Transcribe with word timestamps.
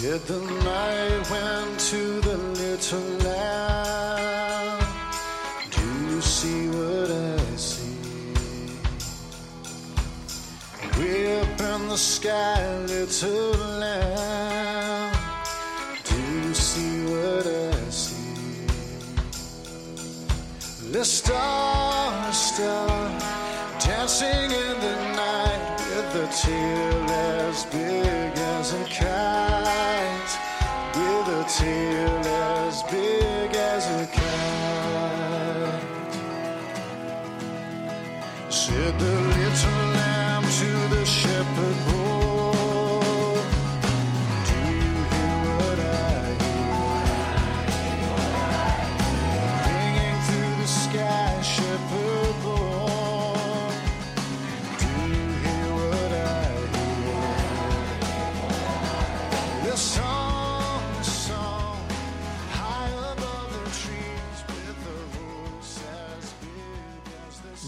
Said 0.00 0.22
the 0.28 0.38
night 0.38 1.28
went 1.28 1.80
to 1.90 2.20
the 2.20 2.36
little 2.36 3.00
lamb. 3.26 4.78
Do 5.72 5.86
you 6.08 6.20
see 6.20 6.68
what 6.68 7.10
I 7.10 7.56
see? 7.56 7.96
Way 11.00 11.40
up 11.40 11.60
in 11.60 11.88
the 11.88 11.96
sky, 11.96 12.78
little 12.86 13.47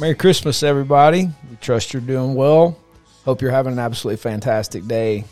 Merry 0.01 0.15
Christmas, 0.15 0.63
everybody. 0.63 1.29
We 1.51 1.57
trust 1.61 1.93
you're 1.93 2.01
doing 2.01 2.35
well. 2.35 2.79
Hope 3.27 3.43
you're 3.43 3.51
having 3.51 3.75
an 3.75 3.79
absolutely 3.79 4.17
fantastic 4.17 4.87
day. 4.87 5.27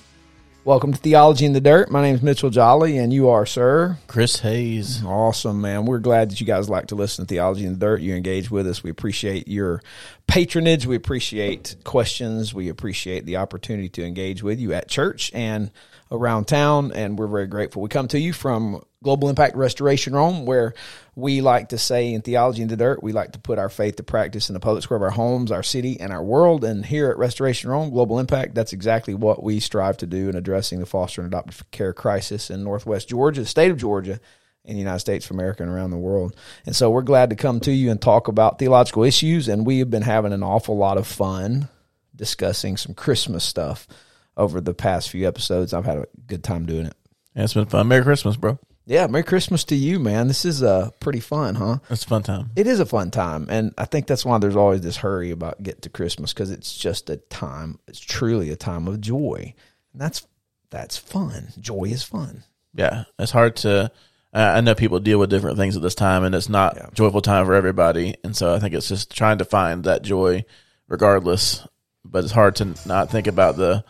Welcome 0.66 0.92
to 0.92 0.98
Theology 0.98 1.46
in 1.46 1.54
the 1.54 1.60
Dirt. 1.62 1.90
My 1.90 2.02
name 2.02 2.16
is 2.16 2.22
Mitchell 2.22 2.50
Jolly, 2.50 2.98
and 2.98 3.10
you 3.10 3.30
are, 3.30 3.46
sir. 3.46 3.96
Chris 4.08 4.40
Hayes. 4.40 5.02
Awesome, 5.02 5.62
man. 5.62 5.86
We're 5.86 6.00
glad 6.00 6.30
that 6.30 6.42
you 6.42 6.46
guys 6.46 6.68
like 6.68 6.88
to 6.88 6.96
listen 6.96 7.24
to 7.24 7.28
Theology 7.34 7.64
in 7.64 7.72
the 7.72 7.78
Dirt. 7.78 8.02
You 8.02 8.14
engage 8.14 8.50
with 8.50 8.66
us. 8.66 8.82
We 8.82 8.90
appreciate 8.90 9.48
your 9.48 9.82
patronage. 10.28 10.86
We 10.86 10.94
appreciate 10.94 11.76
questions. 11.84 12.54
We 12.54 12.68
appreciate 12.68 13.24
the 13.24 13.38
opportunity 13.38 13.88
to 13.88 14.04
engage 14.04 14.42
with 14.42 14.60
you 14.60 14.74
at 14.74 14.86
church 14.86 15.32
and 15.34 15.72
around 16.12 16.44
town. 16.44 16.92
And 16.92 17.18
we're 17.18 17.26
very 17.26 17.46
grateful. 17.46 17.82
We 17.82 17.88
come 17.88 18.08
to 18.08 18.20
you 18.20 18.34
from 18.34 18.82
Global 19.02 19.30
Impact 19.30 19.56
Restoration 19.56 20.12
Rome, 20.12 20.44
where 20.44 20.74
we 21.14 21.40
like 21.40 21.70
to 21.70 21.78
say 21.78 22.12
in 22.12 22.20
Theology 22.20 22.62
in 22.62 22.68
the 22.68 22.76
Dirt, 22.76 23.02
we 23.02 23.12
like 23.12 23.32
to 23.32 23.38
put 23.38 23.58
our 23.58 23.70
faith 23.70 23.96
to 23.96 24.02
practice 24.02 24.50
in 24.50 24.54
the 24.54 24.60
public 24.60 24.82
square 24.84 24.98
of 24.98 25.02
our 25.02 25.10
homes, 25.10 25.50
our 25.50 25.62
city, 25.62 25.98
and 25.98 26.12
our 26.12 26.22
world. 26.22 26.62
And 26.62 26.84
here 26.84 27.10
at 27.10 27.16
Restoration 27.16 27.70
Rome, 27.70 27.90
Global 27.90 28.18
Impact, 28.18 28.54
that's 28.54 28.74
exactly 28.74 29.14
what 29.14 29.42
we 29.42 29.60
strive 29.60 29.96
to 29.98 30.06
do 30.06 30.28
in 30.28 30.36
addressing 30.36 30.78
the 30.78 30.86
foster 30.86 31.22
and 31.22 31.32
adoptive 31.32 31.70
care 31.70 31.94
crisis 31.94 32.50
in 32.50 32.62
Northwest 32.62 33.08
Georgia, 33.08 33.40
the 33.40 33.46
state 33.46 33.70
of 33.70 33.78
Georgia 33.78 34.20
in 34.68 34.74
the 34.74 34.80
United 34.80 35.00
States 35.00 35.24
of 35.24 35.32
America 35.32 35.62
and 35.62 35.72
around 35.72 35.90
the 35.90 35.96
world. 35.96 36.36
And 36.66 36.76
so 36.76 36.90
we're 36.90 37.02
glad 37.02 37.30
to 37.30 37.36
come 37.36 37.58
to 37.60 37.72
you 37.72 37.90
and 37.90 38.00
talk 38.00 38.28
about 38.28 38.58
theological 38.58 39.02
issues. 39.02 39.48
And 39.48 39.66
we 39.66 39.78
have 39.78 39.90
been 39.90 40.02
having 40.02 40.34
an 40.34 40.42
awful 40.42 40.76
lot 40.76 40.98
of 40.98 41.06
fun 41.06 41.68
discussing 42.14 42.76
some 42.76 42.94
Christmas 42.94 43.44
stuff 43.44 43.88
over 44.36 44.60
the 44.60 44.74
past 44.74 45.08
few 45.08 45.26
episodes. 45.26 45.72
I've 45.72 45.86
had 45.86 45.98
a 45.98 46.06
good 46.26 46.44
time 46.44 46.66
doing 46.66 46.86
it. 46.86 46.94
Yeah, 47.34 47.44
it's 47.44 47.54
been 47.54 47.66
fun. 47.66 47.88
Merry 47.88 48.02
Christmas, 48.02 48.36
bro. 48.36 48.58
Yeah, 48.84 49.06
Merry 49.06 49.24
Christmas 49.24 49.64
to 49.64 49.74
you, 49.74 49.98
man. 49.98 50.28
This 50.28 50.44
is 50.44 50.62
uh, 50.62 50.90
pretty 51.00 51.20
fun, 51.20 51.54
huh? 51.54 51.78
It's 51.88 52.04
a 52.04 52.08
fun 52.08 52.22
time. 52.22 52.50
It 52.54 52.66
is 52.66 52.80
a 52.80 52.86
fun 52.86 53.10
time. 53.10 53.46
And 53.48 53.72
I 53.78 53.86
think 53.86 54.06
that's 54.06 54.24
why 54.24 54.38
there's 54.38 54.56
always 54.56 54.82
this 54.82 54.96
hurry 54.98 55.30
about 55.30 55.62
get 55.62 55.82
to 55.82 55.90
Christmas 55.90 56.32
because 56.32 56.50
it's 56.50 56.76
just 56.76 57.08
a 57.08 57.16
time, 57.16 57.78
it's 57.86 58.00
truly 58.00 58.50
a 58.50 58.56
time 58.56 58.86
of 58.86 59.00
joy. 59.00 59.54
And 59.92 60.00
that's 60.00 60.26
that's 60.70 60.98
fun. 60.98 61.48
Joy 61.58 61.84
is 61.84 62.02
fun. 62.02 62.44
Yeah, 62.74 63.04
it's 63.18 63.32
hard 63.32 63.56
to. 63.56 63.90
I 64.32 64.58
I 64.58 64.60
know 64.60 64.74
people 64.74 65.00
deal 65.00 65.18
with 65.18 65.30
different 65.30 65.56
things 65.58 65.76
at 65.76 65.82
this 65.82 65.94
time, 65.94 66.24
and 66.24 66.34
it's 66.34 66.48
not 66.48 66.76
Yeah. 66.76 66.86
joyful 66.94 67.20
time 67.22 67.46
for 67.46 67.54
everybody. 67.54 68.14
And 68.24 68.36
so 68.36 68.54
I 68.54 68.58
think 68.58 68.74
it's 68.74 68.88
just 68.88 69.10
trying 69.14 69.38
to 69.38 69.44
find 69.44 69.84
that 69.84 70.02
joy, 70.02 70.44
regardless. 70.88 71.66
But 72.04 72.24
it's 72.24 72.32
hard 72.32 72.56
to 72.56 72.74
not 72.86 73.10
think 73.10 73.26
about 73.26 73.56
the 73.56 73.84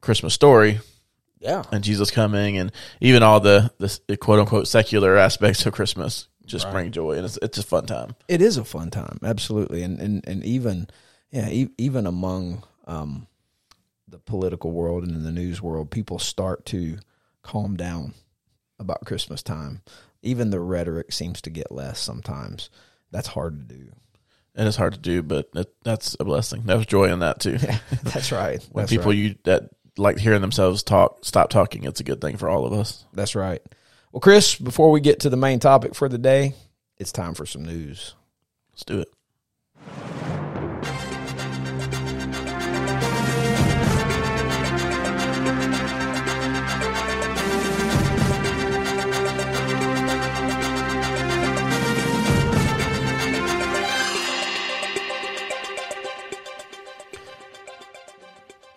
Christmas 0.00 0.32
story 0.34 0.80
Yeah. 1.40 1.64
and 1.72 1.82
Jesus 1.84 2.10
coming, 2.10 2.56
and 2.56 2.72
even 3.00 3.22
all 3.22 3.40
the 3.40 3.70
the 3.78 4.16
quote 4.16 4.38
unquote 4.38 4.68
secular 4.68 5.16
aspects 5.16 5.64
of 5.66 5.72
Christmas 5.74 6.28
just 6.46 6.70
bring 6.70 6.92
joy, 6.92 7.12
and 7.16 7.24
it's 7.24 7.38
it's 7.42 7.58
a 7.58 7.62
fun 7.62 7.86
time. 7.86 8.14
it 8.28 8.40
is 8.40 8.56
a 8.56 8.64
fun 8.64 8.88
time 8.90 9.18
absolutely 9.24 9.82
and 9.82 9.98
and, 10.00 10.24
and 10.28 10.44
even 10.44 10.86
yeah 11.32 11.48
e- 11.48 11.70
even 11.76 12.06
among 12.06 12.62
um 12.86 13.26
the 14.06 14.18
political 14.20 14.70
world 14.70 15.02
and 15.02 15.10
in 15.12 15.24
the 15.24 15.32
news 15.32 15.60
world 15.60 15.90
people 15.90 16.20
start 16.20 16.64
to 16.64 16.98
calm 17.42 17.76
down 17.76 18.14
about 18.78 19.04
christmas 19.04 19.42
time. 19.42 19.82
Even 20.22 20.50
the 20.50 20.60
rhetoric 20.60 21.12
seems 21.12 21.40
to 21.42 21.50
get 21.50 21.70
less 21.70 21.98
sometimes. 21.98 22.70
That's 23.10 23.28
hard 23.28 23.68
to 23.68 23.74
do. 23.74 23.92
And 24.54 24.66
it's 24.66 24.76
hard 24.76 24.94
to 24.94 24.98
do, 24.98 25.22
but 25.22 25.50
it, 25.54 25.72
that's 25.84 26.16
a 26.18 26.24
blessing. 26.24 26.62
There's 26.64 26.86
joy 26.86 27.12
in 27.12 27.20
that 27.20 27.40
too. 27.40 27.58
that's 28.02 28.32
right. 28.32 28.66
When 28.72 28.82
that's 28.82 28.90
people 28.90 29.12
right. 29.12 29.18
you 29.18 29.34
that 29.44 29.70
like 29.96 30.18
hearing 30.18 30.40
themselves 30.40 30.82
talk 30.82 31.24
stop 31.24 31.48
talking 31.48 31.84
it's 31.84 32.00
a 32.00 32.04
good 32.04 32.20
thing 32.20 32.36
for 32.36 32.48
all 32.48 32.66
of 32.66 32.72
us. 32.72 33.04
That's 33.12 33.34
right. 33.34 33.62
Well 34.12 34.20
chris 34.20 34.54
before 34.56 34.90
we 34.90 35.00
get 35.00 35.20
to 35.20 35.30
the 35.30 35.36
main 35.36 35.60
topic 35.60 35.94
for 35.94 36.08
the 36.08 36.18
day 36.18 36.54
it's 36.98 37.12
time 37.12 37.34
for 37.34 37.46
some 37.46 37.64
news. 37.64 38.14
Let's 38.72 38.84
do 38.84 39.00
it 39.00 39.08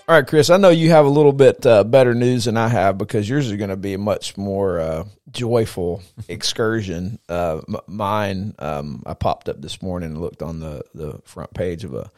All 0.09 0.15
right, 0.15 0.25
Chris, 0.25 0.49
I 0.49 0.57
know 0.57 0.69
you 0.69 0.89
have 0.89 1.05
a 1.05 1.09
little 1.09 1.33
bit 1.33 1.63
uh, 1.67 1.83
better 1.83 2.15
news 2.15 2.45
than 2.45 2.57
I 2.57 2.67
have 2.67 2.97
because 2.97 3.29
yours 3.29 3.45
is 3.45 3.57
going 3.57 3.69
to 3.69 3.77
be 3.77 3.93
a 3.93 3.99
much 3.99 4.37
more 4.37 4.79
uh, 4.79 5.03
joyful 5.29 6.01
excursion. 6.27 7.19
Uh, 7.29 7.61
m- 7.67 7.77
mine, 7.85 8.55
um, 8.57 9.03
I 9.05 9.13
popped 9.13 9.49
up 9.49 9.61
this 9.61 9.83
morning 9.83 10.13
and 10.13 10.19
looked 10.19 10.41
on 10.41 10.61
the, 10.61 10.81
the 10.95 11.21
front 11.25 11.53
page 11.53 11.83
of 11.83 11.93
a 11.93 12.09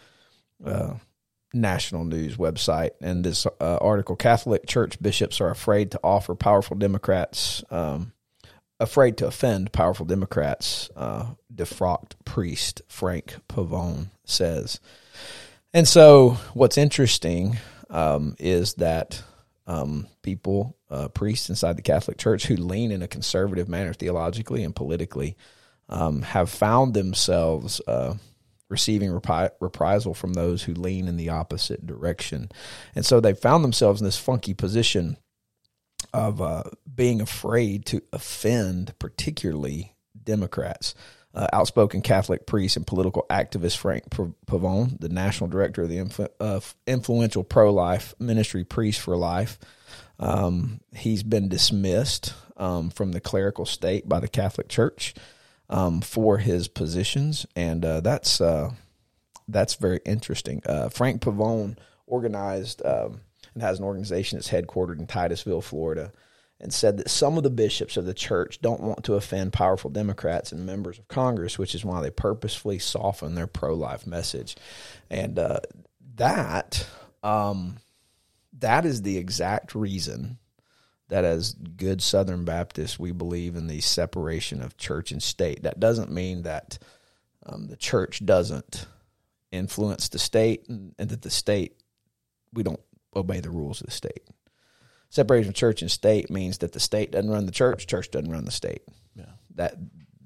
uh, 0.66 0.94
national 1.53 2.06
news 2.06 2.38
website, 2.38 2.91
and 3.02 3.25
this 3.25 3.46
uh, 3.46 3.78
article 3.81 4.16
Catholic 4.16 4.68
Church 4.68 4.97
bishops 5.02 5.41
are 5.41 5.50
afraid 5.50 5.91
to 5.91 6.00
offer 6.02 6.34
powerful 6.34 6.78
Democrats, 6.78 7.62
um, 7.72 8.13
afraid 8.79 9.18
to 9.18 9.28
offend 9.28 9.73
powerful 9.73 10.06
Democrats, 10.06 10.90
uh, 10.96 11.25
defrocked 11.53 12.13
priest 12.23 12.84
Frank 12.88 13.35
Pavone 13.50 14.06
says. 14.23 14.79
And 15.73 15.85
so, 15.85 16.38
what's 16.53 16.78
interesting 16.78 17.58
um, 17.91 18.35
is 18.40 18.74
that 18.75 19.22
um, 19.68 20.07
people, 20.24 20.78
uh, 20.90 21.09
priests 21.09 21.50
inside 21.50 21.78
the 21.78 21.84
Catholic 21.84 22.18
Church 22.18 22.47
who 22.47 22.56
lean 22.56 22.91
in 22.91 23.02
a 23.02 23.07
conservative 23.07 23.69
manner 23.69 23.94
theologically 23.94 24.63
and 24.63 24.75
politically, 24.75 25.38
um, 25.90 26.24
have 26.24 26.50
found 26.50 26.93
themselves 26.93 27.82
uh, 27.88 28.16
receiving 28.70 29.11
repi- 29.11 29.52
reprisal 29.59 30.14
from 30.14 30.34
those 30.34 30.64
who 30.64 30.73
lean 30.73 31.08
in 31.08 31.17
the 31.17 31.29
opposite 31.29 31.85
direction. 31.85 32.49
And 32.96 33.05
so, 33.05 33.20
they 33.20 33.34
found 33.34 33.64
themselves 33.64 34.02
in 34.02 34.05
this 34.05 34.17
funky 34.17 34.53
position 34.53 35.17
of 36.14 36.41
uh, 36.41 36.64
being 36.94 37.22
afraid 37.22 37.85
to 37.87 38.02
offend, 38.11 38.97
particularly 38.99 39.96
Democrats. 40.23 40.96
Uh, 41.34 41.48
outspoken 41.54 42.02
Catholic 42.02 42.46
priest 42.46 42.76
and 42.76 42.86
political 42.86 43.26
activist 43.30 43.78
Frank 43.78 44.10
Pavone, 44.10 45.00
the 45.00 45.08
national 45.08 45.50
director 45.50 45.84
of 45.84 45.90
the 45.90 45.96
influ- 45.96 46.28
uh, 46.42 46.60
influential 46.86 47.46
pro 47.46 47.72
life 47.72 48.14
ministry 48.20 48.66
Priest 48.66 49.00
for 49.00 49.16
Life, 49.16 49.58
um, 50.20 50.82
he's 50.94 51.24
been 51.24 51.48
dismissed 51.48 52.34
um, 52.58 52.90
from 52.90 53.14
the 53.14 53.22
clerical 53.22 53.66
state 53.66 54.08
by 54.08 54.20
the 54.20 54.28
Catholic 54.28 54.68
Church 54.68 55.14
um, 55.70 56.02
for 56.02 56.38
his 56.38 56.68
positions, 56.68 57.46
and 57.56 57.84
uh, 57.84 58.02
that's 58.02 58.40
uh, 58.40 58.72
that's 59.48 59.76
very 59.76 60.00
interesting. 60.06 60.62
Uh, 60.66 60.90
Frank 60.90 61.22
Pavone 61.22 61.78
organized 62.06 62.86
um, 62.86 63.22
and 63.54 63.64
has 63.64 63.80
an 63.80 63.86
organization 63.86 64.38
that's 64.38 64.50
headquartered 64.50 65.00
in 65.00 65.08
Titusville, 65.08 65.62
Florida, 65.62 66.12
and 66.61 66.72
said 66.72 66.97
that 66.97 67.09
some 67.09 67.37
of 67.37 67.43
the 67.43 67.49
bishops 67.49 67.97
of 67.97 68.05
the 68.05 68.13
church 68.13 68.61
don't 68.61 68.81
want 68.81 69.03
to 69.03 69.16
offend 69.16 69.52
powerful 69.52 69.90
Democrats 69.90 70.52
and 70.52 70.66
members 70.66 70.99
of 70.99 71.08
Congress, 71.08 71.58
which 71.58 71.73
is 71.73 71.84
why 71.84 72.02
they 72.02 72.11
purposefully 72.11 72.78
soften 72.78 73.34
their 73.34 73.47
pro 73.47 73.73
life 73.73 74.05
message. 74.05 74.55
And 75.09 75.40
uh, 75.40 75.61
that 76.16 76.87
um, 77.23 77.78
that 78.59 78.85
is 78.85 79.02
the 79.02 79.17
exact 79.17 79.73
reason 79.73 80.37
that 81.09 81.25
as 81.25 81.53
good 81.53 82.02
Southern 82.02 82.46
Baptists, 82.46 82.97
we 82.97 83.11
believe 83.11 83.55
in 83.55 83.67
the 83.67 83.81
separation 83.81 84.61
of 84.61 84.78
church 84.78 85.11
and 85.11 85.22
state. 85.22 85.63
That 85.63 85.79
doesn't 85.79 86.11
mean 86.11 86.43
that 86.43 86.78
um, 87.46 87.67
the 87.67 87.75
church 87.75 88.25
doesn't 88.25 88.85
influence 89.52 90.08
the 90.09 90.19
state 90.19 90.69
and, 90.69 90.96
and 90.97 91.09
that 91.09 91.22
the 91.22 91.29
state, 91.29 91.75
we 92.53 92.63
don't 92.63 92.79
obey 93.13 93.41
the 93.41 93.49
rules 93.49 93.81
of 93.81 93.87
the 93.87 93.91
state. 93.91 94.23
Separation 95.11 95.49
of 95.49 95.55
church 95.55 95.81
and 95.81 95.91
state 95.91 96.29
means 96.29 96.59
that 96.59 96.72
the 96.72 96.79
state 96.79 97.11
doesn't 97.11 97.29
run 97.29 97.46
the 97.46 97.52
church, 97.52 97.85
church 97.85 98.11
doesn't 98.11 98.31
run 98.31 98.46
the 98.46 98.52
state. 98.52 98.84
Yeah. 99.13 99.25
That 99.55 99.75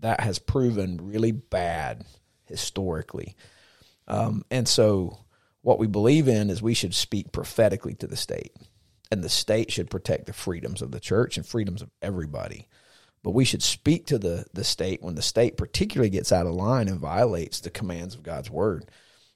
that 0.01 0.19
has 0.19 0.37
proven 0.37 0.99
really 1.01 1.31
bad 1.31 2.05
historically. 2.45 3.35
Um, 4.07 4.45
and 4.51 4.67
so 4.67 5.17
what 5.63 5.79
we 5.79 5.87
believe 5.87 6.27
in 6.27 6.51
is 6.51 6.61
we 6.61 6.75
should 6.75 6.93
speak 6.93 7.31
prophetically 7.31 7.95
to 7.95 8.05
the 8.05 8.15
state 8.15 8.55
and 9.11 9.23
the 9.23 9.29
state 9.29 9.71
should 9.71 9.89
protect 9.89 10.27
the 10.27 10.33
freedoms 10.33 10.83
of 10.83 10.91
the 10.91 10.99
church 10.99 11.35
and 11.35 11.47
freedoms 11.47 11.81
of 11.81 11.89
everybody. 12.03 12.67
But 13.23 13.31
we 13.31 13.43
should 13.43 13.63
speak 13.63 14.05
to 14.07 14.19
the, 14.19 14.45
the 14.53 14.63
state 14.63 15.01
when 15.01 15.15
the 15.15 15.23
state 15.23 15.57
particularly 15.57 16.11
gets 16.11 16.31
out 16.31 16.45
of 16.45 16.53
line 16.53 16.87
and 16.89 16.99
violates 16.99 17.59
the 17.59 17.71
commands 17.71 18.13
of 18.13 18.21
God's 18.21 18.51
word. 18.51 18.85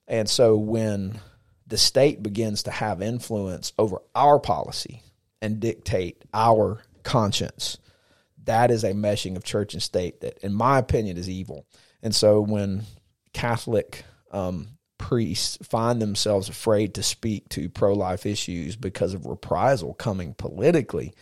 And 0.08 0.30
so 0.30 0.58
when 0.58 1.20
the 1.66 1.80
state 1.80 2.22
begins 2.22 2.62
to 2.64 2.72
have 2.72 3.02
influence 3.02 3.74
over 3.80 4.04
our 4.14 4.40
policy 4.40 5.02
and 5.42 5.60
dictate 5.60 6.24
our 6.34 6.84
conscience, 7.04 7.78
that 8.46 8.72
is 8.72 8.84
a 8.84 8.94
meshing 8.94 9.36
of 9.36 9.44
church 9.44 9.74
and 9.74 9.84
state 9.84 10.22
that, 10.22 10.38
in 10.40 10.54
my 10.54 10.80
opinion, 10.80 11.18
is 11.18 11.30
evil. 11.30 11.66
And 12.02 12.16
so 12.16 12.42
when 12.42 12.84
Catholic 13.34 14.04
um, 14.32 14.70
priests 14.98 15.58
find 15.64 16.02
themselves 16.02 16.50
afraid 16.50 16.94
to 16.96 17.04
speak 17.04 17.50
to 17.50 17.70
pro 17.70 17.94
life 17.94 18.26
issues 18.26 18.76
because 18.76 19.14
of 19.14 19.26
reprisal 19.26 19.94
coming 19.94 20.34
politically, 20.34 21.14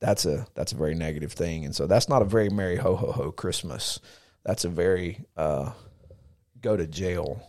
that's 0.00 0.24
a 0.26 0.46
that's 0.54 0.72
a 0.72 0.76
very 0.76 0.94
negative 0.94 1.32
thing. 1.32 1.64
And 1.64 1.74
so 1.74 1.86
that's 1.86 2.08
not 2.08 2.22
a 2.22 2.26
very 2.26 2.48
merry 2.48 2.76
ho 2.76 2.96
ho 2.96 3.12
ho 3.12 3.32
Christmas. 3.32 4.00
That's 4.44 4.64
a 4.64 4.68
very 4.68 5.24
uh, 5.36 5.72
go 6.60 6.76
to 6.76 6.86
jail 6.86 7.42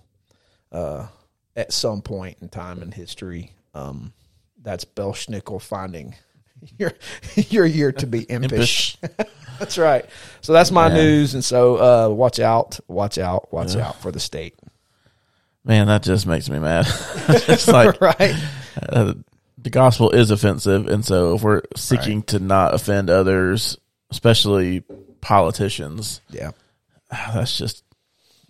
uh, 0.71 1.07
at 1.55 1.71
some 1.71 2.01
point 2.01 2.37
in 2.41 2.49
time 2.49 2.81
in 2.81 2.91
history. 2.91 3.53
Um, 3.73 4.13
that's 4.61 4.85
Belsnickel 4.85 5.61
finding 5.61 6.15
your 6.77 6.93
your 7.35 7.65
year 7.65 7.91
to 7.93 8.07
be 8.07 8.23
impish. 8.23 8.97
that's 9.59 9.77
right. 9.77 10.05
So 10.41 10.53
that's 10.53 10.71
my 10.71 10.87
Yeah. 10.87 10.95
news, 10.95 11.33
and 11.33 11.43
so 11.43 11.77
uh, 11.77 12.09
watch 12.13 12.39
out, 12.39 12.79
watch 12.87 13.17
out, 13.17 13.51
watch 13.53 13.75
out 13.75 14.01
for 14.01 14.11
the 14.11 14.19
state. 14.19 14.55
Man, 15.63 15.87
that 15.87 16.03
just 16.03 16.25
makes 16.25 16.49
me 16.49 16.59
mad. 16.59 16.85
it's 17.27 17.67
like 17.67 17.99
right? 18.01 18.35
uh, 18.81 19.13
the 19.57 19.69
gospel 19.69 20.11
is 20.11 20.31
offensive, 20.31 20.87
and 20.87 21.05
so 21.05 21.35
if 21.35 21.43
we're 21.43 21.61
seeking 21.75 22.23
to 22.23 22.39
not 22.39 22.73
offend 22.73 23.09
others, 23.09 23.77
especially 24.09 24.83
politicians, 25.21 26.21
Yeah. 26.29 26.51
that's 27.09 27.57
just 27.57 27.83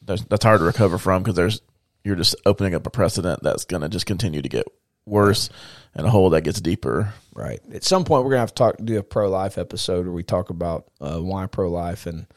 that's, 0.05 0.23
that's 0.25 0.43
hard 0.45 0.59
to 0.59 0.65
recover 0.65 0.97
from 0.97 1.23
because 1.23 1.35
there's 1.35 1.61
you're 2.03 2.15
just 2.15 2.35
opening 2.45 2.75
up 2.75 2.85
a 2.87 2.89
precedent 2.89 3.41
that's 3.43 3.65
going 3.65 3.81
to 3.81 3.89
just 3.89 4.05
continue 4.05 4.41
to 4.41 4.49
get 4.49 4.65
worse 5.05 5.49
and 5.95 6.05
a 6.05 6.09
hole 6.09 6.31
that 6.31 6.43
gets 6.43 6.61
deeper. 6.61 7.13
Right. 7.33 7.59
At 7.73 7.83
some 7.83 8.03
point, 8.05 8.23
we're 8.23 8.31
gonna 8.31 8.41
have 8.41 8.53
to 8.53 8.55
talk, 8.55 8.75
do 8.83 8.99
a 8.99 9.03
pro 9.03 9.29
life 9.29 9.57
episode 9.57 10.05
where 10.05 10.13
we 10.13 10.23
talk 10.23 10.49
about 10.49 10.89
uh, 10.99 11.19
why 11.19 11.47
pro 11.47 11.69
life 11.69 12.05
and 12.05 12.27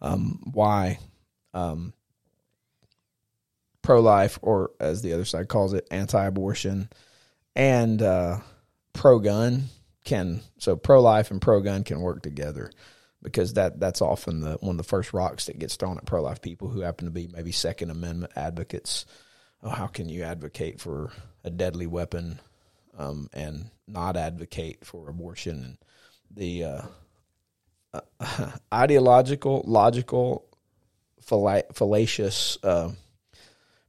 um, 0.00 0.40
why 0.52 0.98
um, 1.54 1.92
pro 3.82 4.00
life, 4.00 4.38
or 4.42 4.70
as 4.80 5.02
the 5.02 5.12
other 5.12 5.24
side 5.24 5.48
calls 5.48 5.72
it, 5.72 5.86
anti 5.90 6.24
abortion, 6.24 6.88
and 7.54 8.02
uh, 8.02 8.38
pro 8.92 9.18
gun 9.18 9.64
can. 10.04 10.40
So 10.58 10.76
pro 10.76 11.00
life 11.00 11.30
and 11.30 11.40
pro 11.40 11.60
gun 11.60 11.84
can 11.84 12.00
work 12.00 12.22
together 12.22 12.70
because 13.22 13.54
that 13.54 13.80
that's 13.80 14.00
often 14.00 14.40
the 14.40 14.54
one 14.60 14.72
of 14.72 14.76
the 14.78 14.84
first 14.84 15.12
rocks 15.12 15.46
that 15.46 15.58
gets 15.58 15.76
thrown 15.76 15.98
at 15.98 16.06
pro 16.06 16.22
life 16.22 16.40
people 16.40 16.68
who 16.68 16.80
happen 16.80 17.06
to 17.06 17.10
be 17.10 17.28
maybe 17.28 17.52
Second 17.52 17.90
Amendment 17.90 18.32
advocates. 18.36 19.06
Oh, 19.62 19.70
how 19.70 19.88
can 19.88 20.08
you 20.08 20.22
advocate 20.22 20.80
for 20.80 21.10
a 21.44 21.50
deadly 21.50 21.86
weapon 21.86 22.38
um, 22.98 23.30
and 23.32 23.70
not 23.86 24.16
advocate 24.16 24.84
for 24.84 25.08
abortion 25.08 25.62
and 25.64 25.78
the 26.30 26.64
uh, 26.64 26.82
uh, 28.20 28.50
ideological, 28.72 29.62
logical, 29.66 30.44
falla- 31.22 31.64
fallacious 31.72 32.58
uh, 32.62 32.90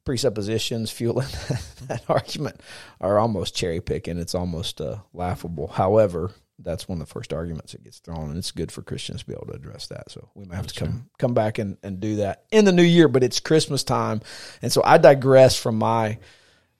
presuppositions 0.05 0.89
fueling 0.89 1.27
that 1.87 2.03
argument 2.07 2.61
are 3.01 3.19
almost 3.19 3.55
cherry 3.55 3.81
picking. 3.81 4.17
It's 4.17 4.35
almost 4.35 4.79
uh, 4.79 4.97
laughable. 5.13 5.67
However, 5.67 6.31
that's 6.57 6.87
one 6.87 7.01
of 7.01 7.07
the 7.07 7.13
first 7.13 7.33
arguments 7.33 7.71
that 7.71 7.83
gets 7.83 7.99
thrown, 7.99 8.29
and 8.29 8.37
it's 8.37 8.51
good 8.51 8.71
for 8.71 8.81
Christians 8.81 9.21
to 9.21 9.27
be 9.27 9.33
able 9.33 9.47
to 9.47 9.53
address 9.53 9.87
that. 9.87 10.11
So 10.11 10.29
we 10.35 10.45
might 10.45 10.55
have 10.55 10.67
to 10.67 10.79
come 10.79 11.09
come 11.17 11.33
back 11.33 11.57
and, 11.57 11.77
and 11.83 11.99
do 11.99 12.17
that 12.17 12.43
in 12.51 12.65
the 12.65 12.71
new 12.71 12.83
year. 12.83 13.07
But 13.07 13.23
it's 13.23 13.39
Christmas 13.39 13.83
time, 13.83 14.21
and 14.61 14.71
so 14.71 14.81
I 14.83 14.97
digress 14.97 15.57
from 15.57 15.77
my 15.77 16.19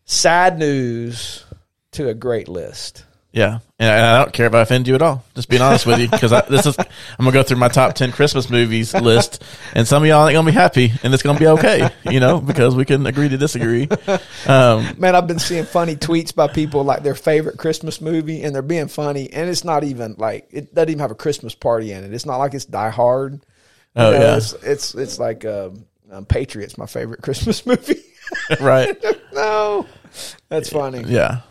sad 0.06 0.58
news 0.58 1.46
to 1.94 2.10
a 2.10 2.14
great 2.14 2.48
list. 2.48 3.06
Yeah, 3.32 3.60
and 3.78 3.88
I 3.92 4.18
don't 4.24 4.34
care 4.34 4.48
if 4.48 4.56
I 4.56 4.62
offend 4.62 4.88
you 4.88 4.96
at 4.96 5.04
all. 5.04 5.24
Just 5.36 5.50
being 5.50 5.62
honest 5.62 5.86
with 5.86 6.00
you, 6.00 6.10
because 6.10 6.32
this 6.48 6.66
is 6.66 6.76
I'm 6.80 6.86
gonna 7.20 7.32
go 7.32 7.44
through 7.44 7.58
my 7.58 7.68
top 7.68 7.94
ten 7.94 8.12
Christmas 8.12 8.50
movies 8.50 8.92
list, 8.96 9.44
and 9.76 9.88
some 9.88 10.02
of 10.02 10.10
y'all 10.10 10.28
ain't 10.28 10.34
gonna 10.34 10.48
be 10.48 10.52
happy, 10.52 10.92
and 11.04 11.14
it's 11.14 11.22
gonna 11.22 11.38
be 11.38 11.46
okay, 11.46 11.92
you 12.10 12.20
know, 12.20 12.42
because 12.42 12.74
we 12.76 12.86
can 12.86 13.06
agree 13.06 13.30
to 13.30 13.38
disagree. 13.38 13.88
Um, 14.48 14.96
Man, 14.98 15.16
I've 15.16 15.28
been 15.28 15.38
seeing 15.38 15.66
funny 15.66 15.96
tweets 15.96 16.34
by 16.34 16.48
people 16.48 16.84
like 16.84 17.04
their 17.04 17.14
favorite 17.14 17.60
Christmas 17.60 18.02
movie, 18.02 18.42
and 18.42 18.56
they're 18.56 18.64
being 18.64 18.88
funny, 18.88 19.32
and 19.32 19.48
it's 19.48 19.64
not 19.64 19.84
even 19.84 20.16
like 20.18 20.48
it 20.50 20.74
doesn't 20.74 20.90
even 20.90 21.00
have 21.00 21.12
a 21.12 21.16
Christmas 21.16 21.54
party 21.54 21.92
in 21.92 22.04
it. 22.04 22.12
It's 22.12 22.26
not 22.26 22.38
like 22.38 22.56
it's 22.56 22.66
Die 22.66 22.90
Hard. 22.90 23.34
You 23.34 23.40
Oh, 23.96 24.12
know, 24.12 24.20
yeah. 24.20 24.38
it's 24.38 24.54
it's, 24.64 24.96
it's 24.96 25.20
like 25.20 25.46
um, 25.46 25.86
um, 26.12 26.26
Patriots, 26.26 26.80
my 26.80 26.88
favorite 26.88 27.22
Christmas 27.24 27.64
movie. 27.64 28.02
right? 28.60 28.98
no, 29.34 29.86
that's 30.48 30.70
funny. 30.70 31.04
Yeah. 31.06 31.42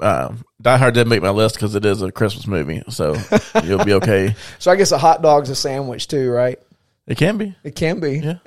Um, 0.00 0.44
Die 0.60 0.76
Hard 0.76 0.94
did 0.94 1.06
make 1.08 1.22
my 1.22 1.30
list 1.30 1.54
because 1.54 1.74
it 1.74 1.84
is 1.84 2.02
a 2.02 2.10
Christmas 2.10 2.46
movie, 2.46 2.82
so 2.88 3.16
you'll 3.64 3.84
be 3.84 3.94
okay. 3.94 4.34
So 4.58 4.70
I 4.70 4.76
guess 4.76 4.92
a 4.92 4.98
hot 4.98 5.22
dog's 5.22 5.50
a 5.50 5.54
sandwich 5.54 6.08
too, 6.08 6.30
right? 6.30 6.58
It 7.06 7.16
can 7.18 7.36
be. 7.38 7.54
It 7.62 7.76
can 7.76 8.00
be. 8.00 8.18
Yeah. 8.18 8.38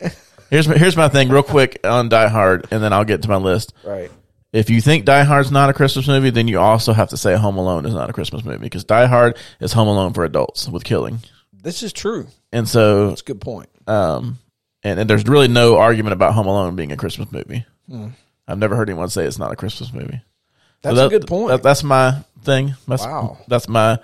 Here's 0.50 0.68
my, 0.68 0.78
here's 0.78 0.96
my 0.98 1.10
thing, 1.10 1.30
real 1.30 1.44
quick 1.44 1.80
on 1.84 2.10
Die 2.10 2.28
Hard, 2.28 2.68
and 2.72 2.82
then 2.82 2.94
I'll 2.94 3.04
get 3.06 3.22
to 3.24 3.30
my 3.30 3.36
list. 3.38 3.74
Right. 3.84 4.10
If 4.54 4.70
you 4.70 4.80
think 4.82 5.04
Die 5.06 5.24
Hard's 5.24 5.52
not 5.52 5.70
a 5.70 5.74
Christmas 5.74 6.08
movie, 6.08 6.30
then 6.30 6.48
you 6.48 6.60
also 6.60 6.94
have 6.94 7.10
to 7.10 7.18
say 7.18 7.36
Home 7.36 7.58
Alone 7.58 7.86
is 7.86 7.94
not 7.94 8.10
a 8.10 8.14
Christmas 8.14 8.44
movie 8.46 8.60
because 8.60 8.86
Die 8.86 9.06
Hard 9.06 9.38
is 9.60 9.74
Home 9.74 9.88
Alone 9.90 10.14
for 10.14 10.24
adults 10.24 10.68
with 10.70 10.84
killing, 10.86 11.20
This 11.52 11.84
is 11.84 11.92
true. 11.94 12.28
and 12.54 12.68
so 12.68 13.10
That's 13.10 13.22
a 13.22 13.26
good 13.26 13.42
point. 13.42 13.68
um, 13.88 14.38
and, 14.84 15.00
and 15.02 15.10
there's 15.10 15.28
really 15.28 15.50
no 15.50 15.78
argument 15.78 16.14
about 16.14 16.34
Home 16.34 16.48
Alone 16.48 16.76
being 16.78 16.92
a 16.94 16.98
Christmas 16.98 17.30
movie. 17.32 17.66
Hmm. 17.90 18.08
I've 18.48 18.58
never 18.58 18.76
heard 18.78 18.90
anyone 18.90 19.10
say 19.10 19.26
it's 19.26 19.38
not 19.40 19.52
a 19.52 19.56
Christmas 19.58 19.92
movie. 19.92 20.22
That's 20.82 20.96
So 20.98 21.08
a 21.08 21.10
good 21.10 21.28
point. 21.28 21.50
that- 21.50 21.64
that's 21.64 21.84
my 21.84 22.24
thing. 22.44 22.76
That's, 22.88 23.04
Wow. 23.04 23.38
That's 23.48 23.68
my 23.68 24.00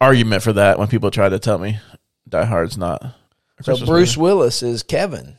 argument 0.00 0.42
for 0.42 0.52
that 0.54 0.78
when 0.78 0.88
people 0.88 1.10
try 1.10 1.28
to 1.28 1.38
tell 1.38 1.58
me 1.58 1.78
Die 2.28 2.44
Hard's 2.44 2.76
not. 2.78 3.02
So 3.02 3.72
Christmas 3.72 3.88
Bruce 3.88 4.16
movie. 4.16 4.22
Willis 4.24 4.62
is 4.62 4.82
Kevin. 4.82 5.36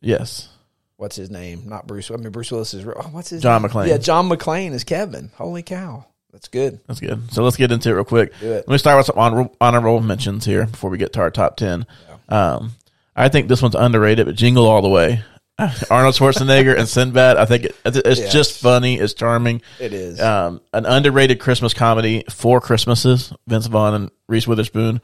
Yes. 0.00 0.48
What's 0.96 1.16
his 1.16 1.30
name? 1.30 1.62
Not 1.66 1.86
Bruce. 1.86 2.10
I 2.10 2.16
mean 2.16 2.30
Bruce 2.30 2.50
Willis 2.50 2.74
is. 2.74 2.86
oh, 2.86 3.08
What's 3.12 3.30
his 3.30 3.42
John 3.42 3.62
name? 3.62 3.70
McClane. 3.70 3.88
Yeah, 3.88 3.98
John 3.98 4.28
McClane 4.28 4.72
is 4.72 4.84
Kevin. 4.84 5.30
Holy 5.36 5.62
cow, 5.62 6.06
that's 6.32 6.48
good. 6.48 6.80
That's 6.86 7.00
good. 7.00 7.32
So 7.32 7.42
let's 7.42 7.56
get 7.56 7.72
into 7.72 7.90
it 7.90 7.92
real 7.94 8.04
quick. 8.04 8.32
Do 8.40 8.46
it. 8.52 8.68
Let 8.68 8.68
me 8.68 8.78
start 8.78 8.96
with 8.98 9.06
some 9.06 9.18
honorable, 9.18 9.54
honorable 9.60 10.00
mentions 10.00 10.44
here 10.44 10.66
before 10.66 10.90
we 10.90 10.98
get 10.98 11.12
to 11.14 11.20
our 11.20 11.30
top 11.30 11.56
10. 11.56 11.86
Um, 12.28 12.72
I 13.16 13.28
think 13.28 13.48
this 13.48 13.60
one's 13.62 13.74
underrated, 13.74 14.26
but 14.26 14.34
Jingle 14.34 14.66
All 14.66 14.82
the 14.82 14.88
Way. 14.88 15.22
Arnold 15.58 16.14
Schwarzenegger 16.14 16.76
and 16.76 16.88
Sinbad. 16.88 17.36
I 17.36 17.44
think 17.44 17.64
it, 17.66 17.76
it's 17.84 18.20
Yes. 18.20 18.32
just 18.32 18.58
funny. 18.60 18.98
It's 18.98 19.14
charming. 19.14 19.62
It 19.78 19.92
is. 19.92 20.20
Um, 20.20 20.60
an 20.72 20.84
underrated 20.86 21.38
Christmas 21.38 21.74
comedy, 21.74 22.24
Four 22.28 22.60
Christmases, 22.60 23.32
Vince 23.46 23.66
Vaughn 23.66 23.94
and 23.94 24.10
Reese 24.28 24.46
Witherspoon. 24.48 25.00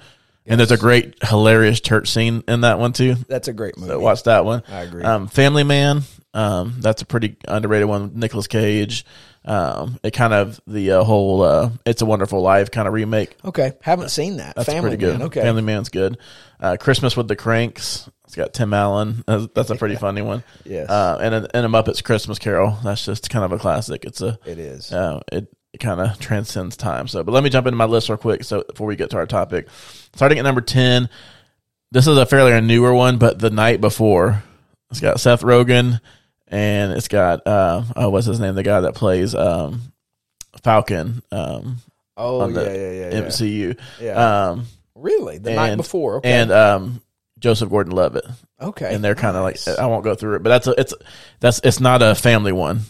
And 0.47 0.59
there's 0.59 0.73
a 0.73 0.77
great, 0.79 1.15
hilarious 1.23 1.81
church 1.81 2.09
scene 2.11 2.43
in 2.49 2.63
that 2.63 2.79
one 2.81 2.93
too. 2.93 3.15
that's 3.29 3.47
a 3.47 3.53
great 3.53 3.77
movie. 3.79 3.91
So 3.91 4.01
watch 4.01 4.25
that 4.25 4.45
one. 4.45 4.63
I 4.69 4.81
agree. 4.83 5.05
Um, 5.05 5.29
Family 5.29 5.63
Man. 5.63 6.03
Um, 6.33 6.77
that's 6.79 7.03
a 7.03 7.07
pretty 7.07 7.37
underrated 7.47 7.89
one. 7.89 8.03
with 8.05 8.17
Nicolas 8.17 8.47
Cage. 8.47 9.05
Um, 9.45 9.99
it 10.03 10.13
kind 10.13 10.33
of 10.33 10.61
the 10.67 10.93
uh, 10.93 11.05
whole 11.05 11.43
uh, 11.43 11.71
"It's 11.87 12.03
a 12.03 12.07
Wonderful 12.07 12.41
Life" 12.41 12.71
kind 12.71 12.87
of 12.87 12.95
remake. 12.95 13.37
okay, 13.45 13.73
haven't 13.83 14.11
seen 14.11 14.37
that. 14.37 14.55
That's 14.55 14.67
Family 14.69 14.91
pretty 14.91 14.97
good. 14.99 15.19
Man. 15.19 15.27
Okay, 15.29 15.41
Family 15.41 15.63
Man's 15.63 15.89
good. 15.89 16.19
Uh, 16.61 16.77
Christmas 16.79 17.17
with 17.17 17.27
the 17.27 17.37
Cranks. 17.37 18.09
It's 18.31 18.37
got 18.37 18.55
Tim 18.55 18.73
Allen. 18.73 19.25
That's, 19.27 19.71
a 19.71 19.75
pretty 19.75 19.97
funny 19.97 20.23
one. 20.23 20.45
Yes. 20.65 20.89
Uh, 20.89 21.19
and 21.21 21.35
a, 21.35 21.49
and 21.53 21.67
a 21.67 21.69
Muppets 21.69 22.01
Christmas 22.01 22.39
Carol. 22.39 22.79
That's 22.85 23.05
just 23.05 23.29
kind 23.29 23.45
of 23.45 23.51
a 23.51 23.59
classic. 23.59 24.05
It's 24.05 24.21
a 24.21 24.39
it 24.47 24.57
is. 24.57 24.93
uh, 24.93 25.19
it, 25.33 25.53
it 25.73 25.79
kind 25.79 26.01
of 26.01 26.17
transcends 26.21 26.77
time. 26.77 27.09
So, 27.09 27.25
but 27.25 27.33
let 27.33 27.43
me 27.43 27.51
jump 27.51 27.67
into 27.67 27.77
my 27.77 27.87
list 27.87 28.09
real 28.09 28.19
quick. 28.19 28.45
So 28.45 28.63
before 28.63 28.87
we 28.87 28.95
get 28.95 29.11
to 29.11 29.17
our 29.17 29.27
topic, 29.27 29.67
starting 30.15 30.39
at 30.39 30.43
number 30.43 30.61
ten, 30.61 31.09
this 31.91 32.07
is 32.07 32.17
a 32.17 32.25
fairly 32.25 32.53
a 32.53 32.61
newer 32.61 32.95
one, 32.95 33.19
but 33.19 33.41
the 33.41 33.51
night 33.51 33.81
before, 33.81 34.45
it's 34.93 35.01
got 35.01 35.19
Seth 35.19 35.43
Rogen, 35.43 36.01
and 36.47 36.93
it's 36.93 37.09
got 37.09 37.45
uh, 37.49 37.83
oh, 37.97 38.11
what's 38.11 38.27
his 38.29 38.39
name? 38.39 38.55
The 38.55 38.63
guy 38.63 38.79
that 38.83 38.95
plays 38.95 39.35
um, 39.35 39.93
Falcon. 40.63 41.25
Um, 41.33 41.79
Oh 42.17 42.47
yeah, 42.49 42.61
yeah, 42.61 42.71
yeah, 42.71 42.91
yeah. 43.11 43.21
MCU. 43.23 43.81
Yeah. 44.01 44.51
Um, 44.51 44.67
Really, 44.95 45.39
the 45.39 45.55
night 45.55 45.71
and- 45.71 45.79
before. 45.79 46.19
Okay. 46.19 46.31
and 46.31 46.53
um, 46.53 47.03
Joseph 47.41 47.71
Gordon-Levitt, 47.71 48.25
okay. 48.61 48.95
and 48.95 49.03
they're 49.03 49.15
kind 49.15 49.37
of 49.37 49.45
Nice. 49.45 49.67
like 49.67 49.79
I 49.79 49.87
won't 49.87 50.05
go 50.05 50.15
through 50.15 50.37
it, 50.37 50.43
but 50.43 50.51
that's 50.51 50.67
a, 50.67 50.79
it's 50.79 50.95
that's 51.41 51.61
it's 51.65 51.81
not 51.81 52.03
a 52.03 52.15
family 52.15 52.53
one. 52.53 52.81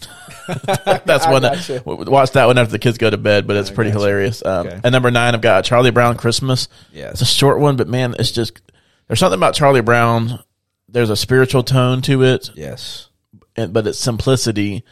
that's 0.65 1.25
I 1.27 1.31
one 1.33 1.43
that 1.43 1.83
watch 1.87 2.33
that 2.33 2.47
one 2.47 2.59
after 2.59 2.73
the 2.73 2.79
kids 2.79 2.99
go 2.99 3.09
to 3.09 3.17
bed, 3.17 3.47
but 3.47 3.57
it's 3.57 3.71
pretty 3.71 3.91
hilarious. 3.91 4.45
Um, 4.45 4.67
Okay. 4.67 4.81
And 4.85 4.93
number 4.93 5.11
nine, 5.11 5.35
I've 5.35 5.41
got 5.41 5.65
Charlie 5.65 5.91
Brown 5.93 6.17
Christmas. 6.17 6.69
Yeah, 6.93 7.11
It's 7.11 7.21
a 7.21 7.27
short 7.27 7.61
one, 7.61 7.77
but 7.77 7.89
man, 7.89 8.15
it's 8.19 8.33
just 8.33 8.61
there's 9.07 9.21
something 9.21 9.39
about 9.39 9.55
Charlie 9.55 9.81
Brown. 9.81 10.43
There's 10.89 11.11
a 11.11 11.17
spiritual 11.17 11.63
tone 11.63 12.03
to 12.03 12.25
it, 12.25 12.51
yes. 12.57 13.09
and, 13.57 13.73
but 13.73 13.87
its 13.87 13.99
simplicity 14.01 14.85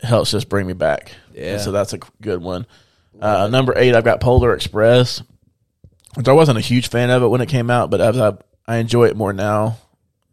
helps 0.00 0.30
just 0.30 0.48
bring 0.48 0.66
me 0.68 0.72
back. 0.72 1.12
Yeah. 1.34 1.54
And 1.54 1.60
so 1.60 1.72
that's 1.72 1.92
a 1.92 1.98
good 2.22 2.40
one. 2.40 2.66
Uh, 3.20 3.48
number 3.48 3.74
eight, 3.76 3.94
I've 3.94 4.04
got 4.04 4.20
Polar 4.20 4.54
Express, 4.54 5.22
which 6.14 6.28
I 6.28 6.32
wasn't 6.32 6.58
a 6.58 6.62
huge 6.62 6.88
fan 6.88 7.10
of 7.10 7.22
it 7.24 7.28
when 7.28 7.40
it 7.40 7.48
came 7.48 7.70
out, 7.70 7.90
but 7.90 8.00
I, 8.00 8.28
I, 8.28 8.32
I 8.70 8.76
enjoy 8.76 9.06
it 9.06 9.16
more 9.16 9.32
now 9.32 9.78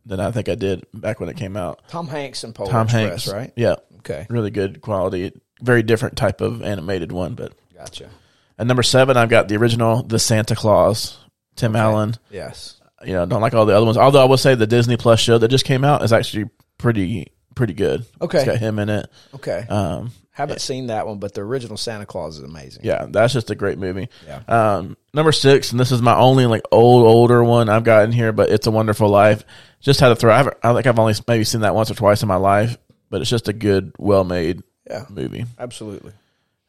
than 0.05 0.19
I 0.19 0.31
think 0.31 0.47
I 0.47 0.55
did 0.55 0.85
back 0.93 1.19
when 1.19 1.29
it 1.29 1.37
came 1.37 1.57
out. 1.57 1.81
Tom 1.89 2.07
Hanks 2.07 2.43
and 2.43 2.53
Polar 2.53 2.71
Tom 2.71 2.85
Express, 2.85 3.01
Hanks, 3.01 3.27
right? 3.27 3.51
Yeah, 3.55 3.75
Okay, 3.99 4.25
really 4.29 4.51
good 4.51 4.81
quality. 4.81 5.33
Very 5.61 5.83
different 5.83 6.17
type 6.17 6.39
of 6.39 6.61
animated 6.61 7.11
one, 7.11 7.33
but 7.33 7.53
gotcha. 7.75 8.09
And 8.57 8.67
number 8.67 8.83
seven, 8.83 9.17
I've 9.17 9.29
got 9.29 9.47
the 9.47 9.55
original, 9.57 10.03
The 10.03 10.19
Santa 10.19 10.55
Claus, 10.55 11.17
Tim 11.55 11.75
Allen. 11.75 12.13
Yes. 12.31 12.79
You 13.03 13.13
know, 13.13 13.25
don't 13.25 13.41
like 13.41 13.53
all 13.53 13.65
the 13.65 13.75
other 13.75 13.85
ones. 13.85 13.97
Although 13.97 14.21
I 14.21 14.25
will 14.25 14.37
say 14.37 14.55
the 14.55 14.65
Disney 14.67 14.97
Plus 14.97 15.19
show 15.19 15.37
that 15.37 15.49
just 15.49 15.65
came 15.65 15.83
out 15.83 16.03
is 16.03 16.13
actually 16.13 16.49
pretty 16.77 17.31
pretty 17.55 17.73
good. 17.73 18.05
Okay. 18.21 18.37
it's 18.37 18.45
got 18.45 18.57
him 18.57 18.79
in 18.79 18.89
it. 18.89 19.09
Okay. 19.35 19.65
Um, 19.67 20.11
Haven't 20.37 20.61
seen 20.61 20.87
that 20.87 21.07
one, 21.07 21.17
but 21.17 21.33
the 21.33 21.41
original 21.41 21.77
Santa 21.77 22.05
Claus 22.05 22.37
is 22.37 22.43
amazing. 22.43 22.83
yeah, 22.85 23.07
that's 23.09 23.33
just 23.33 23.49
a 23.49 23.55
great 23.55 23.79
movie. 23.79 24.07
Yeah. 24.27 24.41
Um, 24.47 24.95
number 25.11 25.31
six, 25.31 25.71
and 25.71 25.79
this 25.79 25.91
is 25.91 25.99
my 25.99 26.15
only 26.15 26.45
like 26.45 26.61
old 26.71 27.07
older 27.07 27.43
one 27.43 27.69
I've 27.69 27.83
gotten 27.83 28.11
here, 28.11 28.31
but 28.31 28.49
it's 28.49 28.67
a 28.67 28.71
Wonderful 28.71 29.09
Life. 29.09 29.43
Just 29.81 29.99
had 29.99 30.09
to 30.09 30.15
throw. 30.15 30.31
I, 30.31 30.37
haven't- 30.37 30.57
I 30.61 30.73
think 30.75 30.85
I've 30.85 30.99
only 30.99 31.15
maybe 31.27 31.43
seen 31.43 31.61
that 31.61 31.73
once 31.73 31.89
or 31.89 31.95
twice 31.95 32.21
in 32.21 32.27
my 32.27 32.35
life, 32.35 32.77
but 33.09 33.21
it's 33.21 33.29
just 33.31 33.47
a 33.47 33.53
good, 33.53 33.93
well 33.97 34.23
made 34.23 34.61
Yeah. 34.87 35.05
movie. 35.09 35.45
Absolutely. 35.57 36.11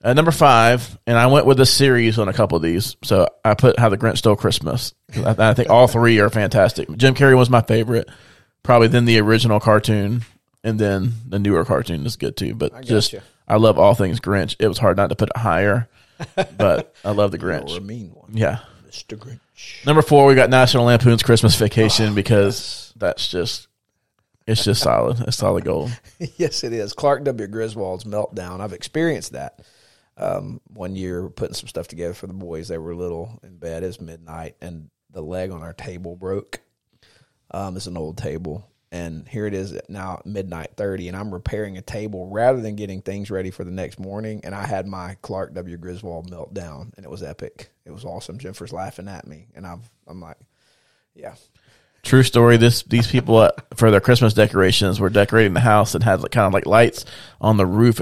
Uh, 0.03 0.15
number 0.15 0.31
five, 0.31 0.97
and 1.07 1.19
I 1.19 1.27
went 1.27 1.45
with 1.45 1.61
a 1.61 1.67
series 1.67 2.19
on 2.19 2.29
a 2.29 2.33
couple 2.33 2.57
of 2.57 2.63
these. 2.63 2.97
So 3.03 3.29
I 3.45 3.53
put 3.55 3.79
How 3.79 3.89
the 3.91 3.99
Grinch 3.99 4.19
Stole 4.19 4.37
Christmas. 4.37 4.95
I, 5.15 5.35
I 5.37 5.55
think 5.55 5.69
all 5.71 5.89
three 5.89 6.21
are 6.21 6.31
fantastic. 6.31 6.89
Jim 6.97 7.15
Carrey 7.15 7.37
was 7.37 7.51
my 7.51 7.61
favorite, 7.63 8.09
probably 8.63 8.89
then 8.89 9.05
the 9.05 9.19
original 9.21 9.59
cartoon, 9.61 10.23
and 10.65 10.79
then 10.79 11.13
the 11.29 11.39
newer 11.39 11.65
cartoon 11.65 12.07
is 12.07 12.17
good 12.17 12.37
too. 12.37 12.55
But 12.55 12.81
just 12.83 13.13
gotcha. 13.13 13.25
I 13.49 13.57
love 13.57 13.79
all 13.79 13.95
things 13.95 14.21
Grinch. 14.21 14.57
It 14.59 14.69
was 14.69 14.79
hard 14.79 14.97
not 14.97 15.09
to 15.09 15.17
put 15.17 15.31
it 15.31 15.37
higher, 15.37 15.89
but 16.57 16.95
I 17.05 17.11
love 17.13 17.33
the 17.33 17.39
Or 17.43 17.51
a 17.51 17.61
Grinch. 17.61 17.83
mean 17.85 18.11
one. 18.15 18.31
Yeah. 18.37 18.61
Mr. 18.89 19.17
Grinch. 19.19 19.85
Number 19.87 20.03
four, 20.03 20.27
we 20.27 20.35
got 20.35 20.51
National 20.51 20.85
Lampoon's 20.85 21.23
Christmas 21.23 21.55
Vacation 21.57 22.15
because 22.15 22.93
that's 22.97 23.29
just 23.29 23.69
it's 24.47 24.65
just 24.65 24.83
solid. 24.83 25.21
It's 25.21 25.37
solid 25.37 25.65
gold. 25.65 25.91
yes, 26.37 26.65
it 26.65 26.73
is. 26.73 26.93
Clark 26.95 27.25
W. 27.25 27.47
Griswold's 27.49 28.05
meltdown. 28.05 28.61
I've 28.61 28.73
experienced 28.73 29.33
that. 29.33 29.61
Um, 30.17 30.61
one 30.73 30.97
year, 30.97 31.29
putting 31.29 31.55
some 31.55 31.69
stuff 31.69 31.87
together 31.87 32.15
for 32.15 32.27
the 32.27 32.33
boys. 32.33 32.69
They 32.69 32.79
were 32.79 32.95
little 32.95 33.39
in 33.43 33.57
bed. 33.57 33.83
It 33.83 33.87
was 33.87 34.01
midnight, 34.01 34.57
and 34.61 34.91
the 35.11 35.21
leg 35.23 35.51
on 35.51 35.63
our 35.63 35.75
table 35.75 36.17
broke. 36.17 36.61
Um, 37.51 37.77
it's 37.77 37.87
an 37.87 37.97
old 37.97 38.17
table, 38.19 38.69
and 38.91 39.29
here 39.29 39.47
it 39.47 39.55
is 39.55 39.73
at 39.73 39.91
now 39.91 40.23
midnight 40.25 40.73
thirty, 40.77 41.09
and 41.09 41.17
I'm 41.17 41.33
repairing 41.33 41.77
a 41.77 41.83
table 41.83 42.29
rather 42.29 42.61
than 42.61 42.77
getting 42.77 43.03
things 43.03 43.31
ready 43.31 43.51
for 43.51 43.65
the 43.65 43.71
next 43.71 43.99
morning. 43.99 44.41
And 44.45 44.55
I 44.55 44.67
had 44.67 44.87
my 44.87 45.17
Clark 45.23 45.55
W. 45.55 45.77
Griswold 45.77 46.31
meltdown, 46.31 46.93
and 46.97 47.05
it 47.05 47.11
was 47.11 47.23
epic. 47.23 47.71
It 47.85 47.91
was 47.91 48.05
awesome. 48.05 48.39
Jennifer's 48.39 48.73
laughing 48.73 49.09
at 49.09 49.27
me, 49.27 49.49
and 49.55 49.67
I'm 49.67 49.83
I'm 50.07 50.21
like, 50.21 50.39
yeah, 51.15 51.35
True 52.03 52.23
story. 52.23 52.57
This 52.57 52.83
these 52.85 53.07
people 53.07 53.37
uh, 53.37 53.51
for 53.75 53.91
their 53.91 54.01
Christmas 54.01 54.33
decorations 54.33 55.01
were 55.01 55.11
decorating 55.11 55.53
the 55.53 55.61
house 55.61 55.95
and 55.95 56.05
had 56.05 56.23
like, 56.23 56.31
kind 56.31 56.47
of 56.47 56.55
like 56.55 56.65
lights 56.65 57.05
on 57.41 57.57
the 57.57 57.67
roof, 57.67 58.01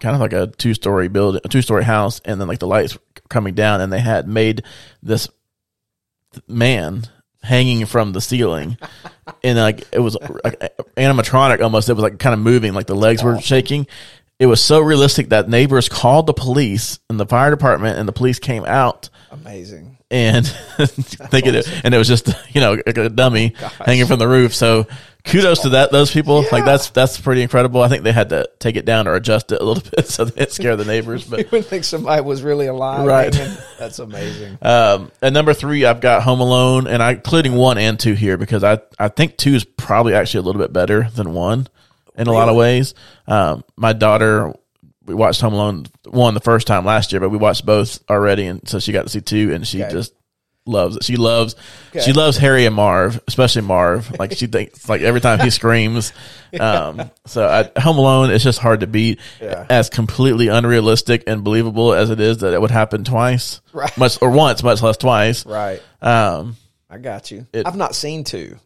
kind 0.00 0.14
of 0.14 0.20
like 0.20 0.32
a 0.32 0.46
two 0.46 0.74
story 0.74 1.08
building, 1.08 1.40
a 1.44 1.48
two 1.48 1.62
story 1.62 1.84
house, 1.84 2.20
and 2.24 2.40
then 2.40 2.48
like 2.48 2.60
the 2.60 2.66
lights 2.66 2.96
coming 3.28 3.54
down, 3.54 3.80
and 3.80 3.92
they 3.92 4.00
had 4.00 4.26
made 4.26 4.62
this 5.02 5.28
man 6.48 7.04
hanging 7.44 7.86
from 7.86 8.12
the 8.12 8.20
ceiling, 8.20 8.78
and 9.44 9.58
like 9.58 9.86
it 9.92 10.00
was 10.00 10.16
like 10.44 10.58
animatronic 10.96 11.62
almost. 11.62 11.88
It 11.88 11.94
was 11.94 12.02
like 12.02 12.18
kind 12.18 12.34
of 12.34 12.40
moving, 12.40 12.74
like 12.74 12.86
the 12.86 12.96
legs 12.96 13.22
were 13.22 13.40
shaking. 13.40 13.86
It 14.40 14.46
was 14.46 14.60
so 14.60 14.80
realistic 14.80 15.28
that 15.28 15.48
neighbors 15.48 15.88
called 15.88 16.26
the 16.26 16.34
police 16.34 16.98
and 17.08 17.20
the 17.20 17.26
fire 17.26 17.50
department, 17.50 17.98
and 17.98 18.08
the 18.08 18.12
police 18.12 18.40
came 18.40 18.64
out 18.64 19.08
amazing. 19.30 19.98
and 20.10 20.46
thinking 20.78 21.54
it, 21.54 21.68
and 21.84 21.94
it 21.94 21.98
was 21.98 22.08
just 22.08 22.28
you 22.52 22.60
know 22.60 22.76
a 22.84 23.08
dummy 23.08 23.54
oh 23.60 23.72
hanging 23.84 24.06
from 24.06 24.18
the 24.18 24.28
roof. 24.28 24.54
So 24.54 24.86
kudos 25.24 25.60
to 25.60 25.70
that 25.70 25.90
those 25.90 26.10
people. 26.10 26.44
Like 26.52 26.64
that's 26.64 26.90
that's 26.90 27.20
pretty 27.20 27.42
incredible. 27.42 27.82
I 27.82 27.88
think 27.88 28.04
they 28.04 28.12
had 28.12 28.28
to 28.30 28.48
take 28.58 28.76
it 28.76 28.84
down 28.84 29.08
or 29.08 29.14
adjust 29.14 29.52
it 29.52 29.60
a 29.60 29.64
little 29.64 29.82
bit 29.96 30.06
so 30.06 30.24
they 30.24 30.40
didn't 30.40 30.52
scare 30.52 30.76
the 30.76 30.84
neighbors. 30.84 31.24
But 31.30 31.40
You 31.40 31.46
would 31.52 31.66
think 31.66 31.84
somebody 31.84 32.22
was 32.22 32.42
really 32.42 32.66
alive. 32.66 33.06
Right. 33.06 33.34
hanging. 33.34 33.56
That's 33.78 33.98
amazing. 33.98 34.58
um, 34.62 35.10
at 35.22 35.32
number 35.32 35.54
three, 35.54 35.84
I've 35.84 36.00
got 36.00 36.22
Home 36.22 36.40
Alone, 36.40 36.86
and 36.86 37.02
I 37.02 37.12
including 37.12 37.54
one 37.54 37.78
and 37.78 37.98
two 37.98 38.14
here 38.14 38.36
because 38.36 38.62
I 38.62 38.80
I 38.98 39.08
think 39.08 39.36
two 39.36 39.54
is 39.54 39.64
probably 39.64 40.14
actually 40.14 40.40
a 40.40 40.42
little 40.44 40.60
bit 40.62 40.72
better 40.72 41.08
than 41.14 41.32
one 41.34 41.66
in 42.16 42.26
a 42.26 42.32
lot 42.32 42.48
of 42.48 42.56
ways. 42.56 42.94
Um, 43.26 43.64
my 43.76 43.92
daughter. 43.92 44.52
We 45.06 45.14
watched 45.14 45.42
Home 45.42 45.52
Alone 45.52 45.84
one 46.06 46.32
the 46.32 46.40
first 46.40 46.66
time 46.66 46.86
last 46.86 47.12
year, 47.12 47.20
but 47.20 47.28
we 47.28 47.36
watched 47.36 47.66
both 47.66 48.02
already, 48.08 48.46
and 48.46 48.66
so 48.66 48.78
she 48.78 48.90
got 48.90 49.02
to 49.02 49.10
see 49.10 49.20
two, 49.20 49.52
and 49.52 49.66
she 49.66 49.82
Okay. 49.84 49.92
just 49.92 50.14
loves 50.66 50.96
it. 50.96 51.04
She 51.04 51.16
loves 51.16 51.54
Okay. 51.90 52.00
she 52.04 52.12
loves 52.12 52.36
Harry 52.38 52.64
and 52.66 52.74
Marv, 52.74 53.20
especially 53.28 53.62
Marv. 53.62 54.18
Like 54.18 54.32
she 54.32 54.46
thinks 54.46 54.88
like 54.88 55.02
every 55.02 55.20
time 55.20 55.40
he 55.40 55.50
screams. 55.50 56.12
Um, 56.58 57.10
so 57.26 57.46
I, 57.46 57.80
Home 57.80 57.98
Alone, 57.98 58.30
it's 58.30 58.44
just 58.44 58.58
hard 58.58 58.80
to 58.80 58.86
beat. 58.86 59.20
Yeah. 59.40 59.66
As 59.68 59.90
completely 59.90 60.48
unrealistic 60.48 61.24
and 61.26 61.44
believable 61.44 61.92
as 61.92 62.10
it 62.10 62.20
is 62.20 62.38
that 62.38 62.54
it 62.54 62.60
would 62.60 62.70
happen 62.70 63.04
twice, 63.04 63.60
Right. 63.72 63.96
much 63.98 64.20
or 64.22 64.30
once, 64.30 64.62
much 64.62 64.82
less 64.82 64.96
twice. 64.96 65.44
Right. 65.44 65.82
Um, 66.00 66.56
I 66.88 66.98
got 66.98 67.30
you. 67.30 67.46
It- 67.52 67.66
I've 67.66 67.76
not 67.76 67.94
seen 67.94 68.24
two. 68.24 68.56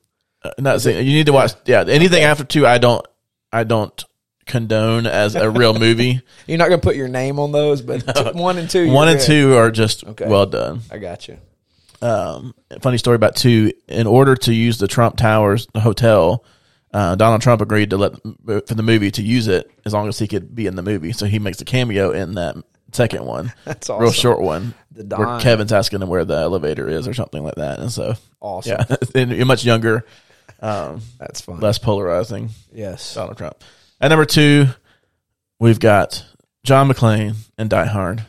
not 0.59 0.81
saying 0.81 1.05
you 1.07 1.13
need 1.15 1.27
to 1.27 1.33
watch. 1.33 1.53
Yeah, 1.67 1.85
anything 1.89 2.23
after 2.23 2.45
two, 2.45 2.67
I 2.67 2.79
don't, 2.79 3.05
I 3.53 3.65
don't 3.65 4.05
condone 4.47 5.07
as 5.07 5.35
a 5.35 5.51
real 5.51 5.79
movie. 5.79 6.23
You're 6.47 6.59
not 6.59 6.69
going 6.69 6.81
to 6.81 6.85
put 6.87 6.97
your 6.97 7.09
name 7.09 7.39
on 7.39 7.53
those, 7.53 7.83
but 7.83 7.99
t- 8.17 8.39
one 8.39 8.57
and 8.57 8.71
two. 8.71 8.91
One 8.93 9.09
and 9.09 9.19
good. 9.19 9.27
two 9.27 9.57
are 9.57 9.71
just 9.71 10.05
Okay. 10.05 10.27
well 10.29 10.47
done. 10.47 10.81
I 10.91 10.99
got 10.99 11.27
you. 11.29 11.39
Um, 12.03 12.55
funny 12.81 12.99
story 12.99 13.17
about 13.17 13.37
two. 13.37 13.73
In 13.89 14.07
order 14.07 14.35
to 14.37 14.53
use 14.55 14.79
the 14.79 14.89
Trump 14.89 15.17
Towers 15.17 15.67
the 15.73 15.81
hotel, 15.81 16.45
uh, 16.93 17.15
Donald 17.17 17.43
Trump 17.43 17.61
agreed 17.61 17.91
to 17.91 17.97
let 17.97 18.13
for 18.23 18.75
the 18.75 18.83
movie 18.83 19.11
to 19.13 19.23
use 19.23 19.47
it 19.49 19.71
as 19.85 19.93
long 19.93 20.09
as 20.09 20.19
he 20.19 20.29
could 20.29 20.55
be 20.55 20.67
in 20.67 20.77
the 20.77 20.83
movie. 20.83 21.13
So 21.13 21.27
he 21.27 21.39
makes 21.39 21.61
a 21.61 21.65
cameo 21.65 22.11
in 22.13 22.35
that 22.35 22.57
second 22.93 23.25
one, 23.27 23.53
That's 23.65 23.91
awesome. 23.91 24.03
real 24.03 24.13
short 24.13 24.41
one, 24.41 24.73
The 24.93 25.17
where. 25.17 25.41
Kevin's 25.41 25.73
asking 25.73 26.01
him 26.01 26.09
where 26.09 26.25
the 26.25 26.37
elevator 26.37 26.89
is 26.89 27.07
or 27.07 27.13
something 27.15 27.43
like 27.45 27.57
that. 27.57 27.79
And 27.81 27.93
so, 27.93 28.15
Awesome. 28.41 28.79
yeah, 28.89 28.97
and 29.15 29.31
you're 29.31 29.45
much 29.45 29.63
younger, 29.65 30.07
um, 30.61 31.03
That's 31.19 31.43
fun. 31.43 31.61
less 31.61 31.79
polarizing. 31.79 32.49
yes. 32.73 33.15
Donald 33.15 33.37
Trump. 33.37 33.63
At 34.01 34.09
number 34.09 34.25
two, 34.25 34.69
we've 35.61 35.79
got 35.81 36.25
John 36.65 36.89
McClane 36.89 37.35
and 37.59 37.69
Die 37.69 37.85
Hard. 37.87 38.25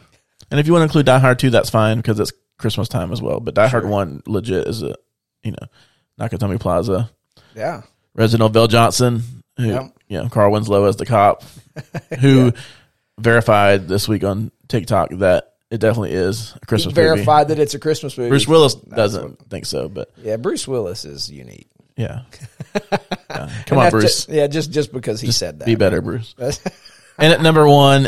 And 0.52 0.60
if 0.60 0.68
you 0.68 0.74
want 0.74 0.82
to 0.82 0.86
include 0.86 1.06
Die 1.06 1.20
Hard 1.20 1.38
2, 1.40 1.52
that's 1.52 1.70
fine 1.70 1.98
because 1.98 2.20
it's 2.20 2.34
Christmas 2.60 2.88
time 2.88 3.12
as 3.12 3.22
well. 3.22 3.40
But 3.40 3.56
Die 3.56 3.68
Hard 3.68 3.86
1 3.90 4.24
legit 4.28 4.68
is 4.68 4.84
a, 4.84 4.96
you 5.44 5.52
know, 5.52 5.68
Nakatomi 6.20 6.60
Plaza. 6.60 7.10
Yeah. 7.56 7.82
Reginald 8.14 8.54
VelJohnson, 8.54 9.22
who, 9.58 9.66
Yep. 9.68 9.98
you 10.08 10.18
know, 10.22 10.30
Carl 10.30 10.52
Winslow 10.52 10.86
as 10.86 10.98
the 10.98 11.06
cop, 11.08 11.44
who 12.20 12.52
verified 13.20 13.88
this 13.88 14.08
week 14.08 14.24
on 14.24 14.52
TikTok 14.68 15.10
that 15.18 15.54
it 15.72 15.80
definitely 15.80 16.12
is 16.14 16.54
a 16.62 16.66
Christmas 16.66 16.96
movie. 16.96 17.08
Verified 17.08 17.48
that 17.50 17.60
it's 17.60 17.74
a 17.74 17.80
Christmas 17.80 18.18
movie. 18.18 18.30
Bruce 18.30 18.48
Willis 18.48 18.76
doesn't 18.76 19.24
what- 19.40 19.50
think 19.50 19.66
so, 19.66 19.88
but 19.90 20.12
yeah, 20.18 20.38
Bruce 20.38 20.68
Willis 20.68 21.06
is 21.06 21.32
unique. 21.32 21.70
yeah. 21.96 22.24
Yeah. 23.30 23.50
Come 23.68 23.78
on, 23.78 23.90
Bruce. 23.92 24.26
ju- 24.26 24.34
yeah, 24.34 24.48
just 24.48 24.72
just 24.72 24.92
because 24.92 25.22
he 25.22 25.32
said 25.32 25.60
that. 25.60 25.66
Be 25.66 25.76
better, 25.76 26.02
Bruce. 26.02 26.36
And 27.18 27.34
at 27.34 27.42
number 27.42 27.68
one, 27.68 28.08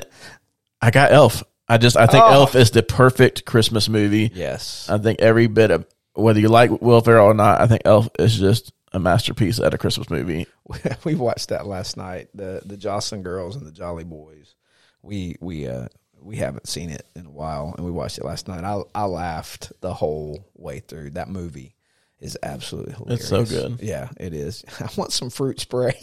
I 0.81 0.89
got 0.89 1.12
Elf. 1.12 1.43
I 1.72 1.78
just 1.78 1.96
I 1.98 2.06
think 2.06 2.24
Oh. 2.25 2.32
Elf 2.34 2.56
is 2.56 2.72
the 2.72 2.84
perfect 2.84 3.46
Christmas 3.46 3.88
movie. 3.88 4.30
yes. 4.34 4.90
I 4.90 4.98
think 4.98 5.22
every 5.22 5.48
bit 5.48 5.72
of 5.72 5.86
whether 6.13 6.40
you 6.40 6.50
like 6.50 6.70
Will 6.82 7.00
Ferrell 7.01 7.28
or 7.28 7.34
not, 7.34 7.62
I 7.62 7.68
think 7.68 7.84
Elf 7.86 8.10
is 8.20 8.38
just 8.38 8.74
a 8.92 9.00
masterpiece 9.00 9.58
at 9.60 9.74
a 9.74 9.78
Christmas 9.78 10.10
movie. 10.10 10.46
we 11.06 11.16
watched 11.16 11.48
that 11.50 11.66
last 11.66 11.96
night. 11.96 12.28
The 12.34 12.62
the 12.66 12.75
Jocelyn 12.78 13.24
Girls 13.24 13.56
and 13.56 13.66
the 13.66 13.72
Jolly 13.72 14.04
Boys. 14.04 14.56
We 15.01 15.38
we 15.40 15.68
uh 15.68 15.88
we 16.22 16.36
haven't 16.36 16.68
seen 16.68 16.90
it 16.90 17.08
in 17.16 17.25
a 17.25 17.32
while, 17.32 17.74
and 17.78 17.86
we 17.86 17.92
watched 17.92 18.18
it 18.18 18.25
last 18.25 18.48
night. 18.50 18.63
I 18.66 18.82
I 18.94 19.06
laughed 19.06 19.72
the 19.82 19.94
whole 19.94 20.46
way 20.56 20.80
through. 20.80 21.12
That 21.12 21.30
movie 21.30 21.75
is 22.20 22.38
absolutely 22.44 22.94
hilarious. 22.94 23.22
It's 23.22 23.30
so 23.30 23.46
good. 23.46 23.80
Yeah, 23.82 24.10
it 24.20 24.34
is. 24.34 24.63
I 24.82 24.90
want 24.98 25.13
some 25.13 25.30
fruit 25.30 25.60
spray. 25.62 25.98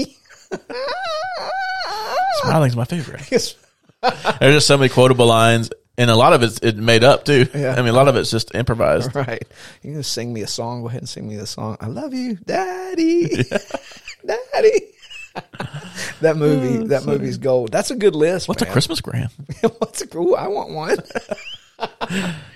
Smiling's 2.43 2.77
my 2.77 2.85
favorite. 2.85 3.31
It's- 4.03 4.39
There's 4.41 4.57
just 4.57 4.67
so 4.67 4.77
many 4.79 4.89
quotable 4.89 5.27
lines. 5.27 5.71
and 5.97 6.11
a 6.11 6.17
lot 6.17 6.33
of 6.33 6.43
it's 6.43 6.59
it 6.59 6.77
made 6.77 7.03
up 7.05 7.25
too. 7.25 7.47
Yeah. 7.55 7.73
I 7.77 7.83
mean, 7.83 7.89
a 7.89 7.97
lot 7.97 8.09
of 8.09 8.17
it's 8.17 8.31
just 8.31 8.55
improvised. 8.55 9.13
Right. 9.15 9.43
Going 9.83 9.97
to 9.97 10.03
sing 10.05 10.33
me 10.33 10.43
a 10.43 10.47
song. 10.47 10.83
Go 10.83 10.89
ahead 10.89 11.01
and 11.03 11.09
sing 11.09 11.29
me 11.29 11.37
the 11.37 11.47
song. 11.47 11.77
I 11.81 11.87
love 11.87 12.15
you, 12.15 12.37
Daddy. 12.37 13.29
Daddy. 14.27 14.81
that 16.21 16.37
movie, 16.37 16.79
oh, 16.85 16.87
that 16.89 17.05
movie's 17.05 17.39
gold. 17.39 17.71
That's 17.73 17.91
a 17.91 17.97
good 17.97 18.15
list. 18.17 18.49
What's 18.49 18.63
a. 18.63 18.67
Christmas 18.67 19.01
gram? 19.01 19.29
What's 19.79 20.01
a 20.03 20.07
cool? 20.07 20.35
I 20.37 20.49
want 20.49 20.71
one. 20.71 20.99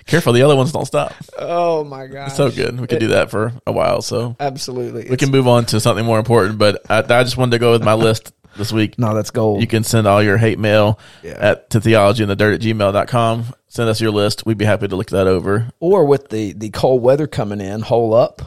Careful, 0.05 0.33
the 0.33 0.41
other 0.41 0.55
ones 0.55 0.71
don't 0.73 0.85
stop. 0.85 1.13
Oh 1.37 1.83
my 1.85 2.07
god. 2.07 2.29
So 2.29 2.51
good. 2.51 2.79
We 2.79 2.87
could 2.87 2.99
do 2.99 3.07
that 3.09 3.29
for 3.31 3.53
a 3.65 3.71
while. 3.71 4.01
So 4.01 4.35
Absolutely. 4.39 5.09
we 5.09 5.15
can 5.17 5.31
move 5.31 5.47
on 5.47 5.65
to 5.67 5.79
something 5.79 6.05
more 6.05 6.19
important. 6.19 6.57
But 6.57 6.81
I, 6.89 6.97
I 6.99 7.23
just 7.23 7.37
wanted 7.37 7.51
to 7.51 7.59
go 7.59 7.71
with 7.71 7.83
my 7.83 7.93
list 7.93 8.33
this 8.57 8.71
week. 8.71 8.97
no, 8.99 9.13
that's 9.13 9.31
gold. 9.31 9.61
You 9.61 9.67
can 9.67 9.83
send 9.83 10.07
all 10.07 10.21
your 10.23 10.37
hate 10.37 10.59
mail 10.59 10.99
Yeah. 11.23 11.37
at 11.39 11.69
to 11.71 11.81
theology 11.81 12.23
in 12.23 12.29
the 12.29 12.35
dirt 12.35 12.53
at 12.55 12.61
gmail.com. 12.61 13.45
Send 13.67 13.89
us 13.89 13.99
your 14.01 14.11
list. 14.11 14.45
We'd 14.45 14.57
be 14.57 14.65
happy 14.65 14.87
to 14.87 14.95
look 14.95 15.09
that 15.09 15.27
over. 15.27 15.69
or 15.79 16.05
with 16.05 16.29
the 16.29 16.53
the 16.53 16.69
cold 16.69 17.01
weather 17.01 17.27
coming 17.27 17.61
in, 17.61 17.81
hole 17.81 18.13
up 18.13 18.41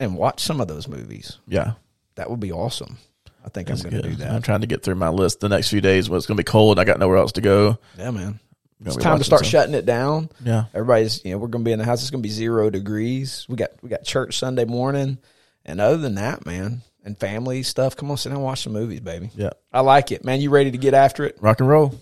and 0.00 0.16
watch 0.16 0.40
some 0.42 0.60
of 0.60 0.68
those 0.68 0.88
movies. 0.88 1.38
Yeah. 1.46 1.72
That 2.16 2.30
would 2.30 2.40
be 2.40 2.52
awesome. 2.52 2.98
I 3.44 3.48
think 3.50 3.70
I'm 3.70 3.76
going 3.78 3.90
to 4.02 4.02
do 4.02 4.16
that. 4.16 4.30
I'm 4.32 4.40
trying 4.42 4.62
to 4.62 4.66
get 4.66 4.82
through 4.82 4.94
my 4.94 5.10
list 5.10 5.40
the 5.40 5.48
next 5.50 5.68
few 5.68 5.80
days 5.82 6.08
when 6.08 6.16
it's 6.16 6.26
going 6.26 6.36
to 6.36 6.40
be 6.40 6.44
cold. 6.50 6.78
I 6.78 6.84
got 6.84 6.98
nowhere 6.98 7.18
else 7.18 7.32
to 7.32 7.40
go. 7.42 7.78
Yeah, 7.98 8.10
man. 8.10 8.40
It's 8.84 8.96
time 8.96 9.18
to 9.18 9.24
start 9.24 9.42
some- 9.42 9.50
shutting 9.50 9.74
it 9.74 9.84
down. 9.86 10.30
Yeah. 10.44 10.64
Everybody's, 10.74 11.24
you 11.24 11.30
know, 11.32 11.38
we're 11.38 11.48
going 11.48 11.62
to 11.64 11.68
be 11.68 11.72
in 11.72 11.78
the 11.78 11.84
house. 11.84 12.00
It's 12.02 12.10
going 12.10 12.22
to 12.22 12.26
be 12.26 12.32
zero 12.32 12.70
degrees. 12.70 13.46
We 13.48 13.56
got 13.56 13.70
we 13.82 13.88
got 13.88 14.02
church 14.04 14.38
Sunday 14.38 14.64
morning, 14.64 15.18
and 15.64 15.80
other 15.80 15.96
than 15.98 16.14
that, 16.16 16.44
man, 16.46 16.82
and 17.04 17.18
family 17.18 17.62
stuff. 17.62 17.96
Come 17.96 18.10
on, 18.10 18.16
sit 18.16 18.30
down 18.30 18.36
and 18.36 18.44
watch 18.44 18.62
some 18.62 18.72
movies, 18.72 19.00
baby. 19.00 19.30
Yeah. 19.36 19.50
I 19.72 19.80
like 19.80 20.10
it, 20.10 20.24
man. 20.24 20.40
You 20.40 20.50
ready 20.50 20.70
to 20.70 20.78
get 20.78 20.94
after 20.94 21.24
it? 21.24 21.36
Rock 21.40 21.60
and 21.60 21.68
roll. 21.68 21.94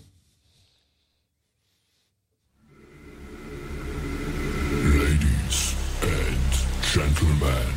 Ladies 4.71 5.75
and 6.01 6.37
gentlemen, 6.81 7.67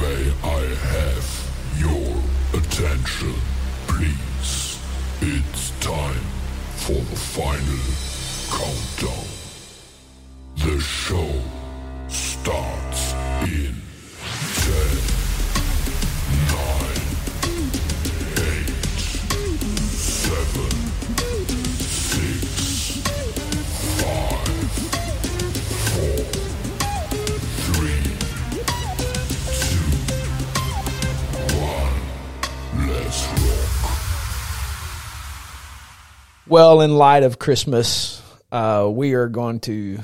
may 0.00 0.32
I 0.44 0.60
have 0.94 1.26
your 1.78 2.22
attention, 2.60 3.34
please? 3.88 4.78
It's 5.20 5.70
time 5.80 6.24
for 6.76 6.92
the 6.92 7.16
final 7.16 7.82
countdown. 8.50 9.26
The 10.56 10.80
show 10.80 11.28
starts 12.08 13.12
in 13.42 13.74
10, 14.54 15.17
Well, 36.48 36.80
in 36.80 36.96
light 36.96 37.24
of 37.24 37.38
Christmas, 37.38 38.22
uh, 38.50 38.88
we 38.90 39.12
are 39.12 39.28
going 39.28 39.60
to 39.60 39.98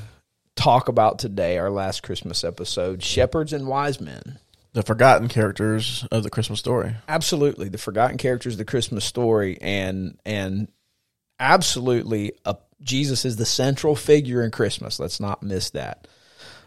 talk 0.55 0.87
about 0.89 1.17
today 1.17 1.57
our 1.57 1.71
last 1.71 2.03
Christmas 2.03 2.43
episode: 2.43 3.01
shepherds 3.01 3.51
and 3.51 3.67
wise 3.67 3.99
men. 3.99 4.39
The 4.75 4.83
forgotten 4.83 5.29
characters 5.29 6.05
of 6.11 6.23
the 6.23 6.29
Christmas 6.29 6.59
story. 6.59 6.95
absolutely. 7.07 7.69
The 7.69 7.77
forgotten 7.77 8.17
characters 8.17 8.55
of 8.55 8.57
the 8.57 8.65
christmas 8.65 9.05
story 9.05 9.57
and 9.61 10.19
and 10.25 10.67
absolutely 11.39 12.33
a, 12.43 12.57
jesus 12.81 13.23
is 13.23 13.37
the 13.37 13.45
central 13.45 13.95
figure 13.95 14.43
in 14.43 14.51
christmas. 14.51 14.99
Let's 14.99 15.21
not 15.21 15.41
miss 15.41 15.69
that. 15.71 16.07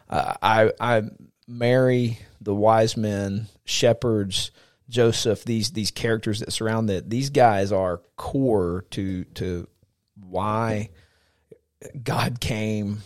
Uh, 0.08 0.34
i 0.40 0.72
i 0.80 1.02
mary 1.46 2.18
the 2.40 2.54
wise 2.54 2.96
men 2.96 3.46
shepherds 3.66 4.52
joseph 4.88 5.44
these 5.44 5.72
these 5.72 5.90
characters 5.90 6.40
that 6.40 6.50
surround 6.50 6.88
it 6.88 7.10
these 7.10 7.28
guys 7.28 7.72
are 7.72 8.00
core 8.16 8.86
to 8.90 9.24
to 9.34 9.68
why 10.14 10.88
god 12.02 12.40
came 12.40 13.02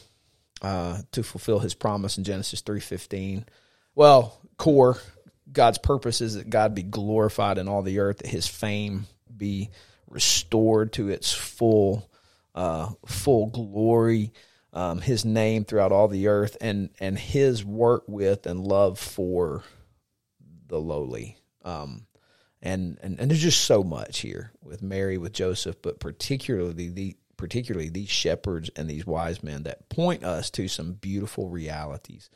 uh, 0.62 1.02
to 1.10 1.24
fulfill 1.24 1.58
his 1.58 1.74
promise 1.74 2.18
in 2.18 2.22
genesis 2.22 2.62
3.15 2.62 3.44
well 3.96 4.40
core 4.62 4.98
god's 5.52 5.78
purpose 5.78 6.20
is 6.20 6.36
that 6.36 6.48
god 6.48 6.74
be 6.74 6.82
glorified 6.82 7.58
in 7.58 7.68
all 7.68 7.82
the 7.82 7.98
earth 7.98 8.18
that 8.18 8.28
his 8.28 8.46
fame 8.46 9.06
be 9.36 9.70
restored 10.08 10.92
to 10.92 11.08
its 11.08 11.32
full 11.32 12.08
uh, 12.54 12.88
full 13.06 13.46
glory 13.46 14.32
um, 14.72 15.00
his 15.00 15.24
name 15.24 15.64
throughout 15.64 15.92
all 15.92 16.08
the 16.08 16.28
earth 16.28 16.56
and 16.60 16.90
and 17.00 17.18
his 17.18 17.64
work 17.64 18.04
with 18.06 18.46
and 18.46 18.66
love 18.66 18.98
for 18.98 19.64
the 20.68 20.78
lowly. 20.78 21.36
Um, 21.64 22.06
and, 22.62 22.98
and 23.02 23.20
and 23.20 23.30
there's 23.30 23.42
just 23.42 23.64
so 23.64 23.82
much 23.82 24.20
here 24.20 24.52
with 24.62 24.82
Mary 24.82 25.18
with 25.18 25.32
Joseph 25.32 25.76
but 25.82 26.00
particularly 26.00 26.88
the 26.88 27.16
particularly 27.36 27.88
these 27.88 28.08
shepherds 28.08 28.70
and 28.76 28.88
these 28.88 29.04
wise 29.04 29.42
men 29.42 29.64
that 29.64 29.88
point 29.88 30.24
us 30.24 30.48
to 30.50 30.68
some 30.68 30.92
beautiful 30.92 31.48
realities. 31.48 32.30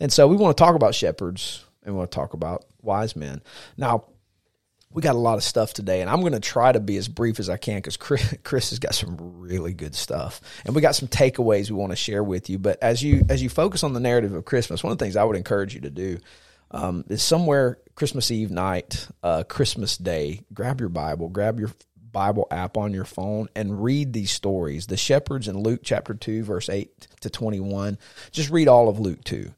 And 0.00 0.12
so 0.12 0.28
we 0.28 0.36
want 0.36 0.56
to 0.56 0.62
talk 0.62 0.76
about 0.76 0.94
shepherds 0.94 1.64
and 1.84 1.96
we'll 1.96 2.06
talk 2.06 2.34
about 2.34 2.64
wise 2.82 3.16
men. 3.16 3.42
Now, 3.76 4.04
we 4.92 5.02
got 5.02 5.14
a 5.14 5.18
lot 5.18 5.36
of 5.36 5.44
stuff 5.44 5.72
today, 5.72 6.00
and 6.00 6.10
I'm 6.10 6.20
going 6.20 6.32
to 6.32 6.40
try 6.40 6.72
to 6.72 6.80
be 6.80 6.96
as 6.96 7.06
brief 7.06 7.38
as 7.38 7.48
I 7.48 7.56
can 7.56 7.76
because 7.76 7.96
Chris, 7.96 8.34
Chris, 8.42 8.70
has 8.70 8.78
got 8.78 8.94
some 8.94 9.16
really 9.20 9.72
good 9.72 9.94
stuff, 9.94 10.40
and 10.64 10.74
we 10.74 10.82
got 10.82 10.96
some 10.96 11.08
takeaways 11.08 11.70
we 11.70 11.76
want 11.76 11.92
to 11.92 11.96
share 11.96 12.24
with 12.24 12.50
you. 12.50 12.58
But 12.58 12.82
as 12.82 13.02
you 13.02 13.24
as 13.28 13.42
you 13.42 13.48
focus 13.48 13.84
on 13.84 13.92
the 13.92 14.00
narrative 14.00 14.34
of 14.34 14.44
Christmas, 14.44 14.82
one 14.82 14.92
of 14.92 14.98
the 14.98 15.04
things 15.04 15.16
I 15.16 15.24
would 15.24 15.36
encourage 15.36 15.74
you 15.74 15.82
to 15.82 15.90
do 15.90 16.18
um, 16.72 17.04
is 17.08 17.22
somewhere 17.22 17.78
Christmas 17.94 18.30
Eve 18.30 18.50
night, 18.50 19.06
uh, 19.22 19.44
Christmas 19.44 19.96
Day, 19.96 20.40
grab 20.52 20.80
your 20.80 20.88
Bible, 20.88 21.28
grab 21.28 21.60
your 21.60 21.70
Bible 22.12 22.46
app 22.50 22.76
on 22.76 22.92
your 22.92 23.04
phone 23.04 23.48
and 23.54 23.82
read 23.82 24.12
these 24.12 24.32
stories. 24.32 24.86
The 24.86 24.96
shepherds 24.96 25.48
in 25.48 25.62
Luke 25.62 25.80
chapter 25.84 26.14
2, 26.14 26.42
verse 26.42 26.68
8 26.68 27.06
to 27.20 27.30
21. 27.30 27.98
Just 28.32 28.50
read 28.50 28.68
all 28.68 28.88
of 28.88 28.98
Luke 28.98 29.22
2. 29.24 29.52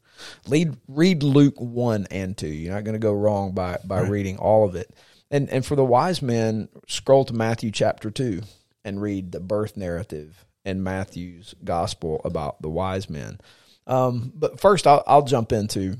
Lead, 0.47 0.77
read 0.87 1.23
Luke 1.23 1.59
1 1.59 2.07
and 2.11 2.37
2. 2.37 2.47
You're 2.47 2.73
not 2.73 2.83
going 2.83 2.93
to 2.93 2.99
go 2.99 3.13
wrong 3.13 3.53
by, 3.53 3.77
by 3.83 4.01
right. 4.01 4.09
reading 4.09 4.37
all 4.37 4.65
of 4.65 4.75
it. 4.75 4.93
And, 5.31 5.49
and 5.49 5.65
for 5.65 5.75
the 5.75 5.85
wise 5.85 6.21
men, 6.21 6.69
scroll 6.87 7.25
to 7.25 7.33
Matthew 7.33 7.71
chapter 7.71 8.11
2 8.11 8.41
and 8.85 9.01
read 9.01 9.31
the 9.31 9.39
birth 9.39 9.77
narrative 9.77 10.45
in 10.65 10.83
Matthew's 10.83 11.55
gospel 11.63 12.21
about 12.23 12.61
the 12.61 12.69
wise 12.69 13.09
men. 13.09 13.39
Um, 13.87 14.31
but 14.35 14.59
first, 14.59 14.87
I'll, 14.87 15.03
I'll 15.07 15.23
jump 15.23 15.51
into 15.51 15.97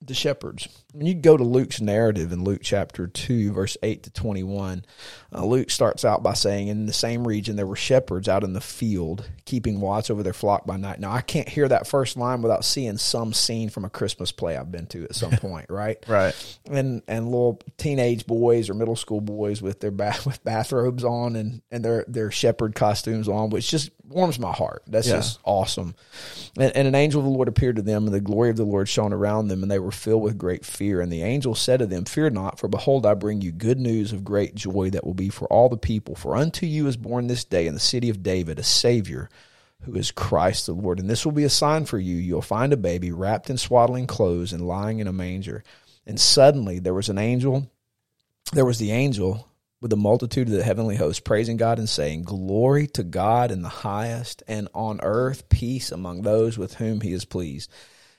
the 0.00 0.14
shepherds 0.14 0.68
when 0.92 1.06
you 1.06 1.14
go 1.14 1.36
to 1.36 1.44
Luke's 1.44 1.80
narrative 1.80 2.32
in 2.32 2.42
Luke 2.42 2.62
chapter 2.64 3.06
2, 3.06 3.52
verse 3.52 3.76
8 3.82 4.02
to 4.02 4.10
21, 4.10 4.84
uh, 5.32 5.44
Luke 5.44 5.70
starts 5.70 6.04
out 6.04 6.22
by 6.22 6.32
saying, 6.34 6.66
In 6.68 6.86
the 6.86 6.92
same 6.92 7.26
region 7.26 7.54
there 7.54 7.66
were 7.66 7.76
shepherds 7.76 8.28
out 8.28 8.42
in 8.42 8.54
the 8.54 8.60
field, 8.60 9.28
keeping 9.44 9.80
watch 9.80 10.10
over 10.10 10.22
their 10.24 10.32
flock 10.32 10.66
by 10.66 10.76
night. 10.76 10.98
Now, 10.98 11.12
I 11.12 11.20
can't 11.20 11.48
hear 11.48 11.68
that 11.68 11.86
first 11.86 12.16
line 12.16 12.42
without 12.42 12.64
seeing 12.64 12.96
some 12.96 13.32
scene 13.32 13.68
from 13.68 13.84
a 13.84 13.90
Christmas 13.90 14.32
play 14.32 14.56
I've 14.56 14.72
been 14.72 14.86
to 14.88 15.04
at 15.04 15.14
some 15.14 15.30
point, 15.36 15.66
right? 15.70 16.04
Right. 16.08 16.34
and 16.68 17.02
and 17.06 17.26
little 17.26 17.60
teenage 17.76 18.26
boys 18.26 18.68
or 18.68 18.74
middle 18.74 18.96
school 18.96 19.20
boys 19.20 19.62
with 19.62 19.78
their 19.78 19.92
bath 19.92 20.26
with 20.26 20.42
bathrobes 20.42 21.04
on 21.04 21.36
and 21.36 21.62
and 21.70 21.84
their 21.84 22.04
their 22.08 22.32
shepherd 22.32 22.74
costumes 22.74 23.28
on, 23.28 23.50
which 23.50 23.70
just 23.70 23.90
warms 24.08 24.40
my 24.40 24.50
heart. 24.52 24.82
That's 24.88 25.06
Yeah. 25.06 25.18
just 25.18 25.38
awesome. 25.44 25.94
And, 26.58 26.74
and 26.74 26.88
an 26.88 26.96
angel 26.96 27.20
of 27.20 27.26
the 27.26 27.30
Lord 27.30 27.46
appeared 27.46 27.76
to 27.76 27.82
them, 27.82 28.06
and 28.06 28.12
the 28.14 28.20
glory 28.20 28.50
of 28.50 28.56
the 28.56 28.64
Lord 28.64 28.88
shone 28.88 29.12
around 29.12 29.46
them, 29.46 29.62
and 29.62 29.70
they 29.70 29.78
were 29.78 29.92
filled 29.92 30.24
with 30.24 30.36
great 30.36 30.64
fear. 30.64 30.79
And 30.80 31.12
the 31.12 31.22
angel 31.22 31.54
said 31.54 31.80
to 31.80 31.86
them, 31.86 32.04
Fear 32.04 32.30
not, 32.30 32.58
for 32.58 32.68
behold, 32.68 33.04
I 33.04 33.14
bring 33.14 33.40
you 33.42 33.52
good 33.52 33.78
news 33.78 34.12
of 34.12 34.24
great 34.24 34.54
joy 34.54 34.90
that 34.90 35.04
will 35.04 35.14
be 35.14 35.28
for 35.28 35.46
all 35.48 35.68
the 35.68 35.76
people. 35.76 36.14
For 36.14 36.36
unto 36.36 36.66
you 36.66 36.86
is 36.86 36.96
born 36.96 37.26
this 37.26 37.44
day 37.44 37.66
in 37.66 37.74
the 37.74 37.80
city 37.80 38.08
of 38.08 38.22
David 38.22 38.58
a 38.58 38.62
Savior 38.62 39.28
who 39.82 39.94
is 39.94 40.10
Christ 40.10 40.66
the 40.66 40.72
Lord. 40.72 40.98
And 40.98 41.08
this 41.08 41.24
will 41.24 41.32
be 41.32 41.44
a 41.44 41.50
sign 41.50 41.84
for 41.84 41.98
you. 41.98 42.16
You'll 42.16 42.42
find 42.42 42.72
a 42.72 42.78
baby 42.78 43.12
wrapped 43.12 43.50
in 43.50 43.56
swaddling 43.56 44.06
clothes 44.06 44.52
and 44.52 44.66
lying 44.66 44.98
in 44.98 45.06
a 45.06 45.12
manger. 45.12 45.64
And 46.06 46.20
suddenly 46.20 46.78
there 46.78 46.94
was 46.94 47.08
an 47.08 47.18
angel, 47.18 47.70
there 48.52 48.64
was 48.64 48.78
the 48.78 48.92
angel 48.92 49.46
with 49.80 49.90
the 49.90 49.96
multitude 49.96 50.48
of 50.48 50.54
the 50.54 50.62
heavenly 50.62 50.96
host 50.96 51.24
praising 51.24 51.56
God 51.56 51.78
and 51.78 51.88
saying, 51.88 52.22
Glory 52.22 52.86
to 52.88 53.02
God 53.02 53.50
in 53.50 53.62
the 53.62 53.68
highest, 53.68 54.42
and 54.46 54.68
on 54.74 55.00
earth 55.02 55.48
peace 55.48 55.90
among 55.90 56.22
those 56.22 56.58
with 56.58 56.74
whom 56.74 57.00
he 57.00 57.12
is 57.12 57.24
pleased. 57.24 57.70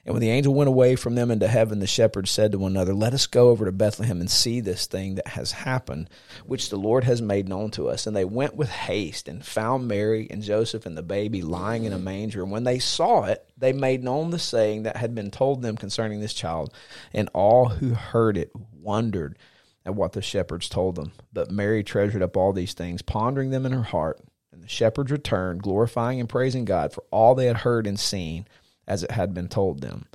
And 0.05 0.13
when 0.13 0.21
the 0.21 0.31
angel 0.31 0.55
went 0.55 0.67
away 0.67 0.95
from 0.95 1.13
them 1.13 1.29
into 1.29 1.47
heaven, 1.47 1.79
the 1.79 1.85
shepherds 1.85 2.31
said 2.31 2.51
to 2.51 2.59
one 2.59 2.71
another, 2.71 2.93
Let 2.93 3.13
us 3.13 3.27
go 3.27 3.49
over 3.49 3.65
to 3.65 3.71
Bethlehem 3.71 4.19
and 4.19 4.31
see 4.31 4.59
this 4.59 4.87
thing 4.87 5.15
that 5.15 5.27
has 5.27 5.51
happened, 5.51 6.09
which 6.43 6.69
the 6.69 6.77
Lord 6.77 7.03
has 7.03 7.21
made 7.21 7.47
known 7.47 7.69
to 7.71 7.87
us. 7.87 8.07
And 8.07 8.15
they 8.15 8.25
went 8.25 8.55
with 8.55 8.69
haste 8.69 9.27
and 9.27 9.45
found 9.45 9.87
Mary 9.87 10.27
and 10.31 10.41
Joseph 10.41 10.87
and 10.87 10.97
the 10.97 11.03
baby 11.03 11.43
lying 11.43 11.83
in 11.83 11.93
a 11.93 11.99
manger. 11.99 12.41
And 12.41 12.51
when 12.51 12.63
they 12.63 12.79
saw 12.79 13.25
it, 13.25 13.47
they 13.57 13.73
made 13.73 14.03
known 14.03 14.31
the 14.31 14.39
saying 14.39 14.83
that 14.83 14.97
had 14.97 15.13
been 15.13 15.29
told 15.29 15.61
them 15.61 15.77
concerning 15.77 16.19
this 16.19 16.33
child. 16.33 16.73
And 17.13 17.29
all 17.33 17.69
who 17.69 17.93
heard 17.93 18.37
it 18.37 18.51
wondered 18.73 19.37
at 19.85 19.93
what 19.93 20.13
the 20.13 20.21
shepherds 20.23 20.67
told 20.67 20.95
them. 20.95 21.11
But 21.31 21.51
Mary 21.51 21.83
treasured 21.83 22.23
up 22.23 22.35
all 22.35 22.53
these 22.53 22.73
things, 22.73 23.03
pondering 23.03 23.51
them 23.51 23.67
in 23.67 23.71
her 23.71 23.83
heart. 23.83 24.19
And 24.51 24.63
the 24.63 24.67
shepherds 24.67 25.11
returned, 25.11 25.61
glorifying 25.61 26.19
and 26.19 26.27
praising 26.27 26.65
God 26.65 26.91
for 26.91 27.03
all 27.11 27.35
they 27.35 27.45
had 27.45 27.57
heard 27.57 27.85
and 27.85 27.99
seen 27.99 28.47
as 28.87 29.03
it 29.03 29.11
had 29.11 29.33
been 29.33 29.47
told 29.47 29.81
them. 29.81 30.05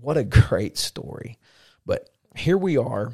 What 0.00 0.16
a 0.16 0.24
great 0.24 0.76
story. 0.78 1.38
But 1.86 2.08
here 2.36 2.58
we 2.58 2.76
are 2.76 3.12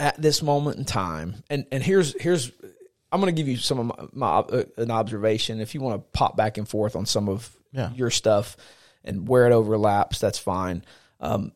at 0.00 0.20
this 0.20 0.42
moment 0.42 0.78
in 0.78 0.84
time. 0.84 1.42
And 1.50 1.66
and 1.72 1.82
here's 1.82 2.20
here's 2.20 2.50
I'm 3.10 3.20
going 3.20 3.34
to 3.34 3.38
give 3.38 3.48
you 3.48 3.56
some 3.58 3.78
of 3.78 3.86
my, 3.86 4.06
my 4.12 4.26
uh, 4.38 4.64
an 4.78 4.90
observation. 4.90 5.60
If 5.60 5.74
you 5.74 5.80
want 5.80 6.00
to 6.02 6.18
pop 6.18 6.36
back 6.36 6.56
and 6.58 6.68
forth 6.68 6.96
on 6.96 7.04
some 7.06 7.28
of 7.28 7.54
Yeah. 7.72 7.90
your 7.94 8.10
stuff 8.10 8.56
and 9.04 9.28
where 9.28 9.46
it 9.46 9.52
overlaps, 9.52 10.18
that's 10.18 10.38
fine. 10.38 10.84
Um, 11.20 11.52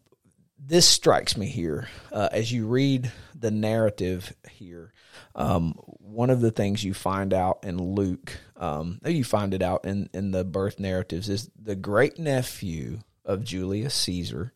this 0.59 0.87
strikes 0.87 1.37
me 1.37 1.47
here 1.47 1.89
uh, 2.13 2.29
as 2.33 2.51
you 2.53 2.67
read 2.67 3.11
the 3.39 3.51
narrative 3.51 4.35
here. 4.51 4.93
Um, 5.35 5.73
one 5.87 6.31
of 6.31 6.41
the 6.41 6.51
things 6.51 6.85
you 6.85 6.95
find 6.95 7.35
out 7.35 7.61
in 7.63 7.95
Luke, 7.95 8.39
um, 8.57 9.01
you 9.05 9.25
find 9.25 9.55
it 9.55 9.63
out 9.63 9.85
in, 9.85 10.09
in 10.15 10.31
the 10.31 10.45
birth 10.45 10.81
narratives, 10.81 11.29
is 11.29 11.51
the 11.61 11.77
great 11.77 12.19
nephew 12.19 13.01
of 13.25 13.45
Julius 13.45 13.95
Caesar. 13.95 14.53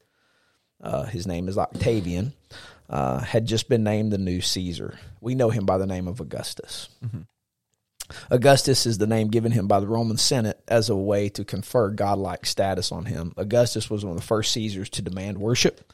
Uh, 0.83 1.05
his 1.05 1.27
name 1.27 1.49
is 1.49 1.59
Octavian. 1.59 2.33
Uh, 2.89 3.21
had 3.21 3.47
just 3.47 3.69
been 3.69 3.85
named 3.85 4.13
the 4.13 4.19
new 4.19 4.41
Caesar. 4.41 4.99
We 5.21 5.37
know 5.37 5.51
him 5.51 5.65
by 5.65 5.79
the 5.79 5.87
name 5.87 6.09
of 6.09 6.21
Augustus. 6.21 6.89
Mm-hmm. 7.05 7.21
Augustus 8.31 8.87
is 8.87 8.99
the 8.99 9.07
name 9.07 9.29
given 9.29 9.53
him 9.53 9.69
by 9.69 9.79
the 9.79 9.87
Roman 9.87 10.17
Senate 10.17 10.61
as 10.67 10.91
a 10.91 10.97
way 10.97 11.29
to 11.31 11.45
confer 11.45 11.91
godlike 11.91 12.47
status 12.47 12.91
on 12.91 13.05
him. 13.05 13.33
Augustus 13.37 13.89
was 13.89 14.05
one 14.05 14.13
of 14.13 14.21
the 14.21 14.27
first 14.27 14.53
Caesars 14.53 14.91
to 14.91 15.03
demand 15.03 15.39
worship. 15.39 15.93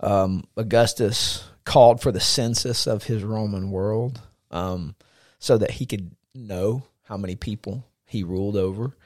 Um, 0.00 0.44
Augustus 0.56 1.44
called 1.68 2.00
for 2.00 2.10
the 2.10 2.18
census 2.18 2.86
of 2.86 3.04
his 3.04 3.22
Roman 3.22 3.70
world 3.70 4.22
um, 4.50 4.94
so 5.38 5.58
that 5.58 5.72
he 5.72 5.84
could 5.84 6.10
know 6.34 6.82
how 7.02 7.18
many 7.18 7.36
people 7.36 7.84
he 8.06 8.22
ruled 8.22 8.56
over. 8.56 8.96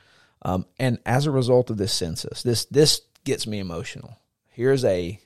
Um, 0.42 0.66
and 0.78 1.00
as 1.04 1.26
a 1.26 1.32
result 1.32 1.70
of 1.70 1.76
this 1.76 1.92
census, 1.92 2.44
this 2.44 2.64
this 2.66 3.00
gets 3.24 3.48
me 3.48 3.58
emotional. 3.58 4.16
Here's 4.50 4.84
a 4.84 5.18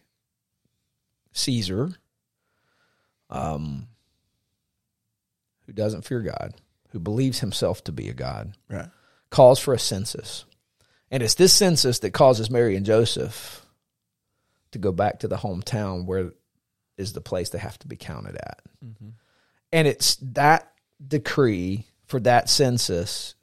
Caesar 1.32 1.90
um, 3.28 3.88
who 5.66 5.74
doesn't 5.74 6.06
fear 6.06 6.20
God, 6.22 6.54
who 6.90 6.98
believes 6.98 7.40
himself 7.40 7.84
to 7.84 7.92
be 7.92 8.08
a 8.08 8.14
God, 8.14 8.54
Right. 8.70 8.88
calls 9.28 9.58
for 9.58 9.74
a 9.74 9.78
census. 9.78 10.46
And 11.10 11.22
it's 11.22 11.34
this 11.34 11.52
census 11.52 11.98
that 11.98 12.12
causes 12.12 12.50
Mary 12.50 12.76
and 12.76 12.86
Joseph 12.86 13.66
to 14.72 14.78
go 14.78 14.90
back 14.90 15.20
to 15.20 15.28
the 15.28 15.36
hometown 15.36 16.06
where 16.06 16.32
is 16.96 17.12
the 17.12 17.20
place 17.20 17.50
they 17.50 17.58
have 17.58 17.78
to 17.80 17.88
be 17.88 17.96
counted 17.96 18.36
at. 18.36 18.60
Mm-hmm. 18.84 19.08
And 19.72 19.88
it's 19.88 20.16
that 20.16 20.72
decree 21.06 21.86
for 22.06 22.20
that 22.20 22.48
census 22.48 23.34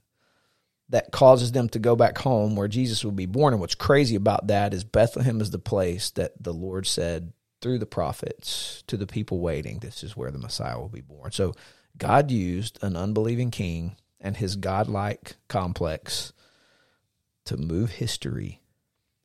that 0.89 1.11
causes 1.11 1.51
them 1.51 1.69
to 1.69 1.79
go 1.79 1.95
back 1.95 2.17
home 2.17 2.55
where 2.55 2.67
Jesus 2.67 3.03
will 3.03 3.11
be 3.11 3.25
born. 3.25 3.53
And 3.53 3.61
what's 3.61 3.75
crazy 3.75 4.15
about 4.15 4.47
that 4.47 4.73
is 4.73 4.83
Bethlehem 4.83 5.41
is 5.41 5.51
the 5.51 5.59
place 5.59 6.11
that 6.11 6.31
the 6.39 6.53
Lord 6.53 6.85
said 6.85 7.33
through 7.61 7.79
the 7.79 7.85
prophets 7.85 8.83
to 8.87 8.97
the 8.97 9.07
people 9.07 9.39
waiting, 9.39 9.79
this 9.79 10.03
is 10.03 10.17
where 10.17 10.31
the 10.31 10.37
Messiah 10.37 10.79
will 10.79 10.89
be 10.89 11.01
born. 11.01 11.31
So 11.31 11.53
God 11.97 12.29
used 12.31 12.77
an 12.83 12.95
unbelieving 12.97 13.51
king 13.51 13.95
and 14.19 14.37
his 14.37 14.55
godlike 14.55 15.35
complex 15.47 16.33
to 17.45 17.57
move 17.57 17.91
history 17.91 18.61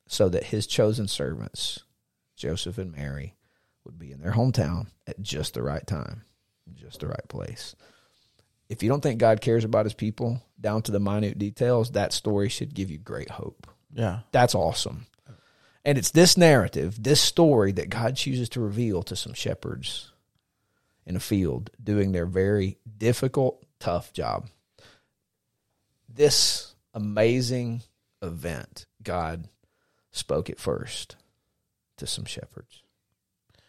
so 0.06 0.28
that 0.28 0.44
his 0.44 0.66
chosen 0.66 1.06
servants, 1.08 1.80
Joseph 2.36 2.78
and 2.78 2.92
Mary, 2.92 3.34
would 3.88 3.98
be 3.98 4.12
in 4.12 4.20
their 4.20 4.32
hometown 4.32 4.86
at 5.06 5.20
just 5.20 5.54
the 5.54 5.62
right 5.62 5.86
time, 5.86 6.22
just 6.74 7.00
the 7.00 7.08
right 7.08 7.28
place. 7.28 7.74
If 8.68 8.82
you 8.82 8.88
don't 8.88 9.00
think 9.00 9.18
God 9.18 9.40
cares 9.40 9.64
about 9.64 9.86
his 9.86 9.94
people 9.94 10.42
down 10.60 10.82
to 10.82 10.92
the 10.92 11.00
minute 11.00 11.38
details, 11.38 11.92
that 11.92 12.12
story 12.12 12.48
should 12.48 12.74
give 12.74 12.90
you 12.90 12.98
great 12.98 13.30
hope. 13.30 13.66
Yeah. 13.92 14.20
That's 14.30 14.54
awesome. 14.54 15.06
And 15.84 15.96
it's 15.96 16.10
this 16.10 16.36
narrative, 16.36 17.02
this 17.02 17.20
story 17.20 17.72
that 17.72 17.88
God 17.88 18.16
chooses 18.16 18.50
to 18.50 18.60
reveal 18.60 19.02
to 19.04 19.16
some 19.16 19.32
shepherds 19.32 20.12
in 21.06 21.16
a 21.16 21.20
field 21.20 21.70
doing 21.82 22.12
their 22.12 22.26
very 22.26 22.76
difficult, 22.98 23.64
tough 23.80 24.12
job. 24.12 24.48
This 26.06 26.74
amazing 26.92 27.82
event, 28.20 28.84
God 29.02 29.48
spoke 30.10 30.50
it 30.50 30.60
first 30.60 31.16
to 31.96 32.06
some 32.06 32.26
shepherds. 32.26 32.82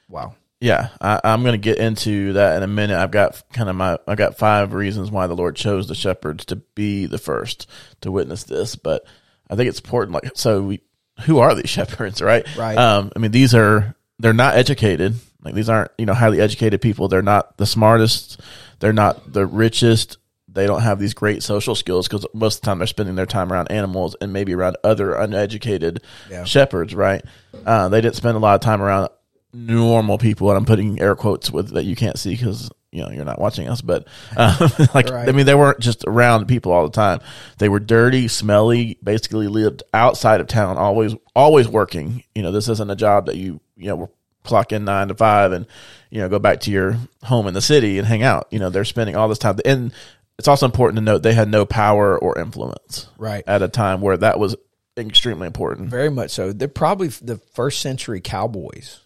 Wow. 0.09 0.35
Yeah, 0.61 0.89
I, 0.99 1.21
I'm 1.23 1.41
going 1.43 1.53
to 1.53 1.57
get 1.57 1.77
into 1.77 2.33
that 2.33 2.57
in 2.57 2.63
a 2.63 2.67
minute. 2.67 2.97
I've 2.99 3.11
got 3.11 3.41
kind 3.53 3.69
of 3.69 3.77
my, 3.77 3.97
I 4.05 4.15
got 4.15 4.37
five 4.37 4.73
reasons 4.73 5.09
why 5.09 5.27
the 5.27 5.35
Lord 5.35 5.55
chose 5.55 5.87
the 5.87 5.95
shepherds 5.95 6.43
to 6.45 6.57
be 6.57 7.05
the 7.05 7.17
first 7.17 7.65
to 8.01 8.11
witness 8.11 8.43
this. 8.43 8.75
But 8.75 9.05
I 9.49 9.55
think 9.55 9.69
it's 9.69 9.79
important. 9.79 10.13
Like, 10.15 10.31
so 10.35 10.61
we, 10.61 10.81
who 11.21 11.39
are 11.39 11.55
these 11.55 11.69
shepherds, 11.69 12.21
right? 12.21 12.45
Right. 12.57 12.77
Um, 12.77 13.11
I 13.15 13.19
mean, 13.19 13.31
these 13.31 13.55
are 13.55 13.95
they're 14.19 14.33
not 14.33 14.55
educated. 14.55 15.15
Like 15.41 15.53
these 15.53 15.69
aren't 15.69 15.91
you 15.97 16.05
know 16.05 16.13
highly 16.13 16.41
educated 16.41 16.81
people. 16.81 17.07
They're 17.07 17.21
not 17.21 17.55
the 17.57 17.65
smartest. 17.65 18.41
They're 18.79 18.91
not 18.91 19.31
the 19.31 19.45
richest. 19.45 20.17
They 20.51 20.67
don't 20.67 20.81
have 20.81 20.99
these 20.99 21.13
great 21.13 21.41
social 21.41 21.75
skills 21.75 22.07
because 22.09 22.25
most 22.33 22.55
of 22.55 22.61
the 22.61 22.65
time 22.65 22.79
they're 22.79 22.87
spending 22.87 23.15
their 23.15 23.25
time 23.25 23.53
around 23.53 23.71
animals 23.71 24.17
and 24.19 24.33
maybe 24.33 24.53
around 24.53 24.75
other 24.83 25.13
uneducated 25.13 26.01
Yeah. 26.29 26.43
shepherds, 26.43 26.93
right? 26.93 27.23
Uh, 27.65 27.87
they 27.87 28.01
didn't 28.01 28.15
spend 28.15 28.35
a 28.35 28.39
lot 28.39 28.55
of 28.55 28.61
time 28.61 28.81
around 28.81 29.09
normal 29.53 30.17
people, 30.17 30.49
and 30.49 30.57
I'm 30.57 30.65
putting 30.65 30.99
air 30.99 31.15
quotes 31.15 31.51
with 31.51 31.69
that 31.73 31.85
you 31.85 31.95
can't 31.95 32.17
see 32.17 32.31
because 32.31 32.69
you 32.91 33.03
know 33.03 33.09
you're 33.11 33.25
not 33.25 33.39
watching 33.39 33.67
us, 33.67 33.81
but 33.81 34.07
um, 34.37 34.55
like 34.93 35.09
Right. 35.09 35.27
I 35.27 35.31
mean, 35.31 35.45
they 35.45 35.55
weren't 35.55 35.79
just 35.79 36.03
around 36.07 36.47
people 36.47 36.71
all 36.71 36.83
the 36.85 36.91
time. 36.91 37.19
They 37.57 37.69
were 37.69 37.79
dirty, 37.79 38.27
smelly, 38.27 38.97
basically 39.03 39.47
lived 39.47 39.83
outside 39.93 40.41
of 40.41 40.47
town, 40.47 40.77
always 40.77 41.15
always 41.35 41.67
working. 41.67 42.23
You 42.35 42.41
know, 42.43 42.51
this 42.51 42.69
isn't 42.69 42.89
a 42.89 42.95
job 42.95 43.27
that 43.27 43.35
you 43.37 43.59
you 43.75 43.87
know 43.89 44.09
clock 44.43 44.71
in 44.71 44.85
nine 44.85 45.09
to 45.09 45.15
five 45.15 45.51
and 45.51 45.65
you 46.09 46.19
know 46.21 46.29
go 46.29 46.39
back 46.39 46.61
to 46.61 46.71
your 46.71 46.97
home 47.23 47.47
in 47.47 47.53
the 47.53 47.61
city 47.61 47.97
and 47.99 48.07
hang 48.07 48.23
out. 48.23 48.47
You 48.51 48.59
know, 48.59 48.69
they're 48.69 48.85
spending 48.85 49.15
all 49.15 49.27
this 49.29 49.39
time 49.39 49.57
and. 49.65 49.93
It's 50.37 50.47
also 50.47 50.65
important 50.65 50.95
to 50.95 51.01
note 51.01 51.21
they 51.21 51.33
had 51.33 51.49
no 51.49 51.65
power 51.65 52.17
or 52.17 52.39
influence 52.39 53.09
Right. 53.17 53.43
at 53.45 53.61
a 53.61 53.67
time 53.67 53.99
where 53.99 54.15
that 54.15 54.39
was 54.39 54.55
extremely 54.95 55.47
important. 55.47 55.89
Very 55.89 56.09
much 56.09 56.31
so. 56.31 56.53
They're 56.53 56.69
probably 56.69 57.09
the 57.09 57.35
first 57.53 57.81
century 57.81 58.21
cowboys. 58.21 59.01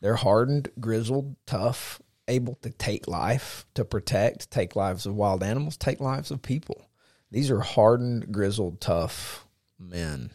They're 0.00 0.16
hardened, 0.16 0.70
grizzled, 0.80 1.36
tough, 1.46 2.00
able 2.28 2.54
to 2.62 2.70
take 2.70 3.08
life, 3.08 3.66
to 3.74 3.84
protect, 3.84 4.50
take 4.50 4.76
lives 4.76 5.06
of 5.06 5.14
wild 5.14 5.42
animals, 5.42 5.76
take 5.76 6.00
lives 6.00 6.30
of 6.30 6.42
people. 6.42 6.88
These 7.30 7.50
are 7.50 7.60
hardened, 7.60 8.32
grizzled, 8.32 8.80
tough 8.80 9.46
men 9.78 10.30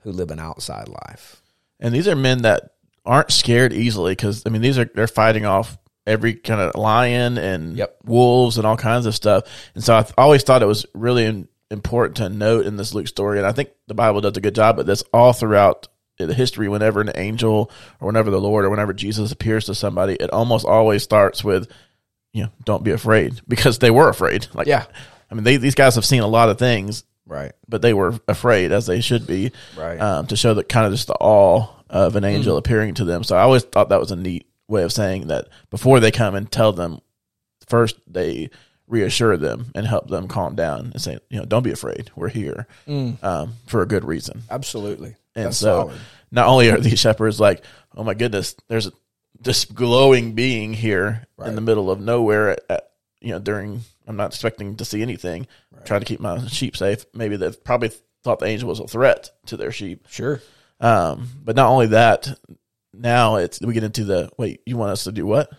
who 0.00 0.12
live 0.12 0.30
an 0.30 0.38
outside 0.38 0.88
life. 0.88 1.42
And 1.80 1.94
these 1.94 2.08
are 2.08 2.16
men 2.16 2.42
that 2.42 2.72
aren't 3.04 3.30
scared 3.30 3.72
easily 3.72 4.12
because 4.12 4.42
I 4.46 4.48
mean 4.48 4.62
these 4.62 4.78
are 4.78 4.90
they're 4.94 5.06
fighting 5.06 5.44
off 5.44 5.76
every 6.06 6.34
kind 6.34 6.60
of 6.60 6.74
lion 6.74 7.38
and 7.38 7.76
Yep. 7.76 7.98
wolves 8.04 8.58
and 8.58 8.66
all 8.66 8.76
kinds 8.76 9.06
of 9.06 9.14
stuff. 9.14 9.44
And 9.74 9.82
so 9.82 9.94
I 9.94 10.06
always 10.18 10.42
thought 10.42 10.62
it 10.62 10.66
was 10.66 10.86
really 10.94 11.46
important 11.70 12.16
to 12.18 12.28
note 12.28 12.66
in 12.66 12.76
this 12.76 12.94
Luke 12.94 13.08
story, 13.08 13.38
and 13.38 13.46
I 13.46 13.52
think 13.52 13.70
the 13.86 13.94
Bible 13.94 14.20
does 14.20 14.36
a 14.36 14.40
good 14.40 14.54
job 14.54 14.78
at 14.78 14.86
this 14.86 15.02
all 15.12 15.32
throughout 15.32 15.88
history. 16.18 16.68
Whenever 16.68 17.00
an 17.00 17.12
angel 17.14 17.70
or 18.00 18.06
whenever 18.06 18.30
the 18.30 18.40
Lord 18.40 18.64
or 18.64 18.70
whenever 18.70 18.92
Jesus 18.92 19.32
appears 19.32 19.66
to 19.66 19.74
somebody, 19.74 20.14
it 20.14 20.30
almost 20.30 20.64
always 20.66 21.02
starts 21.02 21.42
with, 21.44 21.70
you 22.32 22.44
know, 22.44 22.50
don't 22.64 22.84
be 22.84 22.90
afraid 22.92 23.40
because 23.48 23.78
they 23.78 23.90
were 23.90 24.08
afraid. 24.08 24.46
Like, 24.54 24.66
Yeah. 24.66 24.84
I 25.30 25.34
mean, 25.34 25.44
they, 25.44 25.56
these 25.56 25.74
guys 25.74 25.94
have 25.96 26.04
seen 26.04 26.20
a 26.22 26.26
lot 26.28 26.48
of 26.50 26.58
things 26.58 27.04
Right. 27.26 27.52
but 27.68 27.80
they 27.82 27.94
were 27.94 28.18
afraid 28.28 28.70
as 28.70 28.86
they 28.86 29.00
should 29.00 29.26
be, 29.26 29.50
Right. 29.76 29.98
Um, 29.98 30.26
to 30.28 30.36
show 30.36 30.54
that 30.54 30.68
kind 30.68 30.86
of 30.86 30.92
just 30.92 31.06
the 31.08 31.16
awe 31.18 31.66
of 31.90 32.16
an 32.16 32.24
angel 32.24 32.56
appearing 32.58 32.94
to 32.94 33.04
them. 33.04 33.24
So 33.24 33.34
I 33.36 33.40
always 33.42 33.62
thought 33.64 33.88
that 33.88 34.00
was 34.00 34.10
a 34.12 34.16
neat 34.16 34.46
way 34.68 34.82
of 34.82 34.92
saying 34.92 35.28
that 35.28 35.48
before 35.70 36.00
they 36.00 36.10
come 36.10 36.34
and 36.34 36.50
tell 36.50 36.72
them, 36.72 37.00
first 37.66 37.96
they 38.06 38.50
reassure 38.86 39.36
them 39.38 39.70
and 39.74 39.86
help 39.86 40.08
them 40.08 40.28
calm 40.28 40.54
down 40.54 40.90
and 40.92 41.00
say, 41.00 41.18
you 41.30 41.38
know, 41.38 41.44
don't 41.46 41.62
be 41.62 41.72
afraid, 41.72 42.10
we're 42.14 42.28
here, 42.28 42.66
um, 42.86 43.54
for 43.66 43.80
a 43.80 43.86
good 43.86 44.04
reason. 44.04 44.42
Absolutely. 44.50 45.16
And 45.34 45.46
That's 45.46 45.56
so 45.58 45.88
solid. 45.88 46.00
not 46.30 46.46
only 46.46 46.70
are 46.70 46.78
these 46.80 46.98
shepherds 46.98 47.40
like, 47.40 47.64
oh 47.96 48.04
my 48.04 48.14
goodness, 48.14 48.54
there's 48.68 48.86
a, 48.86 48.92
this 49.40 49.64
glowing 49.64 50.32
being 50.32 50.72
here 50.72 51.26
in 51.44 51.54
the 51.54 51.60
middle 51.60 51.90
of 51.90 52.00
nowhere 52.00 52.50
at, 52.50 52.60
at 52.70 52.90
you 53.20 53.30
know, 53.30 53.38
during, 53.38 53.80
I'm 54.06 54.16
not 54.16 54.32
expecting 54.32 54.76
to 54.76 54.84
see 54.84 55.02
anything, 55.02 55.46
trying 55.84 56.00
to 56.00 56.06
keep 56.06 56.20
my 56.20 56.46
sheep 56.46 56.76
safe. 56.76 57.04
Maybe 57.14 57.36
they've 57.36 57.62
probably 57.64 57.90
thought 58.22 58.38
the 58.38 58.46
angel 58.46 58.68
was 58.68 58.80
a 58.80 58.86
threat 58.86 59.30
to 59.46 59.56
their 59.56 59.72
sheep. 59.72 60.06
Sure. 60.08 60.40
Um, 60.80 61.28
but 61.42 61.56
not 61.56 61.70
only 61.70 61.88
that, 61.88 62.28
now 62.92 63.36
it's, 63.36 63.60
we 63.60 63.72
get 63.74 63.84
into 63.84 64.04
the, 64.04 64.30
wait, 64.38 64.60
you 64.66 64.76
want 64.76 64.92
us 64.92 65.04
to 65.04 65.12
do 65.12 65.26
what? 65.26 65.50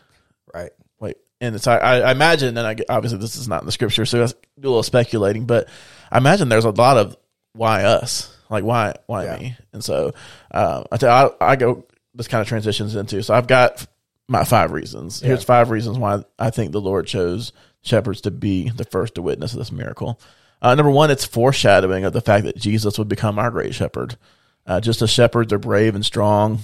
Right. 0.54 0.72
Wait, 1.00 1.18
and 1.42 1.56
it's 1.56 1.68
I, 1.68 1.78
I 1.78 2.12
imagine, 2.12 2.58
and 2.58 2.66
I 2.68 2.76
obviously 2.90 3.20
this 3.20 3.36
is 3.36 3.48
not 3.48 3.62
in 3.62 3.66
the 3.66 3.72
scripture, 3.72 4.06
so 4.06 4.24
I 4.24 4.28
do 4.28 4.34
a 4.60 4.70
little 4.70 4.84
speculating, 4.84 5.46
but 5.46 5.68
I 6.12 6.18
imagine 6.18 6.50
there's 6.50 6.66
a 6.66 6.70
lot 6.72 6.98
of 6.98 7.18
why 7.54 7.84
us, 7.84 8.35
like 8.50 8.64
why 8.64 8.94
why 9.08 9.26
Yeah. 9.26 9.38
me, 9.38 9.58
and 9.74 9.84
so 9.84 10.14
uh, 10.52 10.84
I 10.92 10.98
tell 10.98 11.36
I, 11.42 11.52
I 11.52 11.56
go 11.56 11.86
this 12.14 12.28
kind 12.28 12.42
of 12.42 12.48
transitions 12.48 12.96
into. 12.96 13.22
So 13.24 13.34
I've 13.34 13.48
got 13.48 13.86
my 14.28 14.44
five 14.44 14.72
reasons. 14.72 15.20
Here's 15.20 15.44
five 15.44 15.70
reasons 15.70 15.98
why 15.98 16.24
I 16.40 16.50
think 16.50 16.72
the 16.72 16.82
Lord 16.82 17.08
chose 17.08 17.52
shepherds 17.82 18.22
to 18.22 18.32
be 18.32 18.70
the 18.70 18.86
first 18.86 19.16
to 19.16 19.22
witness 19.22 19.52
this 19.54 19.72
miracle. 19.72 20.20
Uh, 20.62 20.74
number 20.74 20.92
one, 20.92 21.12
it's 21.12 21.26
foreshadowing 21.26 22.06
of 22.06 22.14
the 22.14 22.22
fact 22.22 22.46
that 22.46 22.58
Jesus 22.58 22.98
would 22.98 23.08
become 23.10 23.38
our 23.38 23.52
great 23.52 23.76
shepherd. 23.76 24.18
Uh, 24.66 24.80
just 24.80 25.02
as 25.04 25.12
shepherds 25.12 25.54
are 25.54 25.60
brave 25.60 25.94
and 25.94 26.04
strong, 26.06 26.60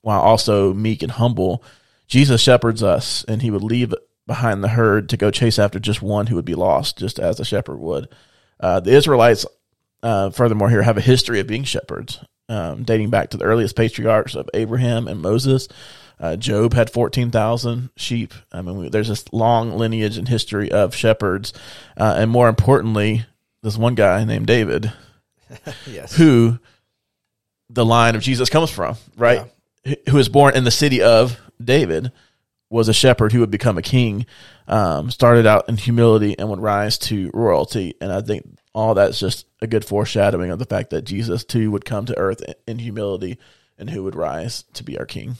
while 0.00 0.20
also 0.20 0.72
meek 0.72 1.02
and 1.02 1.12
humble, 1.12 1.62
Jesus 2.06 2.40
shepherds 2.40 2.82
us, 2.82 3.24
and 3.28 3.42
he 3.42 3.50
would 3.50 3.62
leave 3.62 3.92
behind 4.26 4.64
the 4.64 4.68
herd 4.68 5.08
to 5.10 5.16
go 5.18 5.30
chase 5.30 5.58
after 5.58 5.78
just 5.78 6.00
one 6.00 6.28
who 6.28 6.36
would 6.36 6.44
be 6.46 6.54
lost, 6.54 6.96
just 6.96 7.18
as 7.18 7.40
a 7.40 7.44
shepherd 7.44 7.78
would. 7.78 8.08
Uh, 8.58 8.80
the 8.80 8.92
Israelites, 8.92 9.44
uh, 10.02 10.30
furthermore, 10.30 10.68
here 10.70 10.82
have 10.82 10.98
a 10.98 11.02
history 11.02 11.40
of 11.40 11.46
being 11.46 11.64
shepherds, 11.64 12.18
um, 12.48 12.82
dating 12.84 13.10
back 13.10 13.30
to 13.30 13.36
the 13.36 13.44
earliest 13.44 13.76
patriarchs 13.76 14.34
of 14.34 14.48
Abraham 14.54 15.08
and 15.08 15.20
Moses. 15.20 15.68
Uh, 16.20 16.36
Job 16.36 16.72
had 16.74 16.90
14,000 16.90 17.90
sheep. 17.96 18.32
I 18.52 18.62
mean, 18.62 18.76
we, 18.76 18.88
there's 18.88 19.08
this 19.08 19.24
long 19.32 19.72
lineage 19.76 20.18
and 20.18 20.28
history 20.28 20.70
of 20.70 20.94
shepherds. 20.94 21.52
Uh, 21.96 22.14
and 22.18 22.30
more 22.30 22.48
importantly, 22.48 23.24
this 23.62 23.76
one 23.76 23.94
guy 23.96 24.24
named 24.24 24.46
David, 24.46 24.92
Yes. 25.86 26.14
who 26.16 26.58
the 27.70 27.84
line 27.84 28.14
of 28.14 28.22
Jesus 28.22 28.50
comes 28.50 28.70
from, 28.70 28.96
right? 29.16 29.50
Who 30.08 30.16
was 30.16 30.28
born 30.28 30.54
in 30.54 30.64
the 30.64 30.70
city 30.70 31.02
of 31.02 31.40
David, 31.62 32.12
was 32.70 32.88
a 32.88 32.94
shepherd 32.94 33.32
who 33.32 33.40
would 33.40 33.50
become 33.50 33.76
a 33.76 33.82
king, 33.82 34.24
um, 34.68 35.10
started 35.10 35.44
out 35.46 35.68
in 35.68 35.76
humility 35.76 36.38
and 36.38 36.48
would 36.48 36.60
rise 36.60 36.96
to 36.98 37.30
royalty. 37.34 37.94
And 38.00 38.12
I 38.12 38.20
think 38.22 38.46
all 38.74 38.94
that's 38.94 39.18
just 39.20 39.46
a 39.62 39.66
good 39.66 39.84
foreshadowing 39.84 40.50
of 40.50 40.58
the 40.58 40.64
fact 40.66 40.90
that 40.90 41.02
Jesus 41.02 41.44
too 41.44 41.70
would 41.70 41.84
come 41.84 42.04
to 42.06 42.18
earth 42.18 42.42
in- 42.66 42.78
humility 42.78 43.38
and 43.78 43.88
who 43.88 44.02
would 44.02 44.16
rise 44.16 44.64
to 44.74 44.84
be 44.84 44.98
our 44.98 45.06
king. 45.06 45.36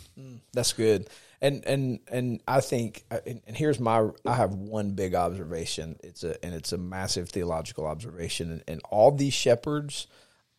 That's 0.53 0.73
good. 0.73 1.09
And 1.41 1.65
and 1.67 1.99
and 2.07 2.41
I 2.47 2.61
think 2.61 3.05
uh, 3.11 3.19
and, 3.27 3.43
and 3.49 3.57
here's 3.57 3.81
my 3.81 4.09
I 4.25 4.35
have 4.35 4.55
one 4.55 4.93
big 4.93 5.17
observation. 5.17 5.97
It's 6.05 6.23
a 6.23 6.43
and 6.45 6.55
it's 6.55 6.73
a 6.73 6.79
massive 6.79 7.31
theological 7.31 7.85
observation. 7.85 8.53
And, 8.53 8.65
and 8.69 8.81
all 8.91 9.11
these 9.11 9.35
shepherds, 9.35 10.07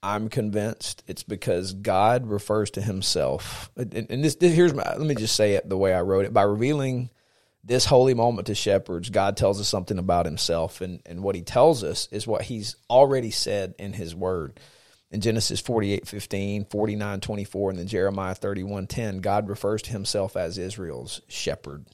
I'm 0.02 0.28
convinced 0.28 1.02
it's 1.08 1.23
because 1.23 1.73
God 1.73 2.28
refers 2.28 2.69
to 2.71 2.82
Himself. 2.82 3.71
And, 3.78 4.08
and 4.10 4.23
this, 4.26 4.36
this 4.36 4.54
here's 4.54 4.73
my 4.73 4.84
let 4.97 5.08
me 5.08 5.15
just 5.15 5.38
say 5.38 5.54
it 5.54 5.69
the 5.69 5.78
way 5.78 5.93
I 5.93 6.02
wrote 6.02 6.26
it 6.26 6.34
by 6.34 6.43
revealing 6.43 7.10
this 7.63 7.86
holy 7.86 8.13
moment 8.13 8.47
to 8.47 8.56
shepherds. 8.56 9.10
God 9.10 9.38
tells 9.38 9.60
us 9.60 9.67
something 9.67 9.97
about 9.97 10.26
Himself, 10.26 10.82
and 10.82 11.02
and 11.06 11.23
what 11.23 11.36
He 11.36 11.41
tells 11.41 11.84
us 11.84 12.08
is 12.12 12.28
what 12.28 12.43
He's 12.43 12.76
already 12.89 13.32
said 13.32 13.76
in 13.80 13.93
His 13.93 14.15
Word 14.15 14.60
in 15.13 15.21
Genesis 15.21 15.62
48 15.62 16.08
15, 16.08 16.65
49 16.65 17.21
24, 17.21 17.69
and 17.69 17.80
then 17.80 17.88
Jeremiah 17.88 18.36
31 18.36 18.88
10, 18.88 19.19
God 19.19 19.47
refers 19.47 19.84
to 19.84 19.91
himself 19.91 20.36
as 20.36 20.58
Israel's 20.58 21.21
shepherd. 21.28 21.86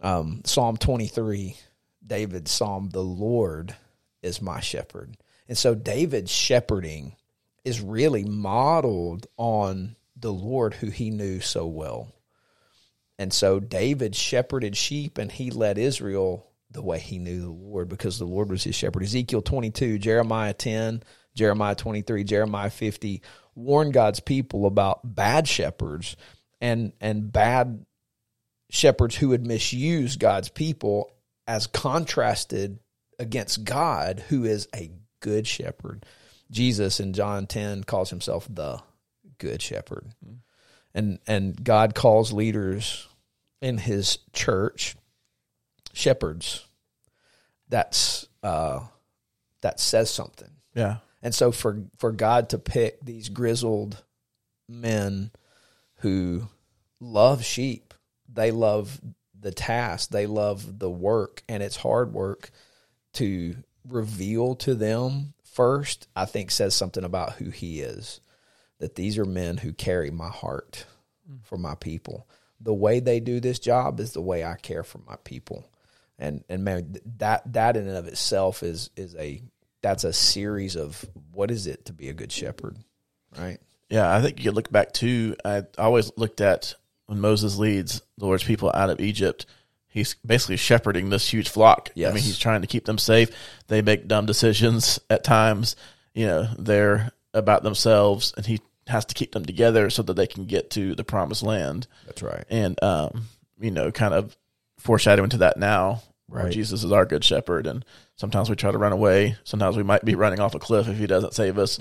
Um, 0.00 0.42
Psalm 0.44 0.76
23, 0.76 1.56
David's 2.04 2.50
psalm, 2.50 2.90
the 2.90 3.02
Lord 3.02 3.76
is 4.22 4.42
my 4.42 4.58
shepherd. 4.58 5.16
And 5.48 5.56
so 5.56 5.76
David's 5.76 6.32
shepherding 6.32 7.14
is 7.64 7.80
really 7.80 8.24
modeled 8.24 9.28
on 9.36 9.94
the 10.16 10.32
Lord 10.32 10.74
who 10.74 10.88
he 10.88 11.10
knew 11.10 11.40
so 11.40 11.66
well. 11.66 12.08
And 13.18 13.32
so 13.32 13.60
David 13.60 14.16
shepherded 14.16 14.76
sheep 14.76 15.18
and 15.18 15.30
he 15.30 15.50
led 15.50 15.78
Israel 15.78 16.50
the 16.70 16.82
way 16.82 16.98
he 16.98 17.18
knew 17.18 17.40
the 17.40 17.50
Lord 17.50 17.88
because 17.88 18.18
the 18.18 18.24
Lord 18.24 18.50
was 18.50 18.64
his 18.64 18.74
shepherd. 18.74 19.02
Ezekiel 19.02 19.42
22, 19.42 19.98
Jeremiah 19.98 20.54
10, 20.54 21.02
Jeremiah 21.34 21.74
23, 21.74 22.24
Jeremiah 22.24 22.70
50 22.70 23.22
warn 23.54 23.90
God's 23.90 24.20
people 24.20 24.66
about 24.66 25.00
bad 25.04 25.46
shepherds 25.46 26.16
and 26.60 26.92
and 27.00 27.30
bad 27.30 27.84
shepherds 28.70 29.16
who 29.16 29.28
would 29.28 29.46
misuse 29.46 30.16
God's 30.16 30.48
people 30.48 31.12
as 31.46 31.66
contrasted 31.66 32.78
against 33.18 33.64
God 33.64 34.24
who 34.28 34.44
is 34.44 34.68
a 34.74 34.90
good 35.20 35.46
shepherd. 35.46 36.06
Jesus 36.50 37.00
in 37.00 37.12
John 37.12 37.46
10 37.46 37.84
calls 37.84 38.10
himself 38.10 38.46
the 38.48 38.80
good 39.38 39.60
shepherd. 39.60 40.12
Mm-hmm. 40.24 40.36
And 40.94 41.18
and 41.26 41.62
God 41.62 41.94
calls 41.94 42.32
leaders 42.32 43.08
in 43.60 43.78
his 43.78 44.18
church 44.32 44.96
shepherds. 45.92 46.66
That's 47.68 48.26
uh 48.42 48.80
that 49.62 49.80
says 49.80 50.10
something. 50.10 50.50
Yeah. 50.74 50.96
And 51.22 51.34
so 51.34 51.52
for 51.52 51.84
for 51.98 52.12
God 52.12 52.50
to 52.50 52.58
pick 52.58 53.00
these 53.00 53.28
grizzled 53.28 54.02
men 54.68 55.30
who 55.98 56.48
love 57.00 57.44
sheep, 57.44 57.94
they 58.28 58.50
love 58.50 59.00
the 59.38 59.52
task, 59.52 60.10
they 60.10 60.26
love 60.26 60.78
the 60.78 60.90
work, 60.90 61.42
and 61.48 61.62
it's 61.62 61.76
hard 61.76 62.12
work 62.12 62.50
to 63.14 63.56
reveal 63.88 64.54
to 64.56 64.74
them 64.74 65.34
first, 65.44 66.08
I 66.16 66.24
think 66.24 66.50
says 66.50 66.74
something 66.74 67.04
about 67.04 67.34
who 67.34 67.50
he 67.50 67.80
is. 67.80 68.20
That 68.82 68.96
these 68.96 69.16
are 69.16 69.24
men 69.24 69.58
who 69.58 69.72
carry 69.72 70.10
my 70.10 70.28
heart 70.28 70.86
for 71.44 71.56
my 71.56 71.76
people. 71.76 72.26
The 72.60 72.74
way 72.74 72.98
they 72.98 73.20
do 73.20 73.38
this 73.38 73.60
job 73.60 74.00
is 74.00 74.12
the 74.12 74.20
way 74.20 74.44
I 74.44 74.56
care 74.56 74.82
for 74.82 74.98
my 75.06 75.14
people. 75.22 75.64
And 76.18 76.42
and 76.48 76.64
man, 76.64 76.96
that 77.18 77.52
that 77.52 77.76
in 77.76 77.86
and 77.86 77.96
of 77.96 78.08
itself 78.08 78.64
is 78.64 78.90
is 78.96 79.14
a 79.14 79.40
that's 79.82 80.02
a 80.02 80.12
series 80.12 80.74
of 80.74 81.04
what 81.30 81.52
is 81.52 81.68
it 81.68 81.84
to 81.84 81.92
be 81.92 82.08
a 82.08 82.12
good 82.12 82.32
shepherd, 82.32 82.76
right? 83.38 83.58
Yeah, 83.88 84.12
I 84.12 84.20
think 84.20 84.44
you 84.44 84.50
look 84.50 84.72
back 84.72 84.92
to. 84.94 85.36
I 85.44 85.62
always 85.78 86.10
looked 86.16 86.40
at 86.40 86.74
when 87.06 87.20
Moses 87.20 87.58
leads 87.58 88.02
the 88.18 88.26
Lord's 88.26 88.42
people 88.42 88.72
out 88.74 88.90
of 88.90 89.00
Egypt. 89.00 89.46
He's 89.86 90.14
basically 90.26 90.56
shepherding 90.56 91.10
this 91.10 91.32
huge 91.32 91.50
flock. 91.50 91.90
I 91.96 92.00
mean, 92.14 92.22
he's 92.22 92.38
trying 92.38 92.62
to 92.62 92.66
keep 92.66 92.84
them 92.84 92.98
safe. 92.98 93.30
They 93.68 93.80
make 93.80 94.08
dumb 94.08 94.26
decisions 94.26 94.98
at 95.08 95.22
times. 95.22 95.76
You 96.14 96.26
know, 96.26 96.48
they're 96.58 97.12
about 97.32 97.62
themselves, 97.62 98.32
and 98.36 98.44
he 98.44 98.60
has 98.88 99.04
to 99.06 99.14
keep 99.14 99.32
them 99.32 99.44
together 99.44 99.90
so 99.90 100.02
that 100.02 100.14
they 100.14 100.26
can 100.26 100.44
get 100.46 100.70
to 100.70 100.94
the 100.94 101.04
promised 101.04 101.42
land. 101.42 101.86
That's 102.06 102.22
right. 102.22 102.44
And 102.50 102.82
um, 102.82 103.24
you 103.60 103.70
know, 103.70 103.90
kind 103.92 104.14
of 104.14 104.36
foreshadowing 104.78 105.30
to 105.30 105.38
that 105.38 105.56
now. 105.56 106.02
Right. 106.28 106.50
Jesus 106.52 106.82
is 106.82 106.90
our 106.92 107.04
good 107.04 107.22
shepherd, 107.24 107.66
and 107.66 107.84
sometimes 108.16 108.48
we 108.48 108.56
try 108.56 108.70
to 108.70 108.78
run 108.78 108.92
away. 108.92 109.36
Sometimes 109.44 109.76
we 109.76 109.82
might 109.82 110.02
be 110.04 110.14
running 110.14 110.40
off 110.40 110.54
a 110.54 110.58
cliff 110.58 110.88
if 110.88 110.96
he 110.96 111.06
doesn't 111.06 111.34
save 111.34 111.58
us. 111.58 111.78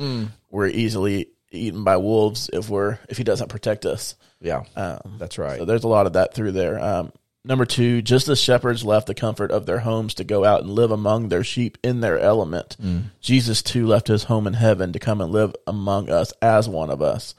We're 0.49 0.67
easily 0.67 1.27
eaten 1.51 1.83
by 1.85 1.95
wolves 1.97 2.49
if 2.51 2.69
we're 2.69 2.99
if 3.07 3.17
he 3.17 3.23
doesn't 3.23 3.47
protect 3.49 3.85
us. 3.85 4.15
Yeah, 4.41 4.63
Um, 4.75 5.15
that's 5.19 5.37
right. 5.37 5.57
so 5.59 5.65
there's 5.65 5.83
a 5.85 5.87
lot 5.87 6.05
of 6.05 6.13
that 6.13 6.33
through 6.33 6.51
there. 6.53 6.79
Um, 6.83 7.11
number 7.43 7.65
two, 7.65 8.01
just 8.01 8.27
as 8.27 8.39
shepherds 8.39 8.83
left 8.83 9.07
the 9.07 9.13
comfort 9.15 9.51
of 9.51 9.65
their 9.65 9.79
homes 9.79 10.13
to 10.15 10.23
go 10.23 10.45
out 10.45 10.61
and 10.61 10.69
live 10.69 10.91
among 10.91 11.29
their 11.29 11.43
sheep 11.43 11.77
in 11.83 12.01
their 12.01 12.19
element, 12.19 12.77
Jesus 13.19 13.61
too 13.61 13.85
left 13.87 14.07
his 14.07 14.25
home 14.25 14.47
in 14.47 14.53
heaven 14.53 14.93
to 14.93 14.99
come 14.99 15.21
and 15.21 15.31
live 15.31 15.55
among 15.67 16.09
us 16.09 16.33
as 16.41 16.69
one 16.69 16.89
of 16.89 17.01
us. 17.01 17.33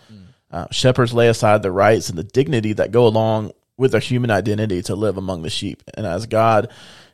Uh, 0.50 0.66
shepherds 0.70 1.14
lay 1.14 1.28
aside 1.28 1.62
the 1.62 1.70
rights 1.70 2.08
and 2.10 2.18
the 2.18 2.24
dignity 2.24 2.72
that 2.74 2.90
go 2.90 3.06
along 3.06 3.52
with 3.78 3.92
their 3.92 4.00
human 4.00 4.30
identity 4.30 4.82
to 4.82 4.94
live 4.94 5.16
among 5.16 5.42
the 5.42 5.50
sheep. 5.50 5.82
And 5.94 6.04
as 6.06 6.26
God, 6.26 6.70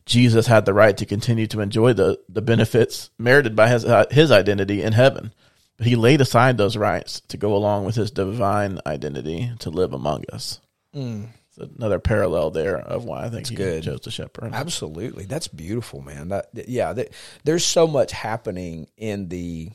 Jesus 0.06 0.46
had 0.46 0.64
the 0.64 0.74
right 0.74 0.96
to 0.96 1.06
continue 1.06 1.46
to 1.48 1.60
enjoy 1.60 1.92
the, 1.92 2.18
the 2.28 2.42
benefits 2.42 3.10
merited 3.18 3.54
by 3.54 3.68
his, 3.68 3.84
uh, 3.84 4.06
his 4.10 4.30
identity 4.32 4.82
in 4.82 4.92
heaven. 4.92 5.32
But 5.76 5.86
he 5.86 5.94
laid 5.94 6.20
aside 6.20 6.58
those 6.58 6.76
rights 6.76 7.20
to 7.28 7.36
go 7.36 7.54
along 7.54 7.84
with 7.84 7.94
his 7.94 8.10
divine 8.10 8.80
identity 8.84 9.52
to 9.60 9.70
live 9.70 9.92
among 9.92 10.24
us. 10.32 10.58
It's 10.94 11.37
another 11.58 11.98
parallel 11.98 12.50
there 12.50 12.78
of 12.78 13.04
why 13.04 13.24
I 13.24 13.30
think 13.30 13.48
he 13.48 13.54
good. 13.54 13.82
chose 13.82 14.00
the 14.00 14.10
shepherd. 14.10 14.52
Absolutely, 14.52 15.24
that's 15.24 15.48
beautiful, 15.48 16.00
man. 16.00 16.28
That 16.28 16.50
yeah, 16.68 16.92
that, 16.92 17.12
there's 17.44 17.64
so 17.64 17.86
much 17.86 18.12
happening 18.12 18.88
in 18.96 19.28
the 19.28 19.70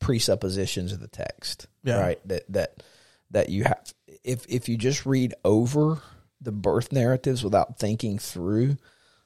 presuppositions 0.00 0.92
of 0.92 1.00
the 1.00 1.08
text, 1.08 1.66
Yeah. 1.84 2.00
right? 2.00 2.28
That 2.28 2.44
that 2.52 2.82
that 3.30 3.48
you 3.48 3.64
have 3.64 3.92
if 4.24 4.44
if 4.48 4.68
you 4.68 4.76
just 4.76 5.06
read 5.06 5.34
over 5.44 6.00
the 6.40 6.52
birth 6.52 6.92
narratives 6.92 7.44
without 7.44 7.78
thinking 7.78 8.18
through 8.18 8.76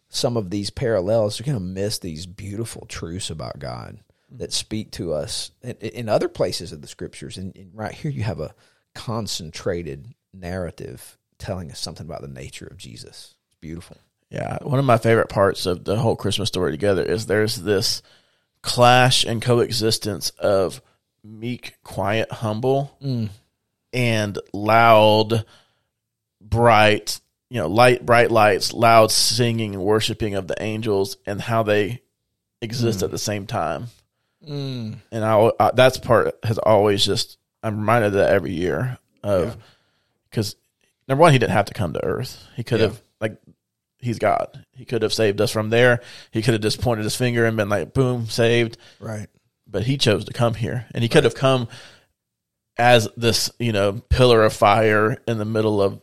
some 0.08 0.36
of 0.36 0.50
these 0.50 0.70
parallels, 0.70 1.38
you're 1.38 1.46
going 1.46 1.58
to 1.58 1.80
miss 1.80 1.98
these 1.98 2.26
beautiful 2.26 2.86
truths 2.86 3.30
about 3.30 3.58
God 3.58 4.00
mm. 4.32 4.38
that 4.38 4.52
speak 4.52 4.90
to 4.92 5.12
us 5.12 5.50
in, 5.62 5.74
in 5.76 6.08
other 6.08 6.28
places 6.28 6.72
of 6.72 6.82
the 6.82 6.88
scriptures. 6.88 7.36
And, 7.36 7.54
and 7.56 7.70
right 7.74 7.94
here, 7.94 8.10
you 8.10 8.22
have 8.22 8.40
a 8.40 8.54
concentrated 8.94 10.14
narrative 10.32 11.18
telling 11.38 11.70
us 11.70 11.78
something 11.78 12.06
about 12.06 12.22
the 12.22 12.28
nature 12.28 12.66
of 12.66 12.76
Jesus. 12.76 13.34
It's 13.46 13.56
beautiful. 13.60 13.96
Yeah, 14.30 14.58
one 14.62 14.78
of 14.78 14.84
my 14.84 14.98
favorite 14.98 15.28
parts 15.28 15.66
of 15.66 15.84
the 15.84 15.96
whole 15.96 16.16
Christmas 16.16 16.48
story 16.48 16.72
together 16.72 17.02
is 17.02 17.26
there's 17.26 17.56
this 17.56 18.02
clash 18.62 19.24
and 19.24 19.40
coexistence 19.40 20.30
of 20.30 20.80
meek, 21.22 21.76
quiet, 21.84 22.32
humble, 22.32 22.96
mm. 23.02 23.28
and 23.92 24.38
loud, 24.52 25.44
bright, 26.40 27.20
you 27.48 27.60
know, 27.60 27.68
light, 27.68 28.04
bright 28.04 28.30
lights, 28.30 28.72
loud 28.72 29.10
singing 29.10 29.74
and 29.74 29.84
worshiping 29.84 30.34
of 30.34 30.48
the 30.48 30.60
angels, 30.60 31.16
and 31.26 31.40
how 31.40 31.62
they 31.62 32.02
exist 32.60 33.00
mm. 33.00 33.04
at 33.04 33.10
the 33.10 33.18
same 33.18 33.46
time. 33.46 33.86
Mm. 34.44 34.96
And 35.12 35.24
I, 35.24 35.50
I, 35.60 35.70
that's 35.74 35.98
part 35.98 36.36
has 36.42 36.58
always 36.58 37.04
just 37.04 37.38
I'm 37.62 37.78
reminded 37.78 38.08
of 38.08 38.12
that 38.14 38.30
every 38.30 38.52
year 38.52 38.98
of 39.22 39.56
because 40.28 40.56
number 41.08 41.22
one, 41.22 41.32
he 41.32 41.38
didn't 41.38 41.52
have 41.52 41.66
to 41.66 41.74
come 41.74 41.92
to 41.92 42.04
Earth. 42.04 42.46
He 42.56 42.62
could 42.64 42.80
Yeah. 42.80 42.86
have 42.88 43.02
like 43.20 43.36
he's 43.98 44.18
God. 44.18 44.64
He 44.72 44.84
could 44.84 45.02
have 45.02 45.14
saved 45.14 45.40
us 45.40 45.50
from 45.50 45.70
there. 45.70 46.00
He 46.30 46.42
could 46.42 46.52
have 46.54 46.62
just 46.62 46.80
pointed 46.80 47.04
his 47.04 47.16
finger 47.16 47.46
and 47.46 47.56
been 47.56 47.68
like, 47.70 47.94
boom, 47.94 48.26
saved. 48.26 48.76
Right. 49.00 49.28
But 49.66 49.84
he 49.84 49.96
chose 49.96 50.26
to 50.26 50.32
come 50.32 50.54
here, 50.54 50.86
and 50.94 51.02
he 51.02 51.08
could 51.08 51.24
have 51.24 51.34
come 51.34 51.68
as 52.76 53.08
this, 53.16 53.50
you 53.58 53.72
know, 53.72 53.92
pillar 54.10 54.42
of 54.44 54.52
fire 54.52 55.16
in 55.26 55.38
the 55.38 55.44
middle 55.44 55.80
of 55.80 56.00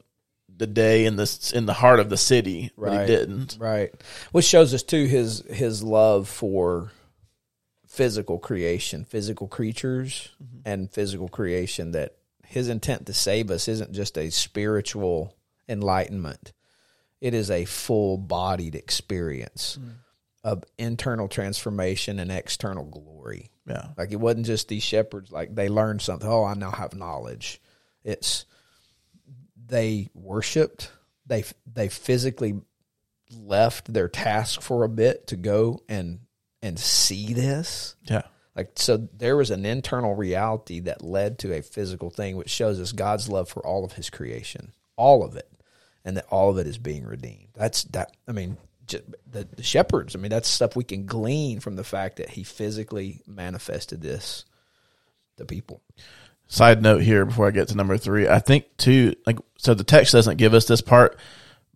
the 0.55 0.65
day 0.67 1.05
in 1.05 1.15
this 1.15 1.51
in 1.51 1.65
the 1.65 1.73
heart 1.73 1.99
of 1.99 2.09
the 2.09 2.17
city, 2.17 2.71
Right. 2.75 2.89
but 2.91 2.97
Right. 2.97 3.09
he 3.09 3.15
didn't. 3.15 3.57
Right. 3.59 3.93
Which 4.31 4.45
shows 4.45 4.73
us 4.73 4.83
too 4.83 5.05
his 5.05 5.39
his 5.49 5.83
love 5.83 6.27
for 6.29 6.91
physical 7.87 8.39
creation, 8.39 9.03
physical 9.05 9.47
creatures 9.47 10.29
mm-hmm. 10.41 10.59
and 10.65 10.89
physical 10.91 11.27
creation 11.27 11.91
that 11.91 12.15
his 12.51 12.67
intent 12.67 13.05
to 13.05 13.13
save 13.13 13.49
us 13.49 13.69
isn't 13.69 13.93
just 13.93 14.17
a 14.17 14.29
spiritual 14.29 15.37
enlightenment. 15.69 16.51
It 17.21 17.33
is 17.33 17.49
a 17.49 17.63
full 17.63 18.17
bodied 18.17 18.75
experience 18.75 19.79
mm. 19.81 19.93
of 20.43 20.65
internal 20.77 21.29
transformation 21.29 22.19
and 22.19 22.29
external 22.29 22.83
glory. 22.83 23.51
Yeah, 23.65 23.87
Like 23.97 24.11
it 24.11 24.19
wasn't 24.19 24.47
just 24.47 24.67
these 24.67 24.83
shepherds 24.83 25.31
like 25.31 25.55
they 25.55 25.69
learned 25.69 26.01
something. 26.01 26.27
Oh, 26.27 26.43
I 26.43 26.53
now 26.55 26.71
have 26.71 26.93
knowledge. 26.93 27.61
It's 28.03 28.45
they 29.55 30.09
worshipped. 30.13 30.91
They 31.25 31.45
they 31.71 31.87
physically 31.87 32.59
left 33.33 33.93
their 33.93 34.09
task 34.09 34.61
for 34.61 34.83
a 34.83 34.89
bit 34.89 35.27
to 35.27 35.37
go 35.37 35.79
and 35.87 36.19
and 36.61 36.77
see 36.77 37.33
this. 37.33 37.95
yeah, 38.03 38.23
Like 38.55 38.71
so 38.75 39.07
there 39.17 39.37
was 39.37 39.51
an 39.51 39.65
internal 39.65 40.15
reality 40.15 40.81
that 40.81 41.03
led 41.03 41.39
to 41.39 41.53
a 41.53 41.61
physical 41.61 42.09
thing 42.09 42.35
which 42.35 42.49
shows 42.49 42.79
us 42.79 42.91
God's 42.91 43.29
love 43.29 43.49
for 43.49 43.65
all 43.65 43.85
of 43.85 43.93
his 43.93 44.09
creation. 44.09 44.73
All 44.95 45.23
of 45.23 45.35
it. 45.35 45.49
And 46.03 46.17
that 46.17 46.25
all 46.29 46.49
of 46.49 46.57
it 46.57 46.67
is 46.67 46.77
being 46.77 47.05
redeemed. 47.05 47.49
That's 47.53 47.83
that 47.85 48.15
I 48.27 48.31
mean 48.31 48.57
the, 49.31 49.47
the 49.55 49.63
shepherds, 49.63 50.15
I 50.15 50.19
mean, 50.19 50.29
that's 50.29 50.47
stuff 50.47 50.75
we 50.75 50.83
can 50.83 51.05
glean 51.05 51.59
from 51.59 51.75
the 51.75 51.83
fact 51.83 52.17
that 52.17 52.29
he 52.29 52.43
physically 52.43 53.21
manifested 53.25 54.01
this 54.01 54.45
to 55.37 55.45
people. 55.45 55.81
Side 56.47 56.81
note 56.81 57.01
here 57.01 57.25
before 57.25 57.47
I 57.47 57.51
get 57.51 57.69
to 57.69 57.75
number 57.75 57.97
three, 57.97 58.27
I 58.27 58.39
think 58.39 58.65
too, 58.77 59.15
like, 59.25 59.37
so 59.57 59.73
the 59.73 59.83
text 59.83 60.11
doesn't 60.11 60.37
give 60.37 60.53
us 60.53 60.65
this 60.65 60.81
part, 60.81 61.17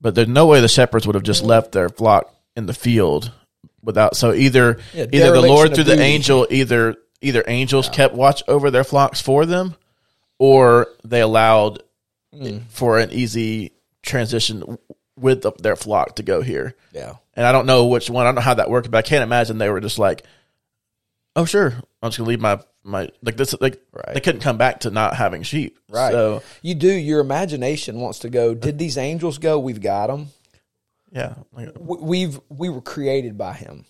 but 0.01 0.15
there's 0.15 0.27
no 0.27 0.47
way 0.47 0.59
the 0.59 0.67
shepherds 0.67 1.07
would 1.07 1.15
have 1.15 1.23
just 1.23 1.43
left 1.43 1.71
their 1.71 1.89
flock 1.89 2.33
in 2.55 2.65
the 2.65 2.73
field 2.73 3.31
without. 3.85 4.17
So 4.17 4.33
either 4.33 4.79
Yeah, 4.93 5.05
either 5.11 5.31
the 5.31 5.41
Lord 5.41 5.73
through 5.75 5.85
the 5.85 6.01
angel, 6.01 6.45
either 6.49 6.95
either 7.21 7.43
angels 7.47 7.87
kept 7.89 8.13
watch 8.13 8.43
over 8.47 8.69
their 8.71 8.83
flocks 8.83 9.21
for 9.21 9.45
them, 9.45 9.75
or 10.39 10.87
they 11.03 11.21
allowed 11.21 11.81
Hmm. 12.35 12.57
for 12.69 12.99
an 12.99 13.11
easy 13.13 13.71
transition 14.03 14.77
with 15.17 15.41
the, 15.43 15.53
their 15.59 15.77
flock 15.77 16.17
to 16.17 16.23
go 16.23 16.41
here. 16.41 16.75
Yeah. 16.91 17.13
And 17.33 17.45
I 17.45 17.53
don't 17.53 17.65
know 17.65 17.85
which 17.85 18.09
one. 18.09 18.25
I 18.25 18.27
don't 18.27 18.35
know 18.35 18.41
how 18.41 18.55
that 18.55 18.69
worked, 18.69 18.91
but 18.91 18.97
I 18.97 19.01
can't 19.07 19.23
imagine 19.23 19.57
they 19.57 19.69
were 19.69 19.79
just 19.79 19.97
like, 19.97 20.23
"Oh, 21.37 21.45
sure, 21.45 21.73
I'm 22.01 22.09
just 22.09 22.17
gonna 22.17 22.27
leave 22.29 22.41
my 22.41 22.59
my 22.83 23.09
like 23.23 23.37
this." 23.37 23.55
Like 23.61 23.81
Right. 23.93 24.13
they 24.13 24.19
couldn't 24.19 24.41
come 24.41 24.57
back 24.57 24.81
to 24.81 24.91
not 24.91 25.15
having 25.15 25.43
sheep, 25.43 25.79
Right. 25.89 26.11
So 26.11 26.43
you 26.61 26.75
do 26.75 26.91
your 26.91 27.21
imagination 27.21 28.01
wants 28.01 28.19
to 28.19 28.29
go, 28.29 28.53
did 28.53 28.77
these 28.77 28.97
angels 28.97 29.37
go? 29.37 29.57
We've 29.57 29.81
got 29.81 30.07
them. 30.07 30.27
Yeah, 31.15 31.35
we've 31.79 32.39
we 32.49 32.69
were 32.69 32.81
created 32.81 33.37
by 33.37 33.53
him. 33.53 33.85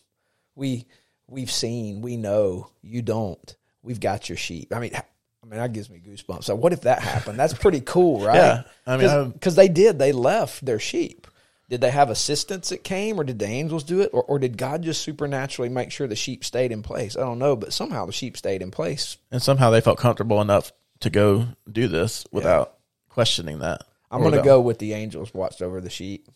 We 0.55 0.85
we've 1.27 1.51
seen, 1.51 2.01
we 2.01 2.17
know. 2.17 2.69
You 2.83 3.01
don't. 3.01 3.55
We've 3.81 3.99
got 3.99 4.29
your 4.29 4.37
sheep. 4.37 4.71
I 4.73 4.79
mean, 4.79 4.93
I 4.95 5.45
mean 5.47 5.59
that 5.59 5.73
gives 5.73 5.89
me 5.89 5.99
goosebumps. 5.99 6.43
So 6.43 6.55
what 6.55 6.71
if 6.71 6.81
that 6.81 6.99
happened? 6.99 7.39
That's 7.39 7.53
pretty 7.53 7.81
cool, 7.81 8.23
right? 8.23 8.35
Yeah. 8.35 8.63
I 8.85 8.97
mean, 8.97 9.31
because 9.31 9.55
they 9.55 9.67
did. 9.67 9.97
They 9.99 10.11
left 10.11 10.63
their 10.63 10.79
sheep. 10.79 11.27
Did 11.67 11.81
they 11.81 11.89
have 11.89 12.11
assistance 12.11 12.69
that 12.69 12.83
came, 12.83 13.19
or 13.19 13.23
did 13.23 13.39
the 13.39 13.47
angels 13.47 13.83
do 13.83 14.01
it, 14.01 14.11
or, 14.13 14.23
or 14.23 14.37
did 14.37 14.55
God 14.55 14.83
just 14.83 15.01
supernaturally 15.01 15.69
make 15.69 15.91
sure 15.91 16.05
the 16.05 16.15
sheep 16.15 16.45
stayed 16.45 16.71
in 16.71 16.83
place? 16.83 17.17
I 17.17 17.21
don't 17.21 17.39
know, 17.39 17.55
but 17.55 17.73
somehow 17.73 18.05
the 18.05 18.11
sheep 18.11 18.37
stayed 18.37 18.61
in 18.61 18.69
place. 18.69 19.17
and 19.31 19.41
somehow 19.41 19.71
they 19.71 19.81
felt 19.81 19.97
comfortable 19.97 20.41
enough 20.41 20.71
to 20.99 21.09
go 21.09 21.47
do 21.71 21.87
this 21.87 22.23
without 22.31 22.77
questioning 23.09 23.59
that. 23.59 23.81
I'm 24.11 24.21
going 24.21 24.35
to 24.35 24.43
go 24.43 24.61
with 24.61 24.77
the 24.77 24.93
angels 24.93 25.33
watched 25.33 25.63
over 25.63 25.81
the 25.81 25.89
sheep. 25.89 26.29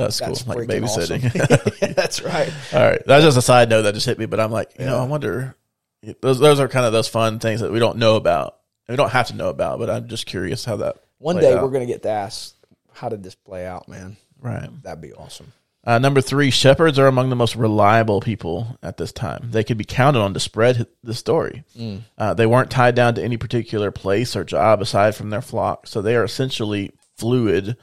That's 0.00 0.20
cool, 0.20 0.54
like 0.54 0.68
babysitting. 0.68 1.24
awesome. 1.24 1.92
That's 1.94 2.22
right. 2.22 2.52
All 2.72 2.80
right, 2.80 3.02
that's 3.06 3.24
just 3.24 3.38
a 3.38 3.42
side 3.42 3.68
note 3.68 3.82
that 3.82 3.94
just 3.94 4.06
hit 4.06 4.18
me, 4.18 4.26
but 4.26 4.40
I'm 4.40 4.50
like, 4.50 4.72
you 4.78 4.84
know, 4.84 4.98
I 4.98 5.04
wonder. 5.04 5.56
Those 6.20 6.38
those 6.38 6.60
are 6.60 6.68
kind 6.68 6.86
of 6.86 6.92
those 6.92 7.08
fun 7.08 7.38
things 7.38 7.60
that 7.60 7.72
we 7.72 7.78
don't 7.78 7.98
know 7.98 8.16
about. 8.16 8.56
We 8.88 8.96
don't 8.96 9.10
have 9.10 9.28
to 9.28 9.34
know 9.36 9.50
about, 9.50 9.78
but 9.78 9.90
I'm 9.90 10.08
just 10.08 10.26
curious 10.26 10.64
how 10.64 10.76
that. 10.76 10.96
One 11.18 11.36
day 11.36 11.52
out. 11.52 11.62
we're 11.62 11.68
going 11.70 11.86
to 11.86 11.92
get 11.92 12.02
to 12.04 12.08
ask, 12.08 12.54
how 12.92 13.08
did 13.10 13.22
this 13.22 13.34
play 13.34 13.66
out, 13.66 13.88
man? 13.88 14.16
right. 14.40 14.68
That'd 14.82 15.02
be 15.02 15.12
awesome. 15.12 15.52
Uh, 15.82 15.98
number 15.98 16.20
three, 16.20 16.50
shepherds 16.50 16.98
are 16.98 17.06
among 17.06 17.30
the 17.30 17.36
most 17.36 17.56
reliable 17.56 18.20
people 18.20 18.78
at 18.82 18.98
this 18.98 19.12
time. 19.12 19.48
They 19.50 19.64
could 19.64 19.78
be 19.78 19.84
counted 19.84 20.20
on 20.20 20.34
to 20.34 20.40
spread 20.40 20.86
the 21.02 21.14
story. 21.14 21.64
Uh, 22.18 22.34
they 22.34 22.44
weren't 22.46 22.70
tied 22.70 22.94
down 22.94 23.14
to 23.14 23.22
any 23.22 23.38
particular 23.38 23.90
place 23.90 24.36
or 24.36 24.44
job 24.44 24.82
aside 24.82 25.14
from 25.14 25.30
their 25.30 25.40
flock, 25.40 25.86
so 25.86 26.02
they 26.02 26.16
are 26.16 26.24
essentially 26.24 26.90
fluid 27.16 27.76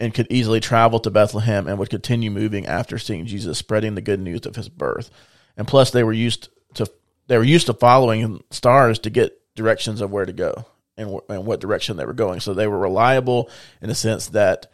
and 0.00 0.14
could 0.14 0.26
easily 0.30 0.58
travel 0.58 0.98
to 1.00 1.10
Bethlehem 1.10 1.68
and 1.68 1.78
would 1.78 1.90
continue 1.90 2.30
moving 2.30 2.66
after 2.66 2.98
seeing 2.98 3.26
Jesus, 3.26 3.58
spreading 3.58 3.94
the 3.94 4.00
good 4.00 4.18
news 4.18 4.46
of 4.46 4.56
his 4.56 4.68
birth. 4.68 5.10
And 5.56 5.68
plus, 5.68 5.90
they 5.90 6.02
were 6.02 6.12
used 6.12 6.48
to 6.74 6.90
they 7.26 7.38
were 7.38 7.44
used 7.44 7.66
to 7.66 7.74
following 7.74 8.42
stars 8.50 8.98
to 9.00 9.10
get 9.10 9.40
directions 9.54 10.00
of 10.00 10.10
where 10.10 10.26
to 10.26 10.32
go 10.32 10.66
and, 10.96 11.20
and 11.28 11.46
what 11.46 11.60
direction 11.60 11.96
they 11.96 12.04
were 12.04 12.12
going. 12.12 12.40
So 12.40 12.54
they 12.54 12.66
were 12.66 12.78
reliable 12.78 13.50
in 13.80 13.88
the 13.88 13.94
sense 13.94 14.28
that 14.28 14.66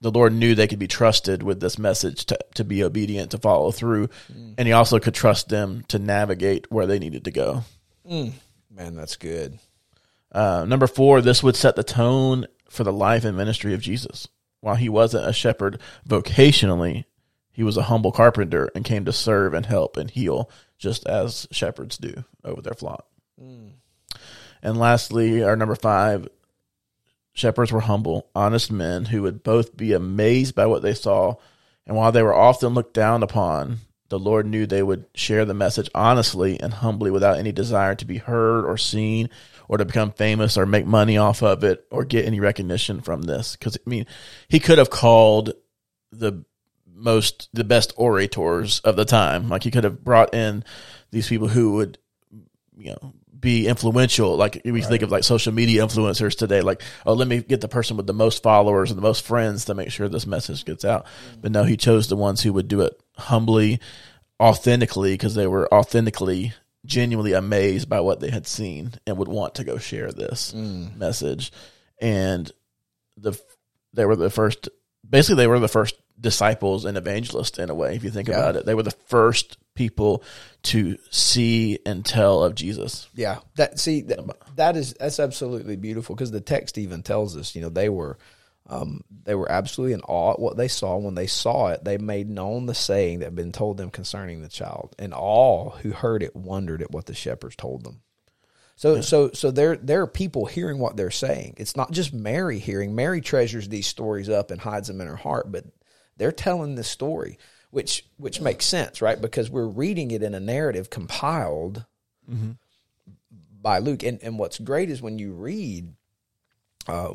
the 0.00 0.10
Lord 0.10 0.32
knew 0.34 0.54
they 0.54 0.68
could 0.68 0.78
be 0.78 0.86
trusted 0.86 1.42
with 1.42 1.60
this 1.60 1.78
message 1.78 2.26
to, 2.26 2.38
to 2.54 2.64
be 2.64 2.84
obedient, 2.84 3.30
to 3.30 3.38
follow 3.38 3.70
through. 3.70 4.10
And 4.58 4.68
he 4.68 4.72
also 4.72 4.98
could 4.98 5.14
trust 5.14 5.48
them 5.48 5.82
to 5.88 5.98
navigate 5.98 6.70
where 6.70 6.86
they 6.86 6.98
needed 6.98 7.24
to 7.24 7.30
go. 7.30 7.64
Man, 8.70 8.94
that's 8.94 9.16
good. 9.16 9.58
Uh, 10.30 10.64
number 10.68 10.86
four, 10.86 11.20
this 11.20 11.42
would 11.42 11.56
set 11.56 11.74
the 11.74 11.82
tone 11.82 12.46
for 12.68 12.84
the 12.84 12.92
life 12.92 13.24
and 13.24 13.36
ministry 13.36 13.72
of 13.72 13.80
Jesus. 13.80 14.28
While 14.60 14.76
he 14.76 14.88
wasn't 14.88 15.28
a 15.28 15.32
shepherd 15.32 15.80
vocationally, 16.08 17.04
he 17.52 17.62
was 17.62 17.76
a 17.76 17.82
humble 17.82 18.12
carpenter 18.12 18.70
and 18.74 18.84
came 18.84 19.04
to 19.04 19.12
serve 19.12 19.54
and 19.54 19.66
help 19.66 19.96
and 19.96 20.10
heal, 20.10 20.50
just 20.78 21.06
as 21.06 21.46
shepherds 21.50 21.98
do 21.98 22.24
over 22.44 22.62
their 22.62 22.74
flock. 22.74 23.06
Hmm. 23.38 23.68
And 24.62 24.76
lastly, 24.78 25.42
our 25.42 25.56
number 25.56 25.74
five, 25.74 26.28
shepherds 27.32 27.72
were 27.72 27.80
humble, 27.80 28.28
honest 28.34 28.70
men 28.72 29.06
who 29.06 29.22
would 29.22 29.42
both 29.42 29.76
be 29.76 29.92
amazed 29.92 30.54
by 30.54 30.66
what 30.66 30.82
they 30.82 30.94
saw, 30.94 31.36
and 31.86 31.96
while 31.96 32.12
they 32.12 32.22
were 32.22 32.34
often 32.34 32.74
looked 32.74 32.94
down 32.94 33.22
upon, 33.22 33.78
the 34.08 34.18
Lord 34.18 34.46
knew 34.46 34.66
they 34.66 34.82
would 34.82 35.06
share 35.14 35.44
the 35.44 35.54
message 35.54 35.90
honestly 35.94 36.60
and 36.60 36.72
humbly 36.74 37.10
without 37.10 37.38
any 37.38 37.52
desire 37.52 37.94
to 37.94 38.04
be 38.04 38.18
heard 38.18 38.64
or 38.64 38.76
seen 38.76 39.28
or 39.68 39.78
to 39.78 39.84
become 39.84 40.10
famous 40.12 40.56
or 40.56 40.66
make 40.66 40.86
money 40.86 41.16
off 41.18 41.42
of 41.42 41.62
it 41.62 41.86
or 41.90 42.04
get 42.04 42.24
any 42.24 42.40
recognition 42.40 43.00
from 43.00 43.22
this. 43.22 43.54
Because, 43.54 43.76
I 43.76 43.88
mean, 43.88 44.06
he 44.48 44.58
could 44.58 44.78
have 44.78 44.90
called 44.90 45.52
the 46.10 46.44
most, 46.92 47.48
the 47.52 47.64
best 47.64 47.92
orators 47.96 48.80
of 48.80 48.96
the 48.96 49.04
time. 49.04 49.48
Like, 49.48 49.62
he 49.62 49.70
could 49.70 49.84
have 49.84 50.02
brought 50.02 50.34
in 50.34 50.64
these 51.10 51.28
people 51.28 51.48
who 51.48 51.74
would, 51.74 51.98
you 52.76 52.92
know, 52.92 53.12
be 53.38 53.68
influential. 53.68 54.36
Like 54.36 54.60
we 54.64 54.82
think 54.82 55.02
of 55.02 55.10
like 55.10 55.24
social 55.24 55.52
media 55.52 55.84
influencers 55.84 56.36
today, 56.36 56.60
like, 56.60 56.82
oh, 57.06 57.12
let 57.12 57.28
me 57.28 57.40
get 57.40 57.60
the 57.60 57.68
person 57.68 57.96
with 57.96 58.06
the 58.06 58.12
most 58.12 58.42
followers 58.42 58.90
and 58.90 58.98
the 58.98 59.02
most 59.02 59.24
friends 59.24 59.66
to 59.66 59.74
make 59.74 59.90
sure 59.90 60.08
this 60.08 60.26
message 60.26 60.64
gets 60.64 60.84
out. 60.84 61.04
Mm-hmm. 61.04 61.40
But 61.42 61.52
no, 61.52 61.64
he 61.64 61.76
chose 61.76 62.08
the 62.08 62.16
ones 62.16 62.42
who 62.42 62.52
would 62.52 62.68
do 62.68 62.80
it 62.80 63.00
humbly, 63.16 63.80
authentically, 64.40 65.14
because 65.14 65.34
they 65.34 65.46
were 65.46 65.72
authentically, 65.72 66.52
genuinely 66.88 67.34
amazed 67.34 67.88
by 67.88 68.00
what 68.00 68.18
they 68.18 68.30
had 68.30 68.46
seen 68.46 68.92
and 69.06 69.18
would 69.18 69.28
want 69.28 69.54
to 69.56 69.64
go 69.64 69.78
share 69.78 70.10
this 70.10 70.52
mm. 70.56 70.96
message. 70.96 71.52
And 72.00 72.50
the 73.16 73.38
they 73.92 74.04
were 74.06 74.16
the 74.16 74.30
first, 74.30 74.68
basically, 75.08 75.36
they 75.36 75.46
were 75.46 75.60
the 75.60 75.68
first 75.68 75.94
disciples 76.20 76.84
and 76.84 76.98
evangelists 76.98 77.58
in 77.58 77.70
a 77.70 77.74
way. 77.74 77.94
If 77.94 78.04
you 78.04 78.10
think 78.10 78.28
Yeah. 78.28 78.38
about 78.38 78.56
it, 78.56 78.66
they 78.66 78.74
were 78.74 78.82
the 78.82 78.90
first 78.90 79.56
people 79.74 80.24
to 80.64 80.98
see 81.10 81.78
and 81.86 82.04
tell 82.04 82.42
of 82.42 82.54
Jesus. 82.54 83.08
Yeah, 83.14 83.38
that 83.56 83.78
see 83.78 84.00
that, 84.02 84.20
that 84.56 84.76
is 84.76 84.94
that's 84.94 85.20
absolutely 85.20 85.76
beautiful 85.76 86.16
because 86.16 86.32
the 86.32 86.40
text 86.40 86.78
even 86.78 87.02
tells 87.02 87.36
us, 87.36 87.54
you 87.54 87.62
know, 87.62 87.68
they 87.68 87.88
were 87.88 88.18
um, 88.68 89.02
they 89.24 89.34
were 89.34 89.50
absolutely 89.50 89.94
in 89.94 90.02
awe 90.02 90.32
at 90.32 90.38
what 90.38 90.56
they 90.56 90.68
saw. 90.68 90.96
When 90.96 91.14
they 91.14 91.26
saw 91.26 91.68
it, 91.68 91.84
they 91.84 91.96
made 91.96 92.28
known 92.28 92.66
the 92.66 92.74
saying 92.74 93.20
that 93.20 93.26
had 93.26 93.34
been 93.34 93.52
told 93.52 93.78
them 93.78 93.90
concerning 93.90 94.42
the 94.42 94.48
child, 94.48 94.94
and 94.98 95.14
all 95.14 95.70
who 95.82 95.90
heard 95.90 96.22
it 96.22 96.36
wondered 96.36 96.82
at 96.82 96.90
what 96.90 97.06
the 97.06 97.14
shepherds 97.14 97.56
told 97.56 97.84
them. 97.84 98.02
So, 98.76 99.00
so, 99.00 99.30
so 99.32 99.50
there, 99.50 99.76
there 99.76 100.02
are 100.02 100.06
people 100.06 100.46
hearing 100.46 100.78
what 100.78 100.96
they're 100.96 101.10
saying. 101.10 101.54
It's 101.56 101.76
not 101.76 101.90
just 101.90 102.14
Mary 102.14 102.60
hearing. 102.60 102.94
Mary 102.94 103.20
treasures 103.20 103.68
these 103.68 103.88
stories 103.88 104.28
up 104.28 104.52
and 104.52 104.60
hides 104.60 104.86
them 104.86 105.00
in 105.00 105.08
her 105.08 105.16
heart, 105.16 105.50
but 105.50 105.64
they're 106.16 106.30
telling 106.30 106.76
this 106.76 106.86
story, 106.86 107.38
which, 107.70 108.06
which 108.18 108.40
makes 108.40 108.66
sense, 108.66 109.02
right? 109.02 109.20
Because 109.20 109.50
we're 109.50 109.66
reading 109.66 110.12
it 110.12 110.22
in 110.22 110.32
a 110.32 110.38
narrative 110.40 110.90
compiled 110.90 111.86
by 113.60 113.80
Luke. 113.80 114.04
And, 114.04 114.22
and 114.22 114.38
what's 114.38 114.60
great 114.60 114.90
is 114.90 115.02
when 115.02 115.18
you 115.18 115.32
read 115.32 115.92
uh, 116.88 117.12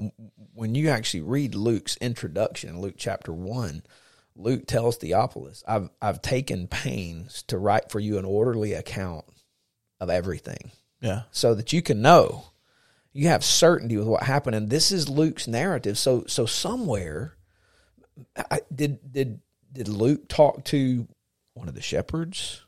when 0.53 0.75
you 0.75 0.89
actually 0.89 1.21
read 1.21 1.55
Luke's 1.55 1.97
introduction, 1.97 2.79
Luke 2.79 2.95
chapter 2.97 3.33
one, 3.33 3.83
Luke 4.35 4.65
tells 4.67 4.97
Theophilus, 4.97 5.63
"I've 5.67 5.89
I've 6.01 6.21
taken 6.21 6.67
pains 6.67 7.43
to 7.43 7.57
write 7.57 7.91
for 7.91 7.99
you 7.99 8.17
an 8.17 8.25
orderly 8.25 8.73
account 8.73 9.25
of 9.99 10.09
everything, 10.09 10.71
Yeah. 11.01 11.23
so 11.31 11.53
that 11.55 11.71
you 11.73 11.81
can 11.81 12.01
know, 12.01 12.45
you 13.13 13.27
have 13.27 13.43
certainty 13.43 13.97
with 13.97 14.07
what 14.07 14.23
happened." 14.23 14.55
And 14.55 14.69
this 14.69 14.91
is 14.91 15.09
Luke's 15.09 15.47
narrative. 15.47 15.97
So 15.97 16.25
so 16.27 16.45
somewhere, 16.45 17.35
I, 18.35 18.61
did 18.73 19.11
did 19.11 19.39
did 19.71 19.87
Luke 19.87 20.27
talk 20.27 20.63
to 20.65 21.07
one 21.53 21.67
of 21.67 21.75
the 21.75 21.81
shepherds? 21.81 22.62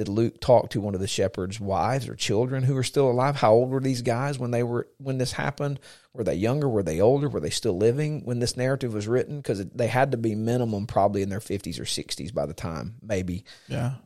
Did 0.00 0.08
Luke 0.08 0.40
talk 0.40 0.70
to 0.70 0.80
one 0.80 0.94
of 0.94 1.00
the 1.02 1.06
shepherds' 1.06 1.60
wives 1.60 2.08
or 2.08 2.14
children 2.14 2.62
who 2.62 2.74
are 2.74 2.82
still 2.82 3.10
alive? 3.10 3.36
How 3.36 3.52
old 3.52 3.68
were 3.68 3.80
these 3.80 4.00
guys 4.00 4.38
when 4.38 4.50
they 4.50 4.62
were 4.62 4.88
when 4.96 5.18
this 5.18 5.32
happened? 5.32 5.78
Were 6.14 6.24
they 6.24 6.36
younger? 6.36 6.70
Were 6.70 6.82
they 6.82 7.02
older? 7.02 7.28
Were 7.28 7.38
they 7.40 7.50
still 7.50 7.76
living 7.76 8.24
when 8.24 8.38
this 8.38 8.56
narrative 8.56 8.94
was 8.94 9.06
written? 9.06 9.36
Because 9.36 9.62
they 9.66 9.88
had 9.88 10.12
to 10.12 10.16
be 10.16 10.34
minimum 10.34 10.86
probably 10.86 11.20
in 11.20 11.28
their 11.28 11.38
fifties 11.38 11.78
or 11.78 11.84
sixties 11.84 12.32
by 12.32 12.46
the 12.46 12.54
time 12.54 12.94
maybe 13.02 13.44
Yeah. 13.68 13.96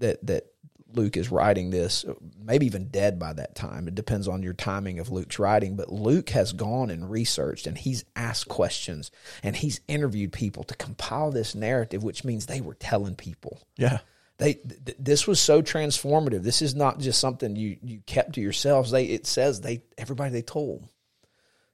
that 0.00 0.26
that 0.26 0.46
Luke 0.92 1.16
is 1.16 1.30
writing 1.32 1.70
this, 1.70 2.04
maybe 2.38 2.66
even 2.66 2.88
dead 2.88 3.18
by 3.18 3.32
that 3.32 3.54
time. 3.54 3.88
It 3.88 3.94
depends 3.94 4.28
on 4.28 4.42
your 4.42 4.52
timing 4.52 4.98
of 4.98 5.10
Luke's 5.10 5.38
writing. 5.38 5.76
But 5.76 5.90
Luke 5.90 6.28
has 6.28 6.52
gone 6.52 6.90
and 6.90 7.10
researched, 7.10 7.66
and 7.66 7.78
he's 7.78 8.04
asked 8.14 8.48
questions, 8.48 9.10
and 9.42 9.56
he's 9.56 9.80
interviewed 9.88 10.34
people 10.34 10.64
to 10.64 10.74
compile 10.74 11.30
this 11.30 11.54
narrative, 11.54 12.02
which 12.02 12.22
means 12.22 12.44
they 12.44 12.60
were 12.60 12.74
telling 12.74 13.14
people. 13.14 13.62
Yeah. 13.78 14.00
They 14.42 14.54
th- 14.54 14.96
this 14.98 15.26
was 15.26 15.40
so 15.40 15.62
transformative. 15.62 16.42
This 16.42 16.62
is 16.62 16.74
not 16.74 16.98
just 16.98 17.20
something 17.20 17.54
you 17.54 17.76
you 17.82 18.00
kept 18.06 18.34
to 18.34 18.40
yourselves. 18.40 18.90
They 18.90 19.04
it 19.04 19.26
says 19.26 19.60
they 19.60 19.84
everybody 19.96 20.30
they 20.30 20.42
told. 20.42 20.88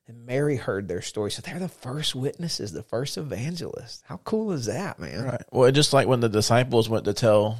And 0.06 0.24
Mary 0.24 0.56
heard 0.56 0.88
their 0.88 1.02
story. 1.02 1.30
So 1.30 1.42
they're 1.42 1.58
the 1.58 1.68
first 1.68 2.14
witnesses, 2.14 2.72
the 2.72 2.82
first 2.82 3.18
evangelists. 3.18 4.02
How 4.06 4.18
cool 4.24 4.52
is 4.52 4.64
that, 4.64 4.98
man? 4.98 5.22
Right. 5.22 5.42
Well, 5.52 5.70
just 5.70 5.92
like 5.92 6.08
when 6.08 6.20
the 6.20 6.30
disciples 6.30 6.88
went 6.88 7.04
to 7.04 7.12
tell 7.12 7.58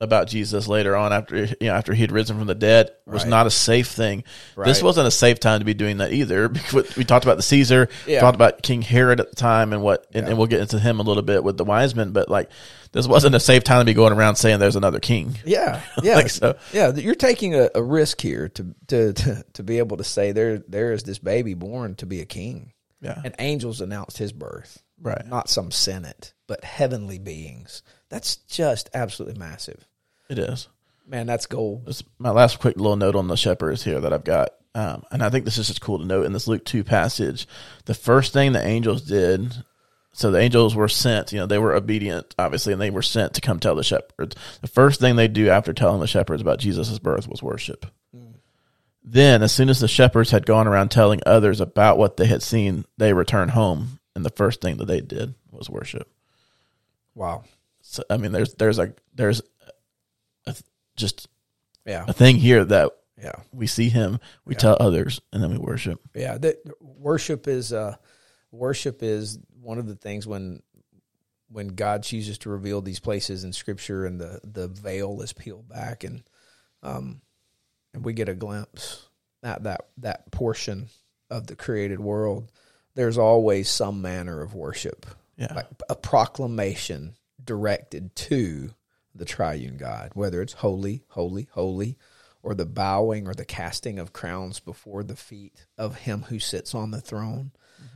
about 0.00 0.26
Jesus 0.28 0.66
later 0.66 0.96
on 0.96 1.12
after 1.12 1.36
you 1.44 1.56
know 1.62 1.72
after 1.74 1.94
he 1.94 2.00
had 2.02 2.10
risen 2.12 2.36
from 2.36 2.46
the 2.48 2.54
dead 2.54 2.90
was 3.06 3.22
Right. 3.22 3.30
not 3.30 3.46
a 3.46 3.50
safe 3.50 3.88
thing. 3.88 4.24
This 4.62 4.82
wasn't 4.82 5.06
a 5.06 5.10
safe 5.10 5.38
time 5.40 5.60
to 5.60 5.64
be 5.64 5.72
doing 5.74 5.98
that 5.98 6.12
either. 6.12 6.48
Because 6.54 6.96
we 6.96 7.04
talked 7.04 7.24
about 7.24 7.36
the 7.36 7.42
Caesar, 7.44 7.88
Yeah. 8.06 8.20
talked 8.20 8.34
about 8.34 8.62
King 8.62 8.82
Herod 8.82 9.20
at 9.20 9.30
the 9.30 9.36
time, 9.36 9.72
and 9.72 9.82
what, 9.82 10.06
and, 10.12 10.24
Yeah. 10.24 10.30
and 10.30 10.38
we'll 10.38 10.48
get 10.48 10.60
into 10.60 10.78
him 10.78 10.98
a 10.98 11.02
little 11.02 11.22
bit 11.22 11.44
with 11.44 11.56
the 11.56 11.64
wise 11.64 11.94
men. 11.94 12.10
But 12.10 12.28
like, 12.28 12.50
this 12.92 13.06
wasn't 13.06 13.34
a 13.36 13.40
safe 13.40 13.62
time 13.64 13.80
to 13.80 13.84
be 13.84 13.94
going 13.94 14.12
around 14.12 14.36
saying 14.36 14.58
there's 14.58 14.76
another 14.76 15.00
king. 15.00 15.38
Yeah, 15.44 15.80
yeah, 16.02 16.14
Like 16.16 16.30
so. 16.30 16.56
yeah. 16.72 16.92
You're 16.92 17.14
taking 17.14 17.54
a, 17.54 17.70
a 17.74 17.82
risk 17.82 18.20
here 18.20 18.48
to, 18.48 18.74
to 18.88 19.12
to 19.12 19.44
to 19.54 19.62
be 19.62 19.78
able 19.78 19.96
to 19.98 20.04
say 20.04 20.32
there 20.32 20.58
there 20.68 20.92
is 20.92 21.04
this 21.04 21.18
baby 21.18 21.54
born 21.54 21.94
to 21.96 22.06
be 22.06 22.20
a 22.20 22.26
king, 22.26 22.72
Yeah. 23.00 23.20
and 23.24 23.34
angels 23.38 23.80
announced 23.80 24.18
his 24.18 24.32
birth, 24.32 24.82
Right. 25.00 25.26
Not 25.26 25.48
some 25.48 25.70
senate, 25.70 26.34
but 26.46 26.64
heavenly 26.64 27.18
beings. 27.18 27.82
That's 28.14 28.36
just 28.36 28.90
absolutely 28.94 29.36
massive, 29.40 29.88
It 30.30 30.38
is. 30.38 30.68
man. 31.04 31.26
That's 31.26 31.46
gold. 31.46 31.86
This, 31.86 32.04
my 32.16 32.30
last 32.30 32.60
quick 32.60 32.76
little 32.76 32.94
note 32.94 33.16
on 33.16 33.26
the 33.26 33.36
shepherds 33.36 33.82
here 33.82 34.00
that 34.00 34.12
I've 34.12 34.22
got, 34.22 34.50
um, 34.72 35.02
and 35.10 35.20
I 35.20 35.30
think 35.30 35.44
this 35.44 35.58
is 35.58 35.66
just 35.66 35.80
cool 35.80 35.98
to 35.98 36.04
note 36.04 36.24
in 36.24 36.32
this 36.32 36.46
Luke 36.46 36.64
two 36.64 36.84
passage. 36.84 37.48
The 37.86 37.94
first 37.94 38.32
thing 38.32 38.52
the 38.52 38.64
angels 38.64 39.02
did, 39.02 39.52
so 40.12 40.30
the 40.30 40.38
angels 40.38 40.76
were 40.76 40.86
sent. 40.86 41.32
You 41.32 41.40
know, 41.40 41.46
they 41.46 41.58
were 41.58 41.74
obedient, 41.74 42.36
obviously, 42.38 42.72
and 42.72 42.80
they 42.80 42.90
were 42.90 43.02
sent 43.02 43.34
to 43.34 43.40
come 43.40 43.58
tell 43.58 43.74
the 43.74 43.82
shepherds. 43.82 44.36
The 44.60 44.68
first 44.68 45.00
thing 45.00 45.16
they 45.16 45.26
do 45.26 45.48
after 45.48 45.72
telling 45.72 46.00
the 46.00 46.06
shepherds 46.06 46.40
about 46.40 46.60
Jesus' 46.60 47.00
birth 47.00 47.26
was 47.26 47.42
worship. 47.42 47.84
Then, 49.02 49.42
as 49.42 49.50
soon 49.52 49.68
as 49.68 49.80
the 49.80 49.88
shepherds 49.88 50.30
had 50.30 50.46
gone 50.46 50.68
around 50.68 50.90
telling 50.90 51.20
others 51.26 51.60
about 51.60 51.98
what 51.98 52.16
they 52.16 52.26
had 52.26 52.44
seen, 52.44 52.84
they 52.96 53.12
returned 53.12 53.50
home, 53.50 53.98
and 54.14 54.24
the 54.24 54.30
first 54.30 54.60
thing 54.60 54.76
that 54.76 54.86
they 54.86 55.00
did 55.00 55.34
was 55.50 55.68
worship. 55.68 56.08
Wow. 57.16 57.42
So, 57.94 58.02
I 58.10 58.16
mean, 58.16 58.32
there's 58.32 58.54
there's 58.54 58.78
a 58.78 58.92
there's 59.14 59.40
a, 60.46 60.54
just 60.96 61.28
Yeah, 61.86 62.04
a 62.08 62.12
thing 62.12 62.36
here 62.36 62.64
that 62.64 62.90
yeah, 63.20 63.32
we 63.52 63.66
see 63.68 63.88
him, 63.88 64.18
we 64.44 64.54
tell 64.56 64.76
others, 64.80 65.20
and 65.32 65.42
then 65.42 65.50
we 65.52 65.58
worship. 65.58 66.00
yeah. 66.14 66.36
The, 66.38 66.58
worship 66.80 67.46
is 67.46 67.72
uh, 67.72 67.94
worship 68.50 69.02
is 69.02 69.38
one 69.60 69.78
of 69.78 69.86
the 69.86 69.94
things 69.94 70.26
when 70.26 70.62
when 71.48 71.68
God 71.68 72.02
chooses 72.02 72.38
to 72.38 72.50
reveal 72.50 72.80
these 72.80 72.98
places 73.00 73.44
in 73.44 73.52
Scripture 73.52 74.06
and 74.06 74.20
the 74.20 74.40
the 74.42 74.66
veil 74.68 75.20
is 75.22 75.32
peeled 75.32 75.68
back 75.68 76.02
and 76.04 76.22
um 76.82 77.20
and 77.92 78.04
we 78.04 78.12
get 78.12 78.28
a 78.28 78.34
glimpse 78.34 79.06
at 79.44 79.62
that 79.62 79.86
that 79.98 80.30
portion 80.32 80.88
of 81.30 81.46
the 81.46 81.54
created 81.56 82.00
world. 82.00 82.50
There's 82.96 83.18
always 83.18 83.68
some 83.68 84.02
manner 84.02 84.40
of 84.42 84.54
worship, 84.54 85.06
Yeah. 85.36 85.52
like 85.54 85.68
a 85.88 85.94
proclamation 85.96 87.14
directed 87.44 88.14
to 88.16 88.74
the 89.14 89.24
triune 89.24 89.76
God, 89.76 90.10
whether 90.14 90.42
it's 90.42 90.54
holy, 90.54 91.04
holy, 91.08 91.48
holy, 91.52 91.96
or 92.42 92.54
the 92.54 92.66
bowing 92.66 93.26
or 93.26 93.34
the 93.34 93.44
casting 93.44 93.98
of 93.98 94.12
crowns 94.12 94.60
before 94.60 95.02
the 95.02 95.16
feet 95.16 95.66
of 95.78 95.96
him 96.00 96.22
who 96.22 96.38
sits 96.38 96.74
on 96.74 96.90
the 96.90 97.00
throne. 97.00 97.52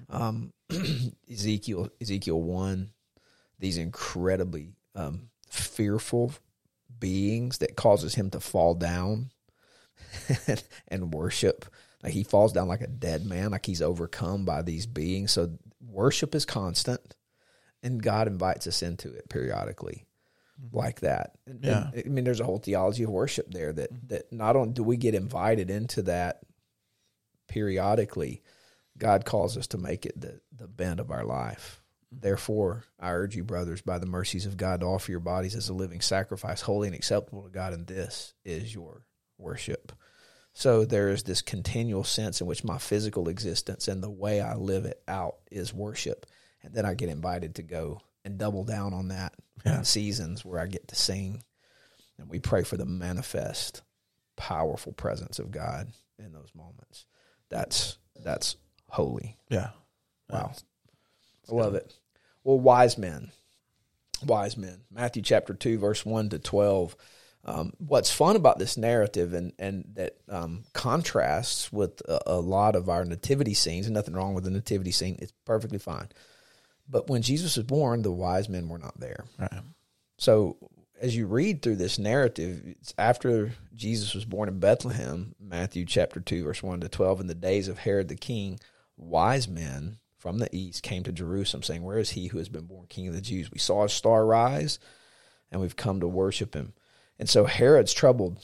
Um, 0.09 0.53
Ezekiel 1.30 1.90
Ezekiel 2.01 2.40
one, 2.40 2.90
these 3.59 3.78
incredibly 3.78 4.72
um, 4.94 5.28
fearful 5.51 6.32
beings 6.99 7.59
that 7.59 7.76
causes 7.76 8.14
him 8.14 8.30
to 8.30 8.40
fall 8.40 8.74
down 8.74 9.30
and 10.88 11.12
worship. 11.12 11.66
Like 12.03 12.12
he 12.12 12.24
falls 12.24 12.53
down 12.53 12.68
like 12.68 12.80
a 12.80 12.86
dead 12.86 13.26
man, 13.26 13.51
like 13.51 13.66
he's 13.66 13.82
overcome 13.82 14.44
by 14.44 14.62
these 14.62 14.86
beings. 14.86 15.32
So 15.32 15.59
worship 15.80 16.34
is 16.34 16.44
constant, 16.44 17.14
and 17.83 18.03
God 18.03 18.26
invites 18.26 18.66
us 18.66 18.83
into 18.83 19.12
it 19.12 19.29
periodically, 19.29 20.07
mm-hmm. 20.61 20.76
like 20.76 21.01
that. 21.01 21.37
And- 21.47 21.64
Yeah. 21.64 21.91
and, 21.95 22.03
I 22.07 22.09
mean, 22.09 22.24
there's 22.24 22.41
a 22.41 22.45
whole 22.45 22.59
theology 22.59 23.05
of 23.05 23.11
worship 23.11 23.51
there 23.51 23.72
that 23.72 23.93
mm-hmm. 23.93 24.07
that 24.09 24.33
not 24.33 24.57
only 24.57 24.72
do 24.72 24.83
we 24.83 24.97
get 24.97 25.14
invited 25.14 25.70
into 25.70 26.03
that 26.03 26.43
periodically, 27.49 28.43
God 28.97 29.24
calls 29.24 29.57
us 29.57 29.68
to 29.68 29.79
make 29.79 30.07
it 30.07 30.20
the 30.20 30.41
the 30.55 30.68
bent 30.68 31.01
of 31.01 31.11
our 31.11 31.24
life. 31.24 31.81
Mm-hmm. 32.14 32.20
Therefore, 32.22 32.85
I 32.99 33.12
urge 33.12 33.37
you, 33.37 33.45
brothers, 33.45 33.83
by 33.83 33.99
the 33.99 34.07
mercies 34.07 34.47
of 34.47 34.57
God, 34.57 34.81
to 34.81 34.87
offer 34.87 35.11
your 35.11 35.20
bodies 35.20 35.55
as 35.55 35.68
a 35.68 35.74
living 35.74 36.01
sacrifice, 36.01 36.61
holy 36.62 36.89
and 36.89 36.97
acceptable 36.97 37.43
to 37.43 37.51
God, 37.51 37.72
and 37.72 37.87
this 37.87 38.35
is 38.45 38.74
your 38.74 39.03
worship. 39.39 39.93
So 40.55 40.85
there 40.85 41.09
is 41.11 41.22
this 41.22 41.41
continual 41.41 42.03
sense 42.03 42.41
in 42.41 42.49
which 42.49 42.64
my 42.64 42.79
physical 42.79 43.29
existence 43.29 43.87
and 43.87 44.03
the 44.03 44.11
way 44.11 44.41
I 44.41 44.57
live 44.57 44.87
it 44.87 45.01
out 45.07 45.37
is 45.53 45.72
worship. 45.72 46.26
And 46.63 46.75
then 46.75 46.85
I 46.85 46.95
get 46.95 47.09
invited 47.09 47.55
to 47.57 47.63
go 47.63 48.01
and 48.25 48.39
double 48.39 48.65
down 48.65 48.93
on 48.95 49.09
that 49.09 49.35
Yeah. 49.65 49.79
in 49.79 49.85
seasons 49.85 50.45
where 50.45 50.61
I 50.61 50.67
get 50.67 50.89
to 50.89 50.95
sing. 50.97 51.43
And 52.19 52.29
we 52.29 52.39
pray 52.41 52.63
for 52.65 52.77
the 52.77 52.85
manifest, 52.87 53.83
powerful 54.37 54.93
presence 54.93 55.39
of 55.39 55.51
God 55.51 55.93
in 56.19 56.33
those 56.33 56.51
moments. 56.55 57.07
That's 57.49 57.97
that's 58.21 58.57
holy. 58.89 59.37
Yeah. 59.49 59.71
Wow. 60.29 60.53
I 61.51 61.55
love 61.55 61.75
it. 61.75 61.95
Well, 62.45 62.59
wise 62.59 62.99
men. 62.99 63.31
Wise 64.27 64.57
men. 64.57 64.81
Matthew 64.91 65.23
chapter 65.23 65.55
2, 65.55 65.79
verse 65.79 66.05
1 66.05 66.31
to 66.31 66.39
12. 66.39 66.97
Um, 67.45 67.73
what's 67.79 68.11
fun 68.11 68.35
about 68.37 68.59
this 68.59 68.77
narrative 68.77 69.33
and, 69.33 69.53
and 69.59 69.85
that 69.95 70.17
um, 70.29 70.65
contrasts 70.75 71.73
with 71.73 72.03
a, 72.09 72.21
a 72.27 72.41
lot 72.41 72.75
of 72.75 72.89
our 72.89 73.05
nativity 73.05 73.55
scenes, 73.55 73.87
and 73.87 73.95
nothing 73.95 74.15
wrong 74.15 74.35
with 74.35 74.45
the 74.45 74.51
nativity 74.51 74.91
scene, 74.91 75.17
it's 75.23 75.33
perfectly 75.45 75.79
fine. 75.79 76.09
But 76.89 77.09
when 77.09 77.22
Jesus 77.22 77.57
was 77.57 77.66
born, 77.66 78.03
the 78.03 78.12
wise 78.12 78.49
men 78.49 78.68
were 78.68 78.78
not 78.78 78.99
there. 78.99 79.24
Right. 79.39 79.62
So 80.16 80.57
as 81.01 81.16
you 81.16 81.26
read 81.26 81.62
through 81.62 81.76
this 81.76 81.99
narrative, 81.99 82.62
it's 82.64 82.95
after 82.99 83.53
Jesus 83.74 84.14
was 84.14 84.24
born 84.24 84.49
in 84.49 84.59
Bethlehem, 84.59 85.34
Matthew 85.41 85.84
chapter 85.84 86.20
2, 86.20 86.45
verse 86.45 86.62
1 86.62 86.80
to 86.80 86.89
12, 86.89 87.20
in 87.20 87.26
the 87.26 87.34
days 87.34 87.68
of 87.68 87.78
Herod 87.78 88.09
the 88.09 88.16
king, 88.16 88.59
wise 88.97 89.49
men 89.49 89.99
from 90.16 90.39
the 90.39 90.55
east 90.55 90.82
came 90.82 91.05
to 91.05 91.12
Jerusalem, 91.12 91.62
saying, 91.62 91.82
Where 91.82 91.99
is 91.99 92.11
he 92.11 92.26
who 92.26 92.39
has 92.39 92.49
been 92.49 92.66
born 92.66 92.86
king 92.89 93.09
of 93.09 93.14
the 93.14 93.20
Jews? 93.20 93.51
We 93.51 93.59
saw 93.59 93.84
his 93.84 93.93
star 93.93 94.26
rise, 94.26 94.78
and 95.51 95.61
we've 95.61 95.76
come 95.76 96.01
to 96.01 96.09
worship 96.09 96.55
him. 96.55 96.72
And 97.18 97.28
so 97.28 97.45
Herod's 97.45 97.93
troubled. 97.93 98.39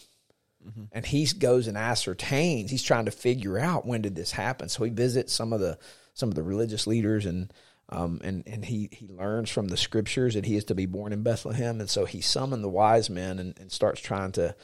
Mm-hmm. 0.66 0.84
And 0.92 1.05
he 1.05 1.26
goes 1.26 1.66
and 1.66 1.76
ascertains. 1.76 2.70
He's 2.70 2.82
trying 2.82 3.05
to 3.05 3.11
figure 3.11 3.59
out 3.59 3.86
when 3.86 4.01
did 4.01 4.14
this 4.14 4.32
happen. 4.32 4.70
So 4.70 4.84
he 4.84 4.90
visits 4.90 5.32
some 5.32 5.53
of 5.53 5.61
the 5.61 5.78
some 6.14 6.28
of 6.28 6.36
the 6.36 6.42
religious 6.42 6.86
leaders 6.86 7.26
and 7.26 7.53
um, 7.95 8.20
and 8.24 8.42
and 8.47 8.64
he 8.64 8.88
he 8.90 9.07
learns 9.07 9.51
from 9.51 9.68
the 9.68 9.76
scriptures 9.76 10.34
that 10.34 10.45
he 10.45 10.57
is 10.57 10.64
to 10.64 10.74
be 10.74 10.86
born 10.86 11.12
in 11.12 11.22
Bethlehem. 11.22 11.80
And 11.80 11.88
so 11.88 12.05
he 12.05 12.20
summoned 12.20 12.64
the 12.64 12.68
wise 12.68 13.09
men 13.09 13.38
and, 13.38 13.59
and 13.59 13.70
starts 13.70 14.01
trying 14.01 14.32
to 14.32 14.57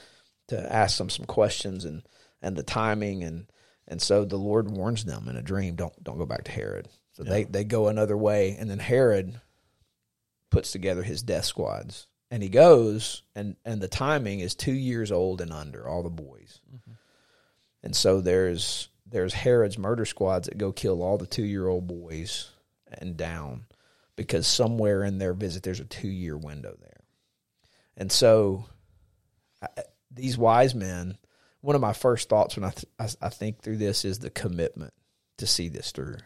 to 0.48 0.72
ask 0.72 0.98
them 0.98 1.10
some 1.10 1.26
questions 1.26 1.84
and 1.84 2.02
and 2.42 2.56
the 2.56 2.64
timing. 2.64 3.22
And 3.22 3.46
and 3.86 4.02
so 4.02 4.24
the 4.24 4.36
Lord 4.36 4.70
warns 4.70 5.04
them 5.04 5.28
in 5.28 5.36
a 5.36 5.42
dream, 5.42 5.76
don't 5.76 6.02
don't 6.02 6.18
go 6.18 6.26
back 6.26 6.44
to 6.44 6.50
Herod. 6.50 6.88
So 7.12 7.22
they 7.22 7.44
they 7.44 7.64
go 7.64 7.88
another 7.88 8.16
way, 8.16 8.56
and 8.58 8.68
then 8.68 8.78
Herod 8.78 9.40
puts 10.50 10.72
together 10.72 11.02
his 11.02 11.22
death 11.22 11.44
squads, 11.44 12.08
and 12.30 12.42
he 12.42 12.48
goes, 12.48 13.22
and 13.36 13.56
and 13.64 13.80
the 13.80 13.88
timing 13.88 14.40
is 14.40 14.54
two 14.54 14.72
years 14.72 15.12
old 15.12 15.40
and 15.40 15.52
under, 15.52 15.86
all 15.86 16.02
the 16.02 16.10
boys, 16.10 16.60
and 17.82 17.94
so 17.94 18.20
there's 18.20 18.88
there's 19.06 19.34
Herod's 19.34 19.78
murder 19.78 20.04
squads 20.04 20.48
that 20.48 20.58
go 20.58 20.72
kill 20.72 21.02
all 21.02 21.18
the 21.18 21.26
two 21.26 21.44
year 21.44 21.68
old 21.68 21.86
boys 21.86 22.50
and 22.92 23.16
down 23.16 23.66
because 24.16 24.46
somewhere 24.46 25.04
in 25.04 25.18
their 25.18 25.34
visit 25.34 25.62
there's 25.62 25.80
a 25.80 25.84
two 25.84 26.08
year 26.08 26.36
window 26.36 26.76
there. 26.80 27.00
And 27.96 28.10
so 28.10 28.66
I, 29.62 29.68
these 30.10 30.36
wise 30.36 30.74
men, 30.74 31.16
one 31.60 31.76
of 31.76 31.82
my 31.82 31.92
first 31.92 32.28
thoughts 32.28 32.56
when 32.56 32.64
I, 32.64 32.70
th- 32.70 32.86
I, 32.98 33.26
I 33.26 33.28
think 33.28 33.60
through 33.60 33.76
this 33.76 34.04
is 34.04 34.18
the 34.18 34.30
commitment 34.30 34.92
to 35.38 35.46
see 35.46 35.68
this 35.68 35.92
through. 35.92 36.18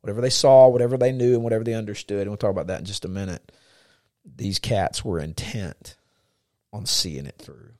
Whatever 0.00 0.20
they 0.20 0.30
saw, 0.30 0.68
whatever 0.68 0.96
they 0.96 1.12
knew, 1.12 1.34
and 1.34 1.42
whatever 1.42 1.64
they 1.64 1.74
understood, 1.74 2.22
and 2.22 2.30
we'll 2.30 2.36
talk 2.36 2.50
about 2.50 2.68
that 2.68 2.78
in 2.78 2.84
just 2.84 3.04
a 3.04 3.08
minute. 3.08 3.52
These 4.24 4.58
cats 4.58 5.04
were 5.04 5.18
intent 5.18 5.96
on 6.72 6.86
seeing 6.86 7.26
it 7.26 7.38
through. 7.38 7.72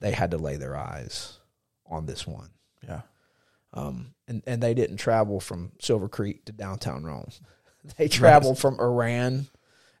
They 0.00 0.12
had 0.12 0.30
to 0.30 0.38
lay 0.38 0.56
their 0.56 0.76
eyes 0.76 1.38
on 1.86 2.06
this 2.06 2.26
one. 2.26 2.50
Yeah. 2.86 3.02
Um, 3.72 4.14
and, 4.28 4.42
and 4.46 4.62
they 4.62 4.74
didn't 4.74 4.98
travel 4.98 5.40
from 5.40 5.72
Silver 5.80 6.08
Creek 6.08 6.44
to 6.46 6.52
downtown 6.52 7.04
Rome. 7.04 7.28
They 7.98 8.08
traveled 8.08 8.58
from 8.58 8.80
Iran 8.80 9.46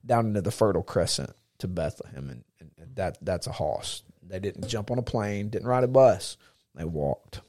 down 0.06 0.28
into 0.28 0.40
the 0.40 0.50
Fertile 0.50 0.82
Crescent 0.82 1.30
to 1.58 1.68
Bethlehem, 1.68 2.30
and, 2.30 2.44
and, 2.58 2.70
that 2.96 3.18
that's 3.20 3.46
a 3.46 3.52
hoss. 3.52 4.02
They 4.22 4.38
didn't 4.38 4.68
jump 4.68 4.90
on 4.90 4.98
a 4.98 5.02
plane, 5.02 5.50
didn't 5.50 5.68
ride 5.68 5.84
a 5.84 5.88
bus. 5.88 6.38
They 6.74 6.84
walked. 6.84 7.42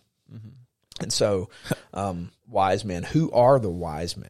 And 1.02 1.12
so, 1.12 1.50
um, 1.94 2.32
wise 2.48 2.86
men. 2.86 3.04
Who 3.04 3.32
are 3.32 3.60
the 3.60 3.70
wise 3.70 4.16
men? 4.16 4.30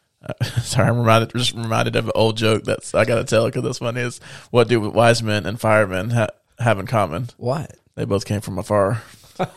Sorry, 0.62 0.88
I'm 0.88 0.98
reminded 0.98 1.32
just 1.34 1.54
reminded 1.54 1.96
of 1.96 2.06
an 2.06 2.12
old 2.14 2.36
joke 2.36 2.64
that's 2.64 2.94
I 2.94 3.04
got 3.04 3.16
to 3.16 3.24
tell 3.24 3.46
because 3.46 3.62
this 3.62 3.80
one 3.80 3.96
is 3.96 4.20
what 4.50 4.68
do 4.68 4.80
wise 4.80 5.22
men 5.22 5.46
and 5.46 5.58
firemen 5.58 6.10
ha- 6.10 6.28
have 6.58 6.78
in 6.78 6.86
common? 6.86 7.28
What? 7.38 7.74
They 7.94 8.04
both 8.04 8.26
came 8.26 8.40
from 8.40 8.58
afar. 8.58 9.02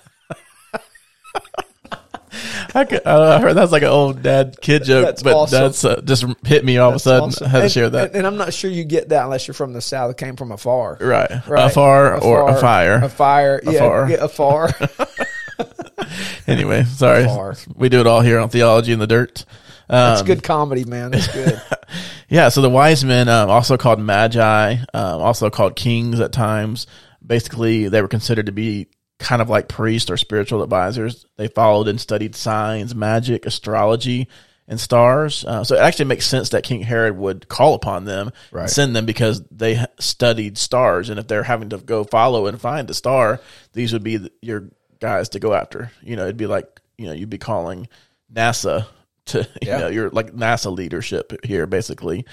I, 2.76 2.86
could, 2.86 3.05
I 3.05 3.39
heard 3.39 3.53
that's 3.53 3.71
like 3.71 3.84
an 3.84 3.89
old 3.89 4.24
dad 4.24 4.57
kid 4.61 4.84
joke, 4.84 5.05
That's 5.05 5.21
but 5.24 5.36
awesome. 5.36 5.61
that's 5.61 5.86
uh, 5.86 6.01
just 6.03 6.26
hit 6.45 6.65
me 6.65 6.78
all 6.78 6.89
of 6.89 6.95
a 6.95 6.99
sudden. 6.99 7.30
Awesome. 7.30 7.45
I 7.45 7.49
had 7.49 7.57
to 7.59 7.63
and, 7.63 7.71
share 7.71 7.89
that. 7.91 8.07
And, 8.09 8.15
and 8.17 8.28
I'm 8.28 8.38
not 8.38 8.53
sure 8.53 8.71
you 8.71 8.84
get 8.84 9.09
that 9.09 9.24
unless 9.26 9.47
you're 9.47 9.53
from 9.53 9.74
the 9.74 9.82
south. 9.82 10.11
It 10.11 10.17
came 10.17 10.36
from 10.36 10.51
afar. 10.51 10.97
right. 10.99 11.47
Right. 11.47 11.65
afar 11.65 12.19
or 12.21 12.49
a 12.49 12.59
fire. 12.59 12.95
A 12.95 13.09
fire. 13.09 13.59
Yeah, 13.63 13.71
Afar. 13.71 14.09
yeah, 14.09 14.24
afar. 14.24 14.69
Anyway, 16.47 16.84
sorry. 16.84 17.24
Afar. 17.24 17.55
We 17.76 17.89
do 17.89 17.99
it 17.99 18.07
all 18.07 18.21
here 18.21 18.39
on 18.39 18.49
theology 18.49 18.91
in 18.91 18.99
the 18.99 19.07
dirt. 19.07 19.45
Um, 19.89 20.13
It's 20.13 20.21
good 20.24 20.43
comedy, 20.43 20.84
man. 20.84 21.11
That's 21.11 21.28
good. 21.28 21.61
Yeah, 22.30 22.49
so 22.49 22.61
the 22.63 22.69
wise 22.69 23.05
men, 23.05 23.30
um, 23.30 23.51
also 23.51 23.78
called 23.78 23.99
magi, 23.99 24.78
um, 24.95 25.21
also 25.21 25.51
called 25.51 25.76
kings 25.76 26.19
at 26.19 26.32
times. 26.32 26.88
Basically, 27.24 27.89
they 27.89 28.01
were 28.01 28.07
considered 28.07 28.47
to 28.47 28.51
be 28.51 28.88
kind 29.20 29.41
of 29.41 29.49
like 29.49 29.68
priests 29.68 30.09
or 30.11 30.18
spiritual 30.18 30.64
advisors. 30.64 31.26
They 31.38 31.47
followed 31.47 31.88
and 31.88 31.99
studied 32.01 32.36
signs, 32.36 32.93
magic, 32.95 33.45
astrology, 33.45 34.28
and 34.68 34.80
stars. 34.80 35.43
Uh, 35.45 35.64
so 35.64 35.76
it 35.76 35.80
actually 35.82 36.05
makes 36.05 36.26
sense 36.26 36.49
that 36.49 36.64
King 36.64 36.82
Herod 36.82 37.18
would 37.18 37.47
call 37.47 37.74
upon 37.74 38.05
them, 38.05 38.32
Right. 38.51 38.70
send 38.70 38.95
them 38.95 39.05
because 39.05 39.41
they 39.51 39.84
studied 39.99 40.57
stars. 40.57 41.09
And 41.09 41.20
if 41.20 41.28
they're 41.28 41.43
having 41.43 41.70
to 41.70 41.78
go 41.78 42.03
follow 42.03 42.47
and 42.47 42.59
find 42.59 42.89
a 42.89 42.93
star, 42.93 43.39
these 43.74 43.91
would 43.93 44.03
be 44.03 44.18
the, 44.18 44.32
your 44.41 44.70
guys 44.99 45.30
to 45.30 45.39
go 45.39 45.53
after. 45.53 45.91
You 46.01 46.16
know, 46.16 46.24
it'd 46.24 46.38
be 46.38 46.47
like 46.47 46.80
you 46.97 47.07
know 47.07 47.14
you'd 47.14 47.30
be 47.30 47.38
calling 47.38 47.88
NASA 48.34 48.86
to 49.26 49.39
you 49.61 49.68
Yeah. 49.68 49.80
know 49.80 49.88
you're 49.88 50.09
like 50.09 50.32
NASA 50.34 50.74
leadership 50.76 51.34
here 51.45 51.66
basically 51.68 52.26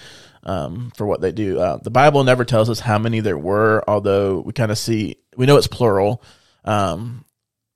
um, 0.45 0.93
for 0.97 1.07
what 1.07 1.21
they 1.21 1.33
do. 1.33 1.59
Uh, 1.59 1.77
the 1.79 1.91
Bible 1.91 2.23
never 2.25 2.45
tells 2.45 2.71
us 2.71 2.81
how 2.81 2.99
many 2.99 3.21
there 3.21 3.39
were, 3.39 3.83
although 3.89 4.41
we 4.41 4.53
kind 4.53 4.71
of 4.71 4.79
see 4.79 5.17
we 5.37 5.47
know 5.47 5.57
it's 5.57 5.67
plural. 5.67 6.23
Um, 6.65 7.25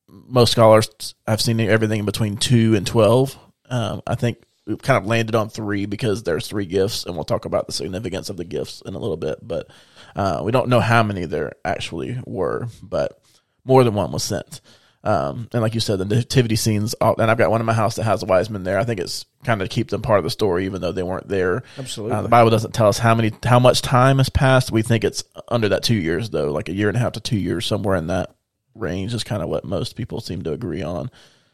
most 0.08 0.52
scholars 0.52 1.14
I've 1.26 1.40
seen 1.40 1.58
everything 1.60 2.00
in 2.00 2.06
between 2.06 2.36
two 2.36 2.74
and 2.74 2.86
twelve. 2.86 3.36
Um, 3.68 4.02
I 4.06 4.14
think 4.14 4.38
we've 4.66 4.80
kind 4.80 4.96
of 5.02 5.06
landed 5.06 5.34
on 5.34 5.48
three 5.48 5.86
because 5.86 6.22
there's 6.22 6.46
three 6.46 6.66
gifts, 6.66 7.04
and 7.04 7.14
we'll 7.14 7.24
talk 7.24 7.44
about 7.44 7.66
the 7.66 7.72
significance 7.72 8.28
of 8.30 8.36
the 8.36 8.44
gifts 8.44 8.82
in 8.84 8.94
a 8.94 8.98
little 8.98 9.16
bit. 9.16 9.38
But 9.42 9.68
uh, 10.14 10.42
we 10.44 10.52
don't 10.52 10.68
know 10.68 10.80
how 10.80 11.02
many 11.02 11.24
there 11.24 11.52
actually 11.64 12.18
were, 12.26 12.68
but 12.82 13.20
more 13.64 13.82
than 13.84 13.94
one 13.94 14.12
was 14.12 14.22
sent. 14.22 14.60
Um, 15.02 15.48
and 15.52 15.60
like 15.60 15.74
you 15.74 15.80
said, 15.80 15.98
the 15.98 16.06
nativity 16.06 16.56
scenes, 16.56 16.94
all- 16.94 17.16
and 17.20 17.30
I've 17.30 17.36
got 17.36 17.50
one 17.50 17.60
in 17.60 17.66
my 17.66 17.74
house 17.74 17.96
that 17.96 18.04
has 18.04 18.22
a 18.22 18.26
wise 18.26 18.48
men 18.48 18.62
there. 18.64 18.78
I 18.78 18.84
think 18.84 19.00
it's 19.00 19.26
kind 19.44 19.60
of 19.60 19.68
keep 19.68 19.90
them 19.90 20.00
part 20.00 20.16
of 20.18 20.24
the 20.24 20.30
story, 20.30 20.64
even 20.64 20.80
though 20.80 20.92
they 20.92 21.02
weren't 21.02 21.28
there. 21.28 21.62
Absolutely. 21.78 22.16
Uh, 22.16 22.22
the 22.22 22.28
Bible 22.30 22.50
doesn't 22.50 22.72
tell 22.72 22.88
us 22.88 22.98
how 22.98 23.14
many, 23.14 23.30
how 23.44 23.58
much 23.58 23.82
time 23.82 24.16
has 24.16 24.30
passed. 24.30 24.70
We 24.72 24.80
think 24.80 25.04
it's 25.04 25.22
under 25.48 25.68
that 25.70 25.82
two 25.82 25.94
years, 25.96 26.30
though, 26.30 26.50
like 26.52 26.70
a 26.70 26.74
year 26.74 26.88
and 26.88 26.96
a 26.96 27.00
half 27.00 27.12
to 27.12 27.20
two 27.20 27.36
years, 27.38 27.66
somewhere 27.66 27.96
in 27.96 28.06
that 28.06 28.34
range 28.74 29.14
is 29.14 29.24
kind 29.24 29.42
of 29.42 29.48
what 29.48 29.64
most 29.64 29.96
people 29.96 30.20
seem 30.20 30.42
to 30.42 30.52
agree 30.52 30.82
on. 30.82 31.10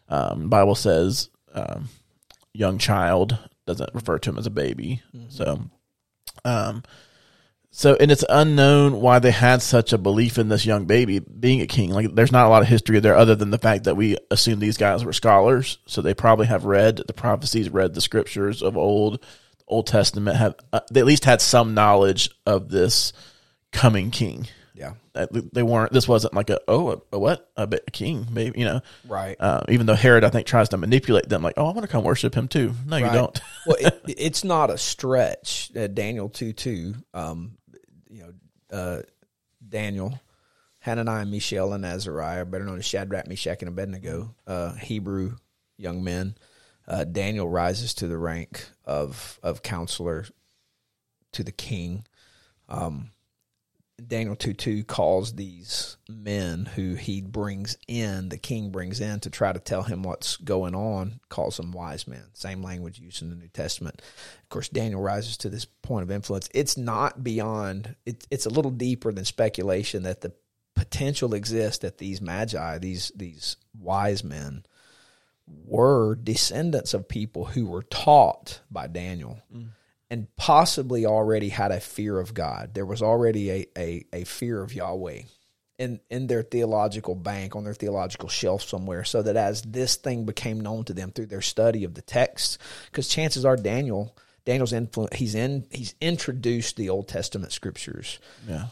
Um, 0.09 0.49
Bible 0.49 0.75
says 0.75 1.29
um, 1.55 1.89
young 2.53 2.79
child 2.79 3.39
doesn't 3.67 3.95
refer 3.95 4.19
to 4.19 4.31
him 4.31 4.39
as 4.39 4.47
a 4.47 4.51
baby. 4.51 5.03
So, 5.29 5.61
um, 6.45 6.83
so 7.71 7.97
and 8.01 8.11
it's 8.11 8.25
unknown 8.29 9.01
why 9.01 9.21
they 9.21 9.31
had 9.31 9.63
such 9.63 9.93
a 9.93 9.99
belief 9.99 10.39
in 10.39 10.49
this 10.49 10.67
young 10.67 10.87
baby 10.87 11.21
being 11.21 11.61
a 11.61 11.67
king. 11.67 11.91
Like, 11.91 12.15
there's 12.15 12.33
not 12.33 12.47
a 12.47 12.49
lot 12.49 12.63
of 12.63 12.69
history 12.69 12.99
there 12.99 13.17
other 13.17 13.37
than 13.37 13.51
the 13.51 13.59
fact 13.59 13.85
that 13.85 13.97
we 13.97 14.17
assume 14.31 14.59
these 14.59 14.77
guys 14.77 15.05
were 15.05 15.13
scholars, 15.13 15.79
so 15.87 16.03
they 16.03 16.15
probably 16.15 16.47
have 16.47 16.65
read 16.65 16.97
the 17.07 17.13
prophecies, 17.13 17.71
read 17.71 17.95
the 17.95 18.01
scriptures 18.01 18.63
of 18.63 18.77
old, 18.77 19.25
Old 19.69 19.87
Testament. 19.87 20.37
Have 20.37 20.57
uh, 20.73 20.81
they 20.91 21.01
at 21.01 21.07
least 21.07 21.25
had 21.25 21.41
some 21.41 21.75
knowledge 21.75 22.31
of 22.45 22.71
this 22.71 23.13
coming 23.71 24.11
king? 24.11 24.49
Yeah. 24.81 24.95
That 25.13 25.55
They 25.55 25.63
weren't. 25.63 25.93
This 25.93 26.09
wasn't 26.09 26.35
like 26.35 26.51
a 26.51 26.59
oh 26.67 26.91
a, 26.93 26.97
a 27.13 27.19
what 27.19 27.51
a, 27.57 27.67
bit- 27.67 27.85
a 27.87 27.91
king 27.91 28.27
maybe 28.33 28.59
you 28.59 28.65
know 28.65 28.81
Right. 29.07 29.37
uh, 29.39 29.63
even 29.69 29.87
though 29.87 29.95
Herod, 29.95 30.25
I 30.25 30.31
think, 30.31 30.47
tries 30.47 30.71
to 30.71 30.77
manipulate 30.79 31.29
them, 31.29 31.43
like, 31.43 31.55
"Oh, 31.57 31.67
I 31.67 31.73
want 31.73 31.83
to 31.83 31.89
come 31.89 32.03
worship 32.03 32.35
him 32.35 32.49
too." 32.49 32.73
No, 32.87 32.97
you 32.97 33.05
don't. 33.11 33.41
well, 33.67 33.77
it, 33.79 34.01
it's 34.07 34.43
not 34.43 34.71
a 34.71 34.79
stretch. 34.79 35.71
Uh, 35.77 35.87
Daniel 35.87 36.29
two 36.29 36.53
two, 36.53 36.95
um, 37.15 37.59
you 38.09 38.23
know, 38.23 38.33
uh, 38.77 39.03
Daniel, 39.69 40.19
Hananiah, 40.81 41.27
Mishael, 41.27 41.73
and 41.75 41.85
Azariah, 41.85 42.47
better 42.47 42.65
known 42.65 42.79
as 42.79 42.87
Shadrach, 42.87 43.29
Meshach, 43.29 43.61
and 43.61 43.69
Abednego, 43.69 44.35
uh, 44.47 44.73
Hebrew 44.75 45.37
young 45.77 46.03
men. 46.03 46.35
Uh, 46.89 47.05
Daniel 47.05 47.49
rises 47.49 47.95
to 47.95 48.07
the 48.09 48.19
rank 48.19 48.67
of 48.85 49.39
of 49.43 49.63
counselor 49.63 50.25
to 51.33 51.45
the 51.45 51.53
king. 51.53 52.07
Um, 52.69 53.11
Daniel 54.07 54.37
2 54.37 54.55
2 54.55 54.85
calls 54.85 55.35
these 55.35 55.97
men 56.09 56.65
who 56.65 56.95
he 56.95 57.21
brings 57.21 57.77
in, 57.89 58.29
the 58.29 58.39
king 58.39 58.71
brings 58.71 59.01
in 59.01 59.21
to 59.21 59.31
try 59.31 59.53
to 59.53 59.59
tell 59.59 59.83
him 59.83 60.03
what's 60.03 60.37
going 60.37 60.75
on, 60.75 61.21
calls 61.29 61.57
them 61.57 61.73
wise 61.73 62.07
men. 62.07 62.25
Same 62.33 62.63
language 62.63 62.99
used 62.99 63.23
in 63.23 63.31
the 63.31 63.37
New 63.37 63.49
Testament. 63.49 64.01
Of 64.43 64.49
course, 64.49 64.69
Daniel 64.69 65.01
rises 65.01 65.37
to 65.39 65.49
this 65.49 65.65
point 65.65 66.03
of 66.03 66.11
influence. 66.11 66.49
It's 66.55 66.77
not 66.77 67.23
beyond, 67.23 67.97
it, 68.07 68.27
it's 68.31 68.47
a 68.47 68.51
little 68.51 68.71
deeper 68.71 69.13
than 69.13 69.25
speculation 69.25 70.03
that 70.05 70.21
the 70.21 70.33
potential 70.75 71.35
exists 71.35 71.79
that 71.79 71.99
these 71.99 72.21
magi, 72.21 72.79
these, 72.79 73.13
these 73.15 73.57
wise 73.79 74.25
men, 74.25 74.65
were 75.67 76.15
descendants 76.15 76.95
of 76.95 77.09
people 77.09 77.45
who 77.47 77.67
were 77.67 77.83
taught 77.83 78.61
by 78.71 78.87
Daniel 78.87 79.41
mm. 79.55 79.69
And 80.11 80.27
possibly 80.37 81.07
already 81.07 81.49
had 81.49 81.71
a 81.71 81.81
fear 81.81 82.19
of 82.19 82.35
God. 82.35 82.75
There 82.75 82.87
was 82.87 83.03
already 83.03 83.51
a, 83.51 83.67
a, 83.79 84.05
a 84.13 84.25
fear 84.25 84.61
of 84.63 84.75
Yahweh 84.75 85.23
in, 85.79 86.01
in 86.11 86.27
their 86.27 86.43
theological 86.43 87.15
bank, 87.15 87.57
on 87.57 87.65
their 87.65 87.75
theological 87.75 88.29
shelf 88.29 88.63
somewhere, 88.63 89.05
so 89.05 89.23
that 89.23 89.37
as 89.37 89.63
this 89.63 89.97
thing 89.97 90.25
became 90.25 90.61
known 90.61 90.85
to 90.85 90.93
them 90.93 91.11
through 91.11 91.27
their 91.27 91.41
study 91.41 91.85
of 91.85 91.95
the 91.95 92.03
text, 92.03 92.59
because 92.91 93.09
chances 93.09 93.45
are 93.45 93.57
Daniel, 93.57 94.17
Daniel's 94.45 94.73
influence, 94.73 95.17
he's 95.17 95.35
in, 95.35 95.67
he's 95.71 95.95
introduced 96.01 96.77
the 96.77 96.91
Old 96.91 97.09
Testament 97.09 97.53
scriptures 97.53 98.19
Yeah, 98.49 98.67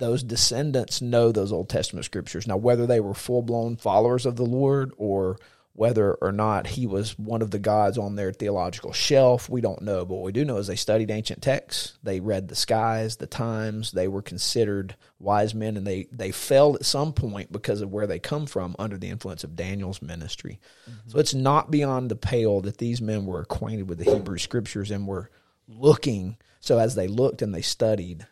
those 0.00 0.22
descendants 0.22 1.00
know 1.00 1.30
those 1.30 1.52
Old 1.52 1.68
Testament 1.68 2.04
scriptures. 2.04 2.46
Now, 2.46 2.56
whether 2.56 2.86
they 2.86 3.00
were 3.00 3.14
full 3.14 3.42
blown 3.42 3.76
followers 3.76 4.26
of 4.26 4.36
the 4.36 4.46
Lord 4.46 4.92
or 4.96 5.36
whether 5.80 6.12
or 6.16 6.30
not 6.30 6.66
he 6.66 6.86
was 6.86 7.18
one 7.18 7.40
of 7.40 7.52
the 7.52 7.58
gods 7.58 7.96
on 7.96 8.14
their 8.14 8.34
theological 8.34 8.92
shelf, 8.92 9.48
we 9.48 9.62
don't 9.62 9.80
know. 9.80 10.04
But 10.04 10.16
what 10.16 10.24
we 10.24 10.32
do 10.32 10.44
know 10.44 10.58
is 10.58 10.66
they 10.66 10.76
studied 10.76 11.10
ancient 11.10 11.40
texts, 11.40 11.96
they 12.02 12.20
read 12.20 12.48
the 12.48 12.54
skies, 12.54 13.16
the 13.16 13.26
times, 13.26 13.90
they 13.90 14.06
were 14.06 14.20
considered 14.20 14.94
wise 15.18 15.54
men, 15.54 15.78
and 15.78 15.86
they, 15.86 16.06
they 16.12 16.32
fell 16.32 16.74
at 16.74 16.84
some 16.84 17.14
point 17.14 17.50
because 17.50 17.80
of 17.80 17.90
where 17.90 18.06
they 18.06 18.18
come 18.18 18.44
from 18.44 18.76
under 18.78 18.98
the 18.98 19.08
influence 19.08 19.42
of 19.42 19.56
Daniel's 19.56 20.02
ministry. 20.02 20.60
So 21.06 21.18
it's 21.18 21.32
not 21.32 21.70
beyond 21.70 22.10
the 22.10 22.16
pale 22.16 22.60
that 22.60 22.76
these 22.76 23.00
men 23.00 23.24
were 23.24 23.40
acquainted 23.40 23.88
with 23.88 24.04
the 24.04 24.12
Hebrew 24.12 24.36
scriptures 24.36 24.90
and 24.90 25.06
were 25.06 25.30
looking. 25.66 26.36
So 26.60 26.78
as 26.78 26.94
they 26.94 27.08
looked 27.08 27.40
and 27.40 27.54
they 27.54 27.62
studied, 27.62 28.26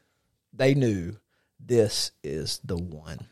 they 0.52 0.74
knew 0.74 1.16
this 1.58 2.10
is 2.22 2.60
the 2.62 2.76
one. 2.76 3.26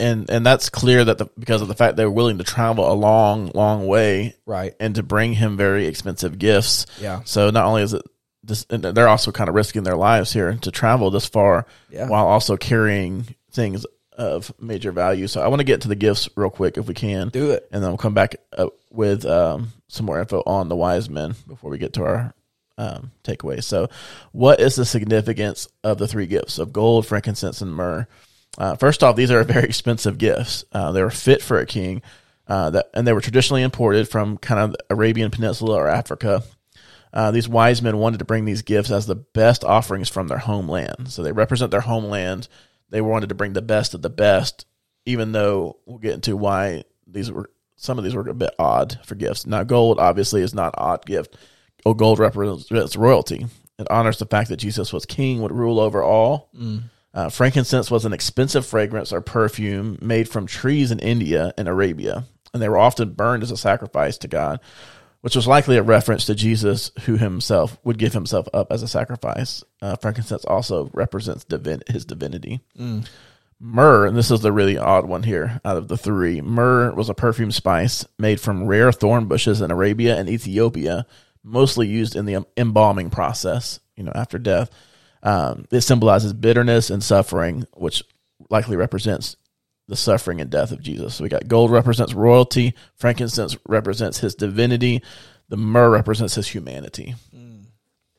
And 0.00 0.28
and 0.30 0.44
that's 0.44 0.68
clear 0.68 1.04
that 1.04 1.18
the, 1.18 1.26
because 1.38 1.62
of 1.62 1.68
the 1.68 1.74
fact 1.74 1.96
they 1.96 2.04
were 2.04 2.10
willing 2.10 2.38
to 2.38 2.44
travel 2.44 2.90
a 2.90 2.94
long, 2.94 3.50
long 3.54 3.86
way, 3.86 4.36
Right. 4.46 4.74
and 4.80 4.94
to 4.96 5.02
bring 5.02 5.32
him 5.34 5.56
very 5.56 5.86
expensive 5.86 6.38
gifts. 6.38 6.86
Yeah. 7.00 7.20
So 7.24 7.50
not 7.50 7.66
only 7.66 7.82
is 7.82 7.92
it 7.94 8.02
this, 8.42 8.64
they're 8.68 9.08
also 9.08 9.32
kind 9.32 9.48
of 9.48 9.54
risking 9.54 9.84
their 9.84 9.96
lives 9.96 10.32
here 10.32 10.54
to 10.62 10.70
travel 10.70 11.10
this 11.10 11.26
far, 11.26 11.66
Yeah. 11.90 12.08
while 12.08 12.26
also 12.26 12.56
carrying 12.56 13.26
things 13.52 13.86
of 14.16 14.52
major 14.60 14.92
value. 14.92 15.26
So 15.26 15.40
I 15.42 15.48
want 15.48 15.60
to 15.60 15.64
get 15.64 15.80
to 15.82 15.88
the 15.88 15.96
gifts 15.96 16.28
real 16.36 16.50
quick 16.50 16.76
if 16.76 16.86
we 16.86 16.94
can. 16.94 17.30
Do 17.30 17.50
it. 17.52 17.68
And 17.72 17.82
then 17.82 17.90
we'll 17.90 17.98
come 17.98 18.14
back 18.14 18.36
uh, 18.56 18.66
with 18.90 19.24
um, 19.24 19.72
some 19.88 20.06
more 20.06 20.20
info 20.20 20.42
on 20.46 20.68
the 20.68 20.76
wise 20.76 21.08
men 21.10 21.34
before 21.48 21.70
we 21.70 21.78
get 21.78 21.94
to 21.94 22.04
our 22.04 22.34
um, 22.76 23.12
takeaway. 23.24 23.62
So, 23.62 23.88
what 24.32 24.60
is 24.60 24.74
the 24.76 24.84
significance 24.84 25.68
of 25.82 25.98
the 25.98 26.06
three 26.08 26.26
gifts 26.26 26.58
of 26.58 26.72
gold, 26.72 27.06
frankincense, 27.06 27.60
and 27.60 27.72
myrrh? 27.72 28.06
Uh, 28.58 28.76
first 28.76 29.02
off, 29.02 29.16
these 29.16 29.30
are 29.30 29.42
very 29.44 29.64
expensive 29.64 30.18
gifts. 30.18 30.64
Uh, 30.72 30.92
they 30.92 31.02
were 31.02 31.10
fit 31.10 31.42
for 31.42 31.58
a 31.58 31.66
king, 31.66 32.02
uh, 32.46 32.70
that, 32.70 32.86
and 32.94 33.06
they 33.06 33.12
were 33.12 33.20
traditionally 33.20 33.62
imported 33.62 34.08
from 34.08 34.36
kind 34.38 34.60
of 34.60 34.76
Arabian 34.90 35.30
Peninsula 35.30 35.76
or 35.76 35.88
Africa. 35.88 36.42
Uh, 37.12 37.30
these 37.30 37.48
wise 37.48 37.80
men 37.80 37.98
wanted 37.98 38.18
to 38.18 38.24
bring 38.24 38.44
these 38.44 38.62
gifts 38.62 38.90
as 38.90 39.06
the 39.06 39.14
best 39.14 39.62
offerings 39.62 40.08
from 40.08 40.26
their 40.28 40.38
homeland. 40.38 41.10
So 41.10 41.22
they 41.22 41.32
represent 41.32 41.70
their 41.70 41.80
homeland. 41.80 42.48
They 42.90 43.00
wanted 43.00 43.28
to 43.28 43.36
bring 43.36 43.52
the 43.52 43.62
best 43.62 43.94
of 43.94 44.02
the 44.02 44.10
best, 44.10 44.66
even 45.06 45.32
though 45.32 45.78
we'll 45.86 45.98
get 45.98 46.14
into 46.14 46.36
why 46.36 46.84
these 47.06 47.30
were 47.30 47.50
some 47.76 47.98
of 47.98 48.04
these 48.04 48.14
were 48.14 48.28
a 48.28 48.34
bit 48.34 48.54
odd 48.58 48.98
for 49.04 49.14
gifts. 49.14 49.46
Now, 49.46 49.62
gold 49.62 49.98
obviously 49.98 50.42
is 50.42 50.54
not 50.54 50.74
odd 50.78 51.04
gift. 51.06 51.36
Oh, 51.84 51.94
gold 51.94 52.18
represents 52.18 52.96
royalty. 52.96 53.46
It 53.78 53.90
honors 53.90 54.18
the 54.18 54.26
fact 54.26 54.48
that 54.48 54.56
Jesus 54.56 54.92
was 54.92 55.04
king, 55.04 55.42
would 55.42 55.52
rule 55.52 55.80
over 55.80 56.02
all. 56.02 56.50
Uh, 57.14 57.28
frankincense 57.28 57.90
was 57.92 58.04
an 58.04 58.12
expensive 58.12 58.66
fragrance 58.66 59.12
or 59.12 59.20
perfume 59.20 59.96
made 60.02 60.28
from 60.28 60.46
trees 60.46 60.90
in 60.90 60.98
India 60.98 61.54
and 61.56 61.68
Arabia, 61.68 62.24
and 62.52 62.60
they 62.60 62.68
were 62.68 62.78
often 62.78 63.12
burned 63.12 63.44
as 63.44 63.52
a 63.52 63.56
sacrifice 63.56 64.18
to 64.18 64.28
God, 64.28 64.58
which 65.20 65.36
was 65.36 65.46
likely 65.46 65.76
a 65.76 65.82
reference 65.82 66.26
to 66.26 66.34
Jesus, 66.34 66.90
who 67.06 67.16
himself 67.16 67.78
would 67.84 67.98
give 67.98 68.12
himself 68.12 68.48
up 68.52 68.72
as 68.72 68.82
a 68.82 68.88
sacrifice. 68.88 69.62
Uh, 69.80 69.94
frankincense 69.96 70.44
also 70.44 70.90
represents 70.92 71.44
divin- 71.44 71.88
his 71.88 72.04
divinity. 72.04 72.60
Myrrh, 73.60 74.06
and 74.06 74.16
this 74.16 74.32
is 74.32 74.40
the 74.40 74.52
really 74.52 74.76
odd 74.76 75.06
one 75.06 75.22
here 75.22 75.60
out 75.64 75.76
of 75.76 75.86
the 75.88 75.96
three. 75.96 76.40
Myrrh 76.40 76.92
was 76.94 77.08
a 77.08 77.14
perfume 77.14 77.52
spice 77.52 78.04
made 78.18 78.40
from 78.40 78.66
rare 78.66 78.90
thorn 78.92 79.26
bushes 79.26 79.60
in 79.60 79.70
Arabia 79.70 80.16
and 80.16 80.28
Ethiopia, 80.28 81.06
mostly 81.44 81.86
used 81.86 82.16
in 82.16 82.26
the 82.26 82.44
embalming 82.56 83.08
process, 83.08 83.78
you 83.96 84.02
know, 84.02 84.12
after 84.14 84.38
death. 84.38 84.68
Um, 85.24 85.64
it 85.70 85.80
symbolizes 85.80 86.32
bitterness 86.32 86.90
and 86.90 87.02
suffering, 87.02 87.66
which 87.72 88.04
likely 88.50 88.76
represents 88.76 89.36
the 89.88 89.96
suffering 89.96 90.40
and 90.40 90.50
death 90.50 90.70
of 90.70 90.82
Jesus. 90.82 91.14
So 91.14 91.24
we 91.24 91.30
got 91.30 91.48
gold 91.48 91.70
represents 91.70 92.14
royalty, 92.14 92.74
frankincense 92.94 93.56
represents 93.66 94.18
his 94.18 94.34
divinity, 94.34 95.02
the 95.48 95.56
myrrh 95.56 95.90
represents 95.90 96.34
his 96.34 96.48
humanity. 96.48 97.14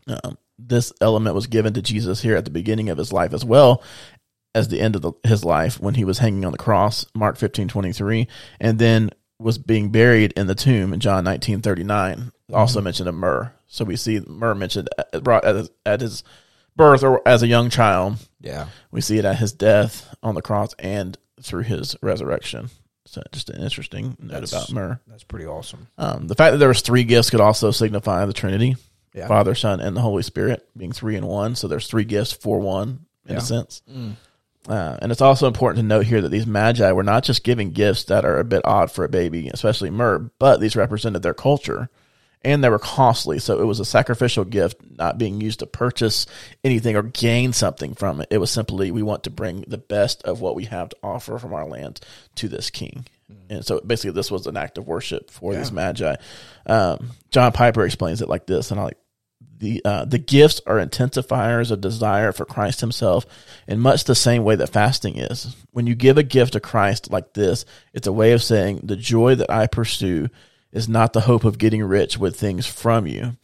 Um, 0.08 0.38
this 0.60 0.94
element 1.02 1.36
was 1.36 1.48
given 1.48 1.74
to 1.74 1.82
Jesus 1.82 2.22
here 2.22 2.36
at 2.36 2.46
the 2.46 2.52
beginning 2.52 2.90
of 2.90 2.98
his 2.98 3.12
life 3.12 3.34
as 3.34 3.44
well 3.44 3.84
as 4.54 4.68
the 4.68 4.80
end 4.80 4.96
of 4.96 5.02
the, 5.02 5.12
his 5.24 5.44
life 5.44 5.80
when 5.80 5.96
he 5.96 6.06
was 6.06 6.20
hanging 6.20 6.46
on 6.46 6.52
the 6.52 6.58
cross, 6.58 7.06
Mark 7.14 7.38
fifteen 7.38 7.68
twenty 7.68 7.92
three, 7.92 8.28
and 8.60 8.80
then 8.80 9.10
was 9.40 9.58
being 9.58 9.90
buried 9.90 10.32
in 10.38 10.48
the 10.48 10.56
tomb 10.56 10.94
in 10.94 11.00
John 11.00 11.24
nineteen 11.24 11.62
thirty 11.62 11.84
nine. 11.84 12.32
Also 12.54 12.80
mentioned 12.80 13.10
a 13.10 13.12
myrrh. 13.12 13.52
So 13.68 13.84
we 13.84 13.96
see 13.96 14.22
myrrh 14.26 14.56
mentioned 14.56 14.88
brought 15.22 15.44
at 15.44 15.56
his, 15.56 15.70
at 15.86 16.02
his 16.02 16.24
birth 16.76 17.04
or 17.04 17.22
as 17.28 17.44
a 17.44 17.48
young 17.48 17.70
child. 17.70 18.18
Yeah. 18.42 18.68
We 18.92 19.02
see 19.02 19.18
it 19.18 19.26
at 19.26 19.38
his 19.38 19.54
death 19.54 20.14
on 20.22 20.36
the 20.36 20.42
cross 20.42 20.74
and 20.80 21.18
through 21.42 21.64
his 21.64 21.96
resurrection. 22.02 22.70
So 23.06 23.22
just 23.32 23.50
an 23.50 23.62
interesting 23.62 24.18
note 24.20 24.42
That's- 24.42 24.52
about 24.54 24.72
myrrh. 24.72 25.00
That's 25.08 25.24
pretty 25.24 25.46
awesome. 25.46 25.88
Um, 25.98 26.28
the 26.28 26.36
fact 26.36 26.54
that 26.54 26.58
there 26.58 26.68
was 26.68 26.82
three 26.82 27.04
gifts 27.04 27.30
could 27.30 27.42
also 27.42 27.72
signify 27.72 28.26
the 28.26 28.34
Trinity, 28.34 28.76
Yeah. 29.14 29.28
Father, 29.28 29.54
Son, 29.56 29.80
and 29.80 29.96
the 29.96 30.02
Holy 30.02 30.24
Spirit 30.24 30.68
being 30.76 30.92
three 30.92 31.16
in 31.16 31.26
one. 31.26 31.56
So 31.56 31.68
there's 31.68 31.88
three 31.88 32.04
gifts 32.06 32.32
for 32.34 32.60
one 32.60 33.06
in 33.28 33.34
Yeah. 33.34 33.38
a 33.38 33.42
sense. 33.42 33.82
Uh, 34.68 34.98
and 35.00 35.12
it's 35.12 35.22
also 35.22 35.46
important 35.48 35.84
to 35.84 35.88
note 35.88 36.08
here 36.08 36.22
that 36.22 36.30
these 36.30 36.48
magi 36.48 36.92
were 36.92 37.04
not 37.04 37.24
just 37.24 37.44
giving 37.44 37.70
gifts 37.72 38.06
that 38.06 38.26
are 38.26 38.40
a 38.40 38.44
bit 38.44 38.64
odd 38.66 38.90
for 38.92 39.06
a 39.06 39.10
baby, 39.10 39.48
especially 39.54 39.92
myrrh, 39.92 40.32
but 40.40 40.60
these 40.60 40.76
represented 40.76 41.22
their 41.22 41.36
culture 41.36 41.90
and 42.46 42.64
they 42.64 42.70
were 42.70 42.80
costly. 42.80 43.40
So 43.40 43.60
it 43.60 43.66
was 43.66 43.80
a 43.80 43.86
sacrificial 43.86 44.46
gift, 44.46 44.78
not 44.98 45.18
being 45.18 45.42
used 45.42 45.60
to 45.60 45.66
purchase 45.66 46.28
anything 46.64 46.96
or 46.96 47.02
gain 47.02 47.52
something 47.52 47.96
from 47.96 48.22
it. 48.22 48.28
It 48.30 48.38
was 48.38 48.52
simply, 48.52 48.92
we 48.92 49.02
want 49.02 49.24
to 49.24 49.32
bring 49.32 49.66
the 49.68 49.80
best 49.80 50.24
of 50.24 50.40
what 50.42 50.56
we 50.56 50.66
have 50.66 50.90
to 50.90 50.98
offer 51.04 51.40
from 51.40 51.54
our 51.54 51.68
land 51.68 52.00
to 52.36 52.48
this 52.48 52.70
king. 52.70 53.08
And 53.50 53.66
so 53.66 53.82
basically, 53.82 54.12
this 54.12 54.30
was 54.30 54.46
an 54.46 54.56
act 54.56 54.78
of 54.78 54.88
worship 54.88 55.32
for 55.32 55.56
these 55.56 55.72
magi. 55.72 56.16
Um, 56.68 57.10
John 57.32 57.52
Piper 57.52 57.84
explains 57.84 58.22
it 58.22 58.30
like 58.30 58.46
this, 58.46 58.70
and 58.70 58.80
I 58.80 58.84
like 58.84 58.98
the 59.58 59.82
uh, 59.84 60.06
the 60.06 60.20
gifts 60.20 60.62
are 60.68 60.78
intensifiers 60.78 61.72
of 61.72 61.82
desire 61.82 62.32
for 62.32 62.46
Christ 62.46 62.82
Himself, 62.82 63.26
in 63.68 63.80
much 63.80 64.04
the 64.04 64.14
same 64.14 64.44
way 64.44 64.56
that 64.58 64.70
fasting 64.70 65.18
is. 65.18 65.56
When 65.72 65.88
you 65.88 65.96
give 65.96 66.20
a 66.20 66.24
gift 66.24 66.54
to 66.54 66.60
Christ 66.60 67.12
like 67.12 67.34
this, 67.34 67.66
it's 67.94 68.06
a 68.06 68.14
way 68.14 68.34
of 68.34 68.44
saying 68.44 68.82
the 68.84 68.96
joy 68.96 69.36
that 69.36 69.50
I 69.50 69.66
pursue 69.66 70.30
is 70.76 70.90
not 70.90 71.14
the 71.14 71.22
hope 71.22 71.46
of 71.46 71.58
getting 71.58 71.84
rich 71.84 72.18
with 72.18 72.38
things 72.38 72.68
from 72.68 73.08
you. 73.08 73.38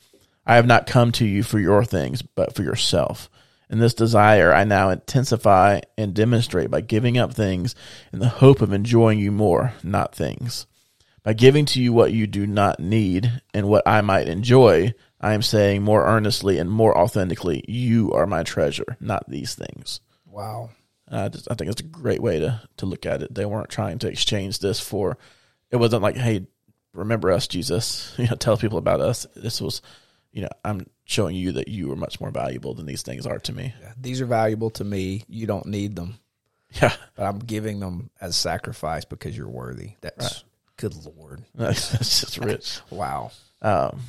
I 0.46 0.56
have 0.56 0.68
not 0.68 0.86
come 0.86 1.12
to 1.14 1.26
you 1.26 1.44
for 1.44 1.60
your 1.60 1.86
things, 1.86 2.22
but 2.22 2.54
for 2.56 2.62
yourself. 2.62 3.30
And 3.70 3.82
this 3.82 3.94
desire 3.94 4.54
I 4.54 4.66
now 4.66 4.90
intensify 4.90 5.80
and 5.98 6.14
demonstrate 6.14 6.70
by 6.70 6.82
giving 6.82 7.18
up 7.18 7.34
things 7.34 7.74
in 8.12 8.20
the 8.20 8.28
hope 8.28 8.62
of 8.62 8.74
enjoying 8.74 9.18
you 9.18 9.32
more, 9.32 9.74
not 9.82 10.14
things. 10.14 10.68
By 11.24 11.32
giving 11.34 11.66
to 11.68 11.82
you 11.82 11.94
what 11.94 12.12
you 12.12 12.28
do 12.28 12.46
not 12.46 12.82
need 12.82 13.42
and 13.54 13.70
what 13.70 13.88
I 13.88 14.02
might 14.02 14.28
enjoy, 14.28 14.94
I 15.22 15.34
am 15.34 15.42
saying 15.42 15.84
more 15.84 16.06
earnestly 16.06 16.58
and 16.58 16.70
more 16.70 16.98
authentically, 16.98 17.64
you 17.68 18.12
are 18.12 18.28
my 18.28 18.44
treasure, 18.44 18.98
not 19.00 19.30
these 19.30 19.56
things. 19.56 20.02
Wow. 20.26 20.72
I, 21.10 21.30
just, 21.30 21.50
I 21.50 21.54
think 21.54 21.72
it's 21.72 21.82
a 21.82 21.86
great 21.86 22.22
way 22.22 22.40
to, 22.40 22.62
to 22.78 22.86
look 22.86 23.06
at 23.06 23.22
it. 23.22 23.34
They 23.34 23.46
weren't 23.46 23.70
trying 23.70 24.00
to 24.00 24.10
exchange 24.10 24.60
this 24.60 24.82
for, 24.82 25.18
it 25.70 25.78
wasn't 25.78 26.02
like, 26.02 26.18
hey, 26.18 26.48
remember 26.94 27.32
us, 27.32 27.48
Jesus. 27.48 28.14
You 28.18 28.28
know, 28.28 28.36
tell 28.36 28.58
people 28.58 28.78
about 28.78 29.02
us. 29.02 29.26
This 29.36 29.62
was, 29.62 29.82
you 30.32 30.42
know, 30.44 30.50
I'm 30.64 30.88
showing 31.06 31.36
you 31.36 31.54
that 31.54 31.68
you 31.68 31.92
are 31.92 31.96
much 31.96 32.20
more 32.22 32.32
valuable 32.32 32.74
than 32.74 32.86
these 32.86 33.02
things 33.02 33.26
are 33.26 33.40
to 33.40 33.54
me. 33.54 33.74
Yeah, 33.82 33.94
These 34.00 34.22
are 34.22 34.26
valuable 34.26 34.70
to 34.72 34.84
me. 34.84 35.24
You 35.28 35.46
don't 35.48 35.66
need 35.66 35.96
them, 35.96 36.16
Yeah. 36.82 36.94
but 37.16 37.26
I'm 37.26 37.40
giving 37.40 37.80
them 37.80 38.10
as 38.22 38.36
sacrifice 38.36 39.06
because 39.06 39.36
you're 39.36 39.50
worthy. 39.50 39.94
That's 40.02 40.44
good 40.78 40.94
lord. 41.18 41.44
That's 41.56 41.92
just 41.92 42.38
rich. 42.38 42.80
Wow. 42.90 43.32
Um, 43.62 44.00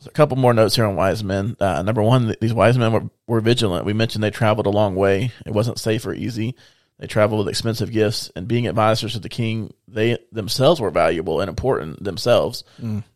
so 0.00 0.08
a 0.08 0.12
couple 0.12 0.36
more 0.36 0.54
notes 0.54 0.76
here 0.76 0.86
on 0.86 0.94
wise 0.96 1.24
men. 1.24 1.56
Uh, 1.58 1.82
number 1.82 2.02
one, 2.02 2.34
these 2.40 2.54
wise 2.54 2.78
men 2.78 2.92
were, 2.92 3.10
were 3.26 3.40
vigilant. 3.40 3.84
We 3.84 3.92
mentioned 3.92 4.22
they 4.22 4.30
traveled 4.30 4.66
a 4.66 4.70
long 4.70 4.94
way. 4.94 5.32
It 5.44 5.52
wasn't 5.52 5.78
safe 5.80 6.06
or 6.06 6.14
easy. 6.14 6.54
They 6.98 7.06
traveled 7.06 7.38
with 7.38 7.48
expensive 7.48 7.92
gifts, 7.92 8.30
and 8.34 8.48
being 8.48 8.66
advisors 8.66 9.12
to 9.12 9.20
the 9.20 9.28
king, 9.28 9.72
they 9.86 10.18
themselves 10.32 10.80
were 10.80 10.90
valuable 10.90 11.40
and 11.40 11.48
important 11.48 12.02
themselves. 12.02 12.64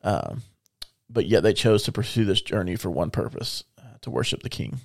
Um, 0.02 0.42
but 1.10 1.26
yet 1.26 1.42
they 1.42 1.52
chose 1.52 1.82
to 1.84 1.92
pursue 1.92 2.24
this 2.24 2.40
journey 2.40 2.76
for 2.76 2.90
one 2.90 3.10
purpose: 3.10 3.64
uh, 3.78 3.98
to 4.02 4.10
worship 4.10 4.42
the 4.42 4.48
king. 4.48 4.80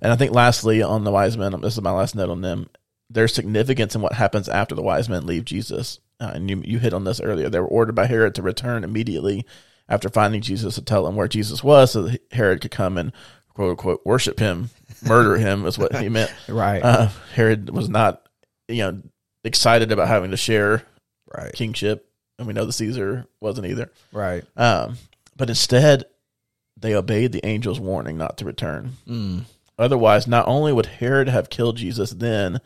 And 0.00 0.12
I 0.12 0.16
think, 0.16 0.32
lastly, 0.32 0.82
on 0.82 1.02
the 1.02 1.10
wise 1.10 1.36
men, 1.36 1.60
this 1.60 1.74
is 1.74 1.82
my 1.82 1.90
last 1.90 2.14
note 2.14 2.30
on 2.30 2.40
them. 2.40 2.70
There's 3.10 3.34
significance 3.34 3.94
in 3.96 4.02
what 4.02 4.12
happens 4.12 4.48
after 4.48 4.74
the 4.74 4.82
wise 4.82 5.08
men 5.08 5.26
leave 5.26 5.44
Jesus. 5.44 5.98
Uh, 6.20 6.30
and 6.34 6.48
you, 6.48 6.62
you 6.64 6.78
hit 6.78 6.92
on 6.92 7.04
this 7.04 7.20
earlier. 7.20 7.48
They 7.48 7.60
were 7.60 7.66
ordered 7.66 7.94
by 7.94 8.06
Herod 8.06 8.34
to 8.36 8.42
return 8.42 8.84
immediately 8.84 9.44
after 9.88 10.08
finding 10.08 10.42
Jesus 10.42 10.76
to 10.76 10.82
tell 10.82 11.06
him 11.06 11.16
where 11.16 11.28
Jesus 11.28 11.64
was 11.64 11.92
so 11.92 12.02
that 12.02 12.20
Herod 12.30 12.60
could 12.60 12.70
come 12.70 12.98
and 12.98 13.12
quote 13.54 13.70
unquote 13.70 14.02
worship 14.04 14.38
him, 14.38 14.70
murder 15.02 15.36
him 15.36 15.66
is 15.66 15.78
what 15.78 15.96
he 15.96 16.08
meant. 16.08 16.32
Right. 16.48 16.82
Uh, 16.82 17.08
Herod 17.34 17.70
was 17.70 17.88
not, 17.88 18.28
you 18.68 18.78
know, 18.78 19.02
excited 19.44 19.92
about 19.92 20.08
having 20.08 20.30
to 20.30 20.36
share 20.36 20.82
right. 21.32 21.52
kingship. 21.52 22.08
And 22.38 22.46
we 22.46 22.52
know 22.52 22.64
the 22.64 22.72
Caesar 22.72 23.26
wasn't 23.40 23.66
either. 23.66 23.90
Right. 24.12 24.44
Um, 24.56 24.96
but 25.36 25.48
instead, 25.48 26.04
they 26.76 26.94
obeyed 26.94 27.32
the 27.32 27.44
angel's 27.44 27.80
warning 27.80 28.16
not 28.16 28.38
to 28.38 28.44
return. 28.44 28.92
Mm. 29.06 29.44
Otherwise, 29.78 30.26
not 30.26 30.46
only 30.46 30.72
would 30.72 30.86
Herod 30.86 31.28
have 31.28 31.50
killed 31.50 31.76
Jesus 31.76 32.10
then 32.10 32.60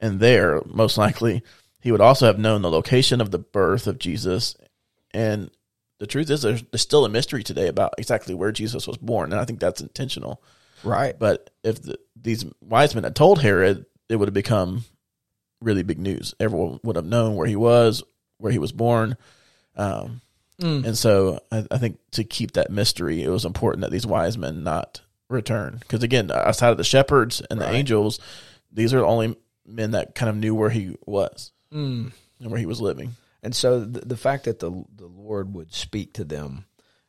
and 0.00 0.20
there, 0.20 0.62
most 0.66 0.98
likely, 0.98 1.42
he 1.80 1.92
would 1.92 2.00
also 2.00 2.26
have 2.26 2.38
known 2.38 2.62
the 2.62 2.70
location 2.70 3.20
of 3.20 3.30
the 3.30 3.38
birth 3.38 3.86
of 3.86 3.98
Jesus. 3.98 4.56
And 5.12 5.50
the 5.98 6.06
truth 6.06 6.30
is, 6.30 6.42
there's, 6.42 6.62
there's 6.62 6.82
still 6.82 7.04
a 7.04 7.10
mystery 7.10 7.42
today 7.42 7.68
about 7.68 7.94
exactly 7.98 8.34
where 8.34 8.52
Jesus 8.52 8.86
was 8.86 8.96
born. 8.96 9.32
And 9.32 9.40
I 9.40 9.44
think 9.44 9.60
that's 9.60 9.80
intentional. 9.80 10.42
Right. 10.84 11.18
But 11.18 11.50
if 11.62 11.82
the, 11.82 11.98
these 12.20 12.44
wise 12.60 12.94
men 12.94 13.04
had 13.04 13.16
told 13.16 13.40
Herod, 13.40 13.86
it 14.08 14.16
would 14.16 14.28
have 14.28 14.34
become 14.34 14.84
really 15.60 15.82
big 15.82 15.98
news. 15.98 16.34
Everyone 16.38 16.78
would 16.82 16.96
have 16.96 17.06
known 17.06 17.36
where 17.36 17.46
he 17.46 17.56
was, 17.56 18.02
where 18.38 18.52
he 18.52 18.58
was 18.58 18.72
born. 18.72 19.16
Um, 19.76 20.20
And 20.60 20.96
so 20.96 21.40
I, 21.50 21.66
I 21.70 21.78
think 21.78 21.98
to 22.12 22.22
keep 22.24 22.52
that 22.52 22.70
mystery, 22.70 23.22
it 23.22 23.28
was 23.28 23.44
important 23.44 23.80
that 23.82 23.90
these 23.90 24.06
wise 24.06 24.38
men 24.38 24.62
not 24.62 25.00
return. 25.28 25.78
Because 25.80 26.02
again, 26.02 26.30
outside 26.30 26.70
of 26.70 26.76
the 26.76 26.84
shepherds 26.84 27.42
and 27.50 27.60
the 27.60 27.68
angels, 27.70 28.20
these 28.70 28.94
are 28.94 28.98
the 28.98 29.06
only 29.06 29.36
men 29.66 29.92
that 29.92 30.14
kind 30.14 30.28
of 30.30 30.36
knew 30.36 30.54
where 30.54 30.70
he 30.70 30.96
was 31.06 31.50
Mm. 31.72 32.12
and 32.40 32.50
where 32.50 32.60
he 32.60 32.66
was 32.66 32.80
living. 32.80 33.16
And 33.42 33.54
so 33.54 33.80
the, 33.80 34.00
the 34.00 34.16
fact 34.16 34.44
that 34.44 34.60
the 34.60 34.70
the 34.94 35.06
Lord 35.06 35.52
would 35.54 35.74
speak 35.74 36.12
to 36.14 36.24
them 36.24 36.66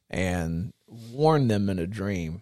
and 0.09 0.73
warn 0.87 1.47
them 1.47 1.69
in 1.69 1.77
a 1.77 1.85
dream 1.87 2.41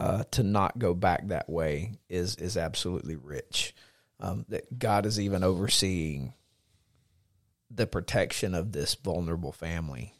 uh, 0.00 0.24
to 0.32 0.42
not 0.42 0.78
go 0.78 0.94
back 0.94 1.28
that 1.28 1.48
way 1.48 1.92
is 2.08 2.34
is 2.36 2.56
absolutely 2.56 3.16
rich. 3.16 3.74
um, 4.20 4.44
that 4.48 4.78
God 4.78 5.06
is 5.06 5.18
even 5.18 5.42
overseeing 5.42 6.34
the 7.70 7.86
protection 7.86 8.54
of 8.54 8.72
this 8.72 8.94
vulnerable 8.94 9.52
family 9.52 10.14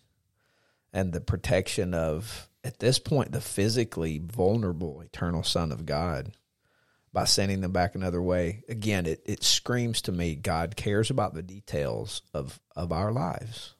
and 0.93 1.12
the 1.12 1.20
protection 1.20 1.95
of, 1.95 2.49
at 2.64 2.78
this 2.78 2.99
point, 2.99 3.33
the 3.33 3.41
physically 3.41 4.18
vulnerable 4.18 5.01
eternal 5.03 5.43
Son 5.43 5.70
of 5.72 5.87
God 5.87 6.33
by 7.12 7.24
sending 7.24 7.61
them 7.61 7.72
back 7.72 7.95
another 7.95 8.22
way. 8.22 8.62
Again, 8.68 9.07
it, 9.07 9.22
it 9.26 9.43
screams 9.45 10.03
to 10.03 10.12
me 10.12 10.35
God 10.37 10.76
cares 10.76 11.11
about 11.11 11.35
the 11.35 11.43
details 11.43 12.22
of, 12.33 12.61
of 12.74 12.93
our 12.93 13.12
lives. 13.12 13.74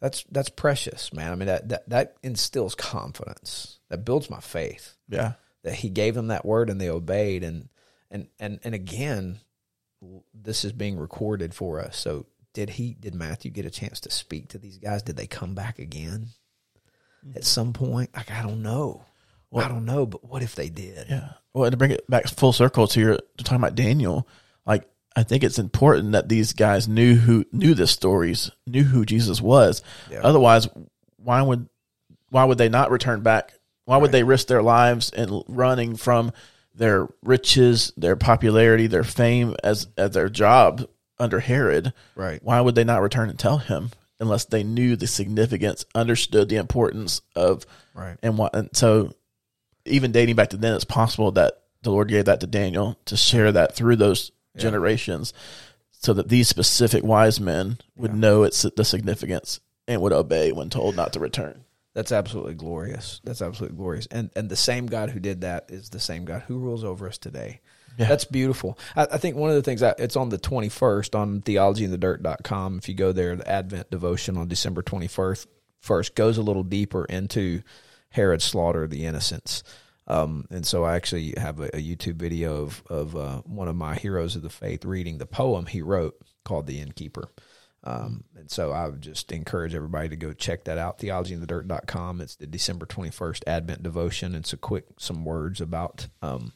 That's 0.00 0.24
that's 0.30 0.50
precious, 0.50 1.12
man. 1.14 1.32
I 1.32 1.34
mean 1.34 1.46
that, 1.46 1.68
that 1.70 1.88
that 1.88 2.16
instills 2.22 2.74
confidence. 2.74 3.78
That 3.88 4.04
builds 4.04 4.28
my 4.28 4.40
faith 4.40 4.93
Yeah. 5.08 5.32
that 5.62 5.74
he 5.74 5.90
gave 5.90 6.14
them 6.14 6.28
that 6.28 6.44
word 6.44 6.70
and 6.70 6.80
they 6.80 6.88
obeyed 6.88 7.44
and 7.44 7.68
and 8.10 8.28
and 8.38 8.60
and 8.64 8.74
again 8.74 9.40
this 10.34 10.64
is 10.64 10.72
being 10.72 10.98
recorded 10.98 11.54
for 11.54 11.80
us 11.80 11.96
so 11.96 12.26
did 12.52 12.70
he 12.70 12.94
did 12.98 13.14
matthew 13.14 13.50
get 13.50 13.66
a 13.66 13.70
chance 13.70 14.00
to 14.00 14.10
speak 14.10 14.48
to 14.48 14.58
these 14.58 14.78
guys 14.78 15.02
did 15.02 15.16
they 15.16 15.26
come 15.26 15.54
back 15.54 15.78
again 15.78 16.28
at 17.24 17.28
mm-hmm. 17.28 17.42
some 17.42 17.72
point 17.72 18.10
like 18.14 18.30
i 18.30 18.42
don't 18.42 18.62
know 18.62 19.04
i 19.54 19.68
don't 19.68 19.84
know 19.84 20.04
but 20.04 20.24
what 20.24 20.42
if 20.42 20.54
they 20.54 20.68
did 20.68 21.06
Yeah. 21.08 21.30
Well, 21.54 21.70
to 21.70 21.76
bring 21.76 21.92
it 21.92 22.08
back 22.10 22.26
full 22.26 22.52
circle 22.52 22.88
to 22.88 23.00
your 23.00 23.16
to 23.16 23.44
talking 23.44 23.58
about 23.58 23.76
Daniel, 23.76 24.26
like 24.66 24.88
I 25.14 25.22
think 25.22 25.44
it's 25.44 25.60
important 25.60 26.12
that 26.12 26.28
these 26.28 26.52
guys 26.52 26.88
knew 26.88 27.14
who 27.14 27.44
knew 27.52 27.74
the 27.74 27.86
stories, 27.86 28.50
knew 28.66 28.82
who 28.82 29.04
Jesus 29.04 29.40
was. 29.40 29.80
Yeah. 30.10 30.20
Otherwise, 30.24 30.68
why 31.16 31.40
would 31.40 31.68
why 32.30 32.44
would 32.44 32.58
they 32.58 32.68
not 32.68 32.90
return 32.90 33.22
back? 33.22 33.54
Why 33.84 33.96
would 33.96 34.12
they 34.12 34.22
risk 34.22 34.46
their 34.46 34.62
lives 34.62 35.10
and 35.10 35.42
running 35.48 35.96
from 35.96 36.32
their 36.74 37.08
riches, 37.22 37.92
their 37.96 38.16
popularity, 38.16 38.86
their 38.86 39.04
fame 39.04 39.54
as 39.62 39.88
as 39.96 40.12
their 40.12 40.28
job 40.28 40.86
under 41.18 41.40
Herod? 41.40 41.92
Right. 42.16 42.42
Why 42.42 42.60
would 42.60 42.74
they 42.74 42.84
not 42.84 43.02
return 43.02 43.30
and 43.30 43.38
tell 43.38 43.58
him 43.58 43.90
unless 44.20 44.44
they 44.46 44.62
knew 44.62 44.96
the 44.96 45.06
significance, 45.06 45.84
understood 45.94 46.48
the 46.48 46.56
importance 46.56 47.20
of 47.36 47.66
Right. 47.94 48.16
and 48.22 48.38
what 48.38 48.54
and 48.56 48.70
so 48.72 49.12
even 49.84 50.12
dating 50.12 50.36
back 50.36 50.48
to 50.50 50.56
then, 50.56 50.74
it's 50.74 50.84
possible 50.84 51.30
that 51.32 51.60
the 51.82 51.90
Lord 51.90 52.08
gave 52.08 52.24
that 52.24 52.40
to 52.40 52.46
Daniel 52.46 52.98
to 53.04 53.16
share 53.16 53.52
that 53.52 53.76
through 53.76 53.96
those 53.96 54.30
generations, 54.56 55.34
so 55.90 56.14
that 56.14 56.28
these 56.28 56.48
specific 56.48 57.02
wise 57.04 57.38
men 57.40 57.78
would 57.96 58.14
know 58.14 58.44
its 58.44 58.62
the 58.62 58.84
significance 58.84 59.60
and 59.86 60.00
would 60.00 60.12
obey 60.12 60.52
when 60.52 60.70
told 60.70 60.96
not 60.96 61.12
to 61.12 61.20
return. 61.20 61.64
That's 61.94 62.12
absolutely 62.12 62.54
glorious. 62.54 63.20
That's 63.24 63.40
absolutely 63.40 63.76
glorious. 63.76 64.06
And 64.10 64.30
and 64.36 64.48
the 64.48 64.56
same 64.56 64.86
God 64.86 65.10
who 65.10 65.20
did 65.20 65.42
that 65.42 65.66
is 65.68 65.90
the 65.90 66.00
same 66.00 66.24
God 66.24 66.42
who 66.46 66.58
rules 66.58 66.84
over 66.84 67.08
us 67.08 67.18
today. 67.18 67.60
Yeah. 67.96 68.08
That's 68.08 68.24
beautiful. 68.24 68.76
I, 68.96 69.06
I 69.12 69.18
think 69.18 69.36
one 69.36 69.50
of 69.50 69.56
the 69.56 69.62
things 69.62 69.80
that 69.80 70.00
it's 70.00 70.16
on 70.16 70.28
the 70.28 70.38
21st 70.38 71.14
on 71.14 71.42
theologyinthedirt.com. 71.42 72.78
If 72.78 72.88
you 72.88 72.94
go 72.94 73.12
there, 73.12 73.36
the 73.36 73.48
Advent 73.48 73.90
devotion 73.90 74.36
on 74.36 74.48
December 74.48 74.82
21st 74.82 75.46
first 75.80 76.14
goes 76.16 76.36
a 76.36 76.42
little 76.42 76.64
deeper 76.64 77.04
into 77.04 77.62
Herod's 78.08 78.44
slaughter 78.44 78.82
of 78.82 78.90
the 78.90 79.06
innocents. 79.06 79.62
Um, 80.06 80.46
and 80.50 80.66
so 80.66 80.84
I 80.84 80.96
actually 80.96 81.34
have 81.36 81.60
a, 81.60 81.66
a 81.68 81.80
YouTube 81.80 82.16
video 82.16 82.62
of, 82.62 82.82
of 82.88 83.16
uh, 83.16 83.38
one 83.42 83.68
of 83.68 83.76
my 83.76 83.94
heroes 83.94 84.36
of 84.36 84.42
the 84.42 84.50
faith 84.50 84.84
reading 84.84 85.18
the 85.18 85.26
poem 85.26 85.66
he 85.66 85.80
wrote 85.80 86.16
called 86.44 86.66
The 86.66 86.80
Innkeeper. 86.80 87.28
Um, 87.86 88.24
and 88.34 88.50
so 88.50 88.72
I 88.72 88.88
would 88.88 89.02
just 89.02 89.30
encourage 89.30 89.74
everybody 89.74 90.08
to 90.08 90.16
go 90.16 90.32
check 90.32 90.64
that 90.64 90.78
out, 90.78 90.98
theologyinthedirt.com. 90.98 92.22
It's 92.22 92.36
the 92.36 92.46
December 92.46 92.86
21st 92.86 93.42
Advent 93.46 93.82
devotion. 93.82 94.34
It's 94.34 94.54
a 94.54 94.56
quick, 94.56 94.86
some 94.98 95.24
words 95.24 95.60
about 95.60 96.08
um, 96.22 96.54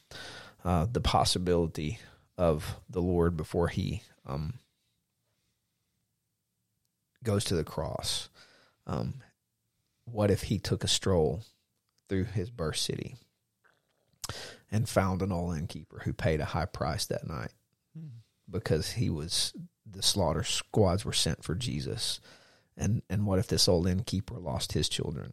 uh, 0.65 0.87
the 0.91 1.03
possibility 1.03 1.99
of 2.39 2.77
the 2.89 3.03
Lord 3.03 3.37
before 3.37 3.69
he 3.69 4.03
um, 4.27 4.55
goes 7.23 7.45
to 7.45 7.55
the 7.55 7.65
cross. 7.65 8.31
Um, 8.87 9.15
what 10.07 10.31
if 10.31 10.45
he 10.45 10.59
took 10.59 10.83
a 10.83 10.89
stroll 10.89 11.43
through 12.09 12.25
his 12.25 12.49
birth 12.49 12.77
city 12.77 13.17
and 14.71 14.89
found 14.89 15.21
an 15.21 15.33
old 15.33 15.59
innkeeper 15.59 16.01
who 16.05 16.15
paid 16.15 16.41
a 16.41 16.47
high 16.47 16.65
price 16.65 17.05
that 17.07 17.27
night 17.27 17.53
because 18.51 18.93
he 18.93 19.11
was 19.11 19.53
the 19.91 20.03
slaughter 20.03 20.45
squads 20.45 21.05
were 21.05 21.13
sent 21.13 21.43
for 21.45 21.55
Jesus. 21.55 22.21
And 22.77 23.03
and 23.11 23.27
what 23.27 23.39
if 23.39 23.49
this 23.49 23.69
old 23.69 23.87
innkeeper 23.89 24.39
lost 24.39 24.73
his 24.73 24.89
children 24.89 25.33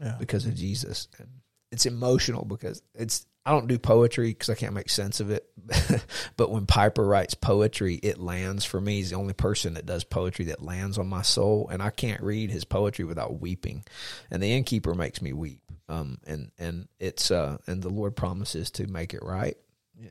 Yeah. 0.00 0.16
because 0.18 0.46
of 0.46 0.54
Jesus? 0.54 1.08
And 1.18 1.28
it's 1.70 1.86
emotional 1.86 2.44
because 2.44 2.82
it's 2.94 3.26
I 3.44 3.50
don't 3.50 3.66
do 3.66 3.78
poetry 3.78 4.28
because 4.28 4.50
I 4.50 4.54
can't 4.54 4.74
make 4.74 4.88
sense 4.88 5.18
of 5.18 5.30
it. 5.30 5.48
but 6.36 6.50
when 6.50 6.66
Piper 6.66 7.04
writes 7.04 7.34
poetry, 7.34 7.96
it 7.96 8.18
lands 8.18 8.64
for 8.64 8.80
me. 8.80 8.96
He's 8.96 9.10
the 9.10 9.16
only 9.16 9.32
person 9.32 9.74
that 9.74 9.86
does 9.86 10.04
poetry 10.04 10.44
that 10.46 10.62
lands 10.62 10.96
on 10.96 11.08
my 11.08 11.22
soul, 11.22 11.68
and 11.72 11.82
I 11.82 11.90
can't 11.90 12.22
read 12.22 12.50
his 12.52 12.64
poetry 12.64 13.04
without 13.04 13.40
weeping. 13.40 13.84
And 14.30 14.40
the 14.40 14.52
innkeeper 14.52 14.94
makes 14.94 15.20
me 15.20 15.32
weep. 15.32 15.60
Um, 15.88 16.18
and 16.24 16.52
and 16.58 16.86
it's 17.00 17.30
uh, 17.32 17.58
and 17.66 17.82
the 17.82 17.88
Lord 17.88 18.14
promises 18.14 18.70
to 18.72 18.86
make 18.86 19.12
it 19.12 19.22
right. 19.24 19.56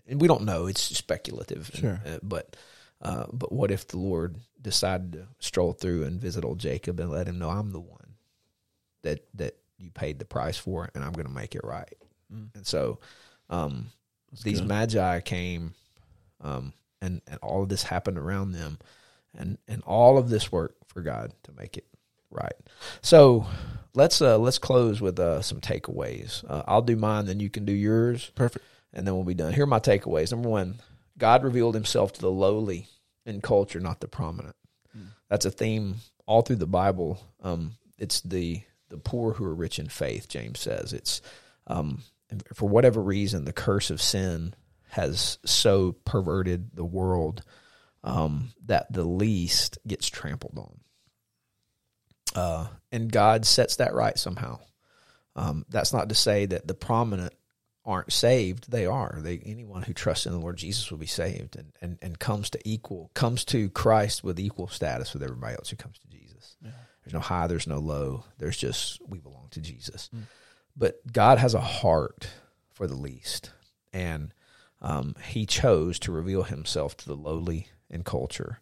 And 0.07 0.19
we 0.19 0.27
don't 0.27 0.43
know; 0.43 0.65
it's 0.67 0.81
speculative. 0.81 1.71
Sure. 1.73 2.01
Uh, 2.05 2.17
but 2.21 2.57
uh, 3.01 3.25
but 3.33 3.51
what 3.51 3.71
if 3.71 3.87
the 3.87 3.97
Lord 3.97 4.37
decided 4.61 5.13
to 5.13 5.27
stroll 5.39 5.73
through 5.73 6.03
and 6.03 6.21
visit 6.21 6.45
old 6.45 6.59
Jacob 6.59 6.99
and 6.99 7.09
let 7.09 7.27
him 7.27 7.39
know 7.39 7.49
I'm 7.49 7.71
the 7.71 7.79
one 7.79 8.15
that 9.03 9.25
that 9.35 9.55
you 9.77 9.89
paid 9.91 10.19
the 10.19 10.25
price 10.25 10.57
for, 10.57 10.89
and 10.93 11.03
I'm 11.03 11.13
going 11.13 11.27
to 11.27 11.33
make 11.33 11.55
it 11.55 11.63
right. 11.63 11.95
And 12.29 12.65
so, 12.65 12.99
um, 13.49 13.87
these 14.43 14.59
good. 14.59 14.69
magi 14.69 15.19
came, 15.21 15.73
um, 16.41 16.73
and 17.01 17.21
and 17.27 17.39
all 17.41 17.63
of 17.63 17.69
this 17.69 17.83
happened 17.83 18.17
around 18.17 18.51
them, 18.51 18.77
and 19.35 19.57
and 19.67 19.81
all 19.83 20.17
of 20.17 20.29
this 20.29 20.51
work 20.51 20.75
for 20.87 21.01
God 21.01 21.33
to 21.43 21.51
make 21.53 21.77
it 21.77 21.87
right. 22.29 22.53
So 23.01 23.47
let's 23.93 24.21
uh 24.21 24.37
let's 24.37 24.57
close 24.57 25.01
with 25.01 25.19
uh 25.19 25.41
some 25.41 25.59
takeaways. 25.59 26.43
Uh, 26.47 26.63
I'll 26.67 26.81
do 26.81 26.95
mine, 26.95 27.25
then 27.25 27.39
you 27.39 27.49
can 27.49 27.65
do 27.65 27.73
yours 27.73 28.31
Perfect. 28.35 28.63
and 28.93 29.05
then 29.05 29.15
we'll 29.15 29.23
be 29.23 29.33
done. 29.33 29.53
Here 29.53 29.63
are 29.63 29.67
my 29.67 29.79
takeaways. 29.79 30.31
Number 30.31 30.49
one, 30.49 30.79
God 31.21 31.43
revealed 31.43 31.75
himself 31.75 32.13
to 32.13 32.21
the 32.21 32.31
lowly 32.31 32.87
in 33.27 33.41
culture, 33.41 33.79
not 33.79 33.99
the 33.99 34.07
prominent. 34.07 34.55
That's 35.29 35.45
a 35.45 35.51
theme 35.51 35.97
all 36.25 36.41
through 36.41 36.55
the 36.55 36.65
Bible. 36.65 37.21
Um, 37.43 37.73
it's 37.99 38.21
the 38.21 38.63
the 38.89 38.97
poor 38.97 39.33
who 39.33 39.45
are 39.45 39.53
rich 39.53 39.77
in 39.77 39.87
faith, 39.87 40.27
James 40.27 40.59
says. 40.59 40.93
It's 40.93 41.21
um, 41.67 42.01
for 42.55 42.67
whatever 42.67 42.99
reason, 42.99 43.45
the 43.45 43.53
curse 43.53 43.91
of 43.91 44.01
sin 44.01 44.55
has 44.89 45.37
so 45.45 45.91
perverted 46.05 46.75
the 46.75 46.83
world 46.83 47.43
um, 48.03 48.49
that 48.65 48.91
the 48.91 49.05
least 49.05 49.77
gets 49.87 50.09
trampled 50.09 50.57
on. 50.57 50.79
Uh, 52.35 52.67
and 52.91 53.11
God 53.11 53.45
sets 53.45 53.75
that 53.75 53.93
right 53.93 54.17
somehow. 54.17 54.59
Um, 55.35 55.65
that's 55.69 55.93
not 55.93 56.09
to 56.09 56.15
say 56.15 56.47
that 56.47 56.67
the 56.67 56.73
prominent 56.73 57.33
aren't 57.85 58.13
saved. 58.13 58.71
They 58.71 58.85
are. 58.85 59.19
They 59.21 59.39
anyone 59.45 59.83
who 59.83 59.93
trusts 59.93 60.25
in 60.25 60.33
the 60.33 60.39
Lord 60.39 60.57
Jesus 60.57 60.91
will 60.91 60.97
be 60.97 61.07
saved 61.07 61.55
and, 61.55 61.73
and, 61.81 61.97
and 62.01 62.19
comes 62.19 62.49
to 62.51 62.59
equal 62.63 63.11
comes 63.13 63.43
to 63.45 63.69
Christ 63.69 64.23
with 64.23 64.39
equal 64.39 64.67
status 64.67 65.13
with 65.13 65.23
everybody 65.23 65.55
else 65.55 65.69
who 65.69 65.77
comes 65.77 65.97
to 65.99 66.07
Jesus. 66.07 66.57
There's 67.03 67.13
no 67.13 67.19
high, 67.19 67.47
there's 67.47 67.67
no 67.67 67.79
low. 67.79 68.25
There's 68.37 68.57
just 68.57 69.01
we 69.07 69.19
belong 69.19 69.47
to 69.51 69.61
Jesus. 69.61 70.09
But 70.77 71.01
God 71.11 71.37
has 71.37 71.53
a 71.53 71.61
heart 71.61 72.29
for 72.73 72.87
the 72.87 72.95
least. 72.95 73.51
And 73.93 74.33
um, 74.81 75.15
he 75.23 75.45
chose 75.45 75.99
to 75.99 76.11
reveal 76.11 76.43
himself 76.43 76.95
to 76.97 77.07
the 77.07 77.15
lowly 77.15 77.67
in 77.89 78.03
culture. 78.03 78.59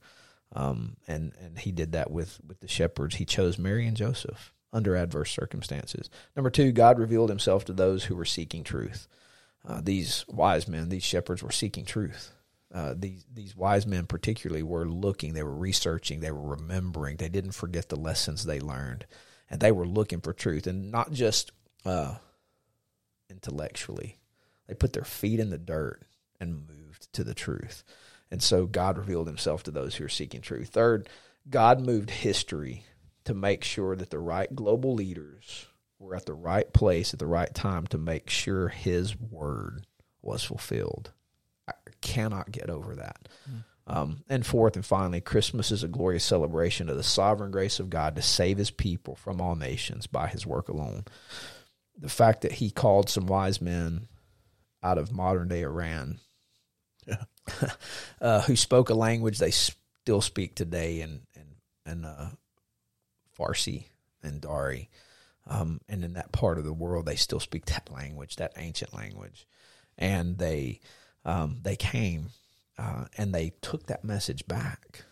Um, 0.53 0.97
and, 1.07 1.33
and 1.41 1.59
he 1.59 1.71
did 1.71 1.91
that 1.91 2.09
with, 2.09 2.39
with 2.45 2.59
the 2.59 2.67
shepherds. 2.67 3.15
He 3.15 3.25
chose 3.25 3.59
Mary 3.59 3.85
and 3.85 3.95
Joseph 3.95 4.51
under 4.71 4.95
adverse 4.95 5.31
circumstances. 5.31 6.09
Number 6.35 6.49
two, 6.49 6.71
God 6.71 6.99
revealed 6.99 7.29
himself 7.29 7.65
to 7.65 7.73
those 7.73 8.05
who 8.05 8.15
were 8.15 8.25
seeking 8.25 8.63
truth. 8.63 9.07
Uh, 9.67 9.81
these 9.83 10.25
wise 10.27 10.67
men, 10.67 10.89
these 10.89 11.03
shepherds 11.03 11.43
were 11.43 11.51
seeking 11.51 11.85
truth. 11.85 12.31
Uh, 12.73 12.93
these 12.95 13.25
these 13.33 13.55
wise 13.55 13.87
men 13.87 14.05
particularly 14.05 14.61
were 14.61 14.85
looking, 14.85 15.33
they 15.33 15.43
were 15.43 15.55
researching, 15.55 16.19
they 16.19 16.31
were 16.31 16.55
remembering. 16.55 17.17
They 17.17 17.29
didn't 17.29 17.53
forget 17.53 17.89
the 17.89 17.95
lessons 17.95 18.43
they 18.43 18.59
learned, 18.59 19.07
and 19.49 19.59
they 19.59 19.71
were 19.71 19.87
looking 19.87 20.21
for 20.21 20.33
truth, 20.33 20.67
and 20.67 20.91
not 20.91 21.11
just 21.11 21.51
uh, 21.83 22.15
intellectually. 23.29 24.19
They 24.67 24.75
put 24.75 24.93
their 24.93 25.03
feet 25.03 25.39
in 25.39 25.49
the 25.49 25.57
dirt 25.57 26.03
and 26.39 26.67
moved 26.67 27.11
to 27.13 27.23
the 27.23 27.33
truth. 27.33 27.83
And 28.29 28.43
so 28.43 28.67
God 28.67 28.99
revealed 28.99 29.25
himself 29.25 29.63
to 29.63 29.71
those 29.71 29.95
who 29.95 30.05
are 30.05 30.09
seeking 30.09 30.41
truth. 30.41 30.69
Third, 30.69 31.09
God 31.49 31.81
moved 31.81 32.11
history 32.11 32.83
to 33.29 33.35
make 33.35 33.63
sure 33.63 33.95
that 33.95 34.09
the 34.09 34.17
right 34.17 34.55
global 34.55 34.95
leaders 34.95 35.67
were 35.99 36.15
at 36.15 36.25
the 36.25 36.33
right 36.33 36.73
place 36.73 37.13
at 37.13 37.19
the 37.19 37.27
right 37.27 37.53
time 37.53 37.85
to 37.85 37.97
make 37.99 38.27
sure 38.27 38.69
his 38.69 39.15
word 39.15 39.85
was 40.23 40.43
fulfilled. 40.43 41.11
I 41.67 41.73
cannot 42.01 42.51
get 42.51 42.71
over 42.71 42.95
that. 42.95 43.29
Um, 43.85 44.23
and 44.29 44.43
fourth 44.43 44.75
and 44.75 44.83
finally, 44.83 45.21
Christmas 45.21 45.69
is 45.69 45.83
a 45.83 45.87
glorious 45.87 46.23
celebration 46.23 46.89
of 46.89 46.97
the 46.97 47.03
sovereign 47.03 47.51
grace 47.51 47.79
of 47.79 47.91
God 47.91 48.15
to 48.15 48.23
save 48.23 48.57
his 48.57 48.71
people 48.71 49.13
from 49.13 49.39
all 49.39 49.55
nations 49.55 50.07
by 50.07 50.25
his 50.25 50.43
work 50.43 50.67
alone. 50.67 51.05
The 51.99 52.09
fact 52.09 52.41
that 52.41 52.53
he 52.53 52.71
called 52.71 53.11
some 53.11 53.27
wise 53.27 53.61
men 53.61 54.07
out 54.81 54.97
of 54.97 55.11
modern 55.11 55.49
day 55.49 55.61
Iran 55.61 56.17
Yeah. 57.05 57.25
uh, 58.21 58.41
who 58.41 58.55
spoke 58.55 58.89
a 58.89 58.95
language 58.95 59.37
they 59.37 59.51
still 59.51 60.21
speak 60.21 60.55
today 60.55 61.01
and, 61.01 61.21
in, 61.35 61.91
in 61.91 62.05
uh, 62.05 62.31
Farsi 63.39 63.85
and 64.21 64.41
Dari. 64.41 64.89
Um, 65.47 65.81
and 65.87 66.03
in 66.03 66.13
that 66.13 66.31
part 66.31 66.57
of 66.57 66.65
the 66.65 66.73
world, 66.73 67.05
they 67.05 67.15
still 67.15 67.39
speak 67.39 67.65
that 67.65 67.89
language, 67.91 68.35
that 68.35 68.53
ancient 68.57 68.93
language. 68.93 69.47
And 69.97 70.37
they 70.37 70.79
um, 71.25 71.57
they 71.63 71.75
came 71.75 72.29
uh, 72.77 73.05
and 73.17 73.33
they 73.33 73.51
took 73.61 73.87
that 73.87 74.03
message 74.03 74.47
back, 74.47 75.05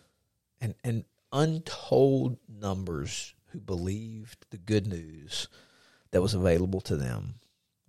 and 0.60 0.74
and 0.82 1.04
untold 1.32 2.38
numbers 2.48 3.34
who 3.48 3.60
believed 3.60 4.46
the 4.50 4.56
good 4.56 4.86
news 4.86 5.48
that 6.10 6.22
was 6.22 6.34
available 6.34 6.80
to 6.80 6.96
them 6.96 7.34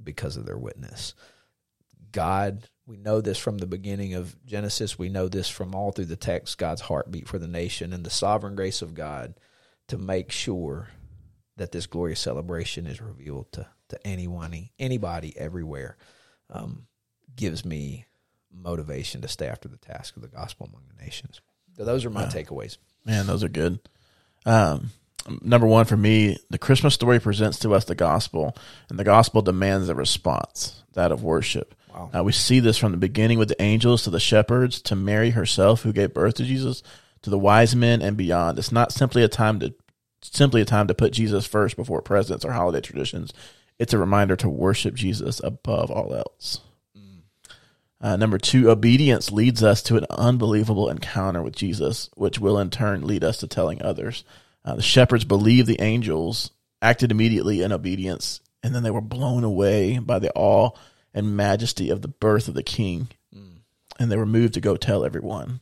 because 0.03 0.35
of 0.35 0.45
their 0.45 0.57
witness. 0.57 1.13
God, 2.11 2.67
we 2.85 2.97
know 2.97 3.21
this 3.21 3.37
from 3.37 3.59
the 3.59 3.67
beginning 3.67 4.13
of 4.15 4.35
Genesis. 4.45 4.99
We 4.99 5.09
know 5.09 5.27
this 5.27 5.47
from 5.47 5.75
all 5.75 5.91
through 5.91 6.05
the 6.05 6.15
text, 6.15 6.57
God's 6.57 6.81
heartbeat 6.81 7.27
for 7.27 7.37
the 7.37 7.47
nation 7.47 7.93
and 7.93 8.03
the 8.03 8.09
sovereign 8.09 8.55
grace 8.55 8.81
of 8.81 8.93
God 8.93 9.35
to 9.89 9.97
make 9.97 10.31
sure 10.31 10.87
that 11.57 11.71
this 11.71 11.85
glorious 11.85 12.19
celebration 12.19 12.87
is 12.87 13.01
revealed 13.01 13.51
to, 13.51 13.67
to 13.89 14.07
anyone, 14.07 14.69
anybody, 14.79 15.37
everywhere, 15.37 15.97
um, 16.49 16.87
gives 17.35 17.65
me 17.65 18.05
motivation 18.51 19.21
to 19.21 19.27
stay 19.27 19.47
after 19.47 19.67
the 19.67 19.77
task 19.77 20.15
of 20.15 20.21
the 20.21 20.27
gospel 20.27 20.67
among 20.67 20.83
the 20.87 21.03
nations. 21.03 21.41
So 21.77 21.83
those 21.83 22.05
are 22.05 22.09
my 22.09 22.25
takeaways. 22.25 22.77
Man, 23.05 23.27
those 23.27 23.43
are 23.43 23.49
good. 23.49 23.79
Um, 24.45 24.91
number 25.41 25.67
one 25.67 25.85
for 25.85 25.97
me, 25.97 26.37
the 26.49 26.57
Christmas 26.57 26.93
story 26.93 27.19
presents 27.19 27.59
to 27.59 27.73
us 27.73 27.85
the 27.85 27.95
gospel, 27.95 28.55
and 28.89 28.97
the 28.97 29.03
gospel 29.03 29.41
demands 29.41 29.89
a 29.89 29.95
response, 29.95 30.83
that 30.93 31.11
of 31.11 31.23
worship. 31.23 31.75
Wow. 31.93 32.09
Uh, 32.15 32.23
we 32.23 32.31
see 32.31 32.59
this 32.59 32.77
from 32.77 32.91
the 32.91 32.97
beginning 32.97 33.39
with 33.39 33.49
the 33.49 33.61
angels 33.61 34.03
to 34.03 34.09
the 34.09 34.19
shepherds 34.19 34.81
to 34.83 34.95
Mary 34.95 35.31
herself, 35.31 35.81
who 35.81 35.93
gave 35.93 36.13
birth 36.13 36.35
to 36.35 36.43
Jesus, 36.43 36.83
to 37.21 37.29
the 37.29 37.39
wise 37.39 37.75
men 37.75 38.01
and 38.01 38.17
beyond. 38.17 38.57
It's 38.59 38.71
not 38.71 38.91
simply 38.91 39.23
a 39.23 39.27
time 39.27 39.59
to 39.59 39.73
simply 40.21 40.61
a 40.61 40.65
time 40.65 40.87
to 40.87 40.93
put 40.93 41.13
Jesus 41.13 41.45
first 41.45 41.75
before 41.77 42.01
presents 42.01 42.43
or 42.43 42.51
holiday 42.51 42.81
traditions. 42.81 43.33
It's 43.77 43.93
a 43.93 43.97
reminder 43.97 44.35
to 44.37 44.49
worship 44.49 44.95
Jesus 44.95 45.39
above 45.43 45.89
all 45.89 46.13
else. 46.13 46.59
Uh, 48.01 48.15
number 48.15 48.37
two, 48.37 48.69
obedience 48.69 49.31
leads 49.31 49.61
us 49.61 49.81
to 49.83 49.97
an 49.97 50.05
unbelievable 50.09 50.89
encounter 50.89 51.41
with 51.41 51.55
Jesus, 51.55 52.09
which 52.15 52.39
will 52.39 52.57
in 52.57 52.69
turn 52.69 53.05
lead 53.05 53.23
us 53.23 53.37
to 53.37 53.47
telling 53.47 53.81
others. 53.81 54.23
Uh, 54.63 54.75
the 54.75 54.81
shepherds 54.81 55.25
believed 55.25 55.67
the 55.67 55.81
angels, 55.81 56.51
acted 56.81 57.11
immediately 57.11 57.61
in 57.61 57.71
obedience, 57.73 58.39
and 58.63 58.73
then 58.73 58.83
they 58.83 58.91
were 58.91 59.01
blown 59.01 59.43
away 59.43 59.99
by 59.99 60.19
the 60.19 60.31
awe 60.33 60.71
and 61.13 61.35
majesty 61.35 61.89
of 61.89 62.01
the 62.01 62.07
birth 62.07 62.47
of 62.47 62.53
the 62.53 62.63
king, 62.63 63.09
and 63.99 64.11
they 64.11 64.17
were 64.17 64.25
moved 64.25 64.53
to 64.53 64.61
go 64.61 64.77
tell 64.77 65.03
everyone. 65.03 65.61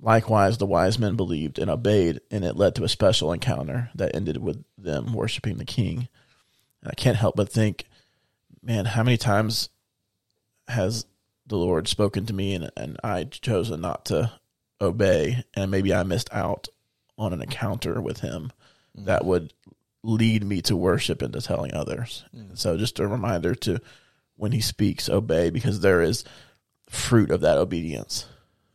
Likewise, 0.00 0.58
the 0.58 0.66
wise 0.66 0.98
men 0.98 1.16
believed 1.16 1.58
and 1.58 1.70
obeyed, 1.70 2.20
and 2.30 2.44
it 2.44 2.56
led 2.56 2.74
to 2.76 2.84
a 2.84 2.88
special 2.88 3.32
encounter 3.32 3.90
that 3.94 4.14
ended 4.14 4.36
with 4.36 4.64
them 4.76 5.12
worshiping 5.12 5.58
the 5.58 5.64
king. 5.64 6.08
And 6.82 6.90
I 6.90 6.94
can't 6.94 7.16
help 7.16 7.34
but 7.34 7.50
think, 7.50 7.84
man, 8.62 8.84
how 8.84 9.02
many 9.02 9.16
times 9.16 9.70
has 10.68 11.04
the 11.46 11.56
Lord 11.56 11.88
spoken 11.88 12.26
to 12.26 12.32
me 12.32 12.54
and, 12.54 12.70
and 12.76 12.98
I 13.02 13.24
chosen 13.24 13.80
not 13.80 14.04
to 14.06 14.32
obey, 14.80 15.44
and 15.54 15.70
maybe 15.70 15.92
I 15.92 16.02
missed 16.04 16.28
out 16.32 16.68
on 17.16 17.32
an 17.32 17.42
encounter 17.42 18.00
with 18.00 18.20
Him 18.20 18.52
mm. 18.96 19.06
that 19.06 19.24
would 19.24 19.52
lead 20.04 20.44
me 20.44 20.62
to 20.62 20.76
worship 20.76 21.22
and 21.22 21.32
to 21.32 21.40
telling 21.40 21.74
others. 21.74 22.24
Mm. 22.36 22.56
So, 22.56 22.76
just 22.76 23.00
a 23.00 23.08
reminder 23.08 23.54
to 23.56 23.80
when 24.36 24.52
He 24.52 24.60
speaks, 24.60 25.08
obey, 25.08 25.50
because 25.50 25.80
there 25.80 26.02
is 26.02 26.24
fruit 26.88 27.32
of 27.32 27.40
that 27.40 27.58
obedience. 27.58 28.26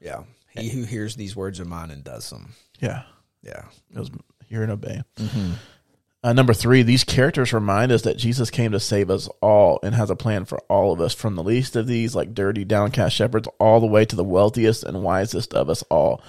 Yeah. 0.01 0.24
He 0.55 0.69
who 0.69 0.83
hears 0.83 1.15
these 1.15 1.35
words 1.35 1.59
of 1.59 1.67
mine 1.67 1.91
and 1.91 2.03
does 2.03 2.29
them. 2.29 2.53
Yeah, 2.79 3.03
Yeah. 3.43 3.63
it 3.93 3.99
was 3.99 4.11
hear 4.47 4.63
and 4.63 4.71
obey. 4.71 5.01
Uh, 6.25 6.31
number 6.31 6.53
three, 6.53 6.83
these 6.83 7.03
characters 7.03 7.51
remind 7.51 7.91
us 7.91 8.03
that 8.03 8.17
Jesus 8.17 8.49
came 8.49 8.71
to 8.71 8.79
save 8.79 9.09
us 9.09 9.27
all 9.41 9.79
and 9.83 9.93
has 9.93 10.09
a 10.09 10.15
plan 10.15 10.45
for 10.45 10.57
all 10.69 10.93
of 10.93 11.01
us, 11.01 11.13
from 11.13 11.35
the 11.35 11.43
least 11.43 11.75
of 11.75 11.85
these, 11.85 12.15
like 12.15 12.33
dirty, 12.33 12.63
downcast 12.63 13.13
shepherds, 13.15 13.47
all 13.59 13.81
the 13.81 13.87
way 13.87 14.05
to 14.05 14.15
the 14.15 14.23
wealthiest 14.23 14.83
and 14.83 15.03
wisest 15.03 15.53
of 15.53 15.69
us 15.69 15.83
all. 15.89 16.21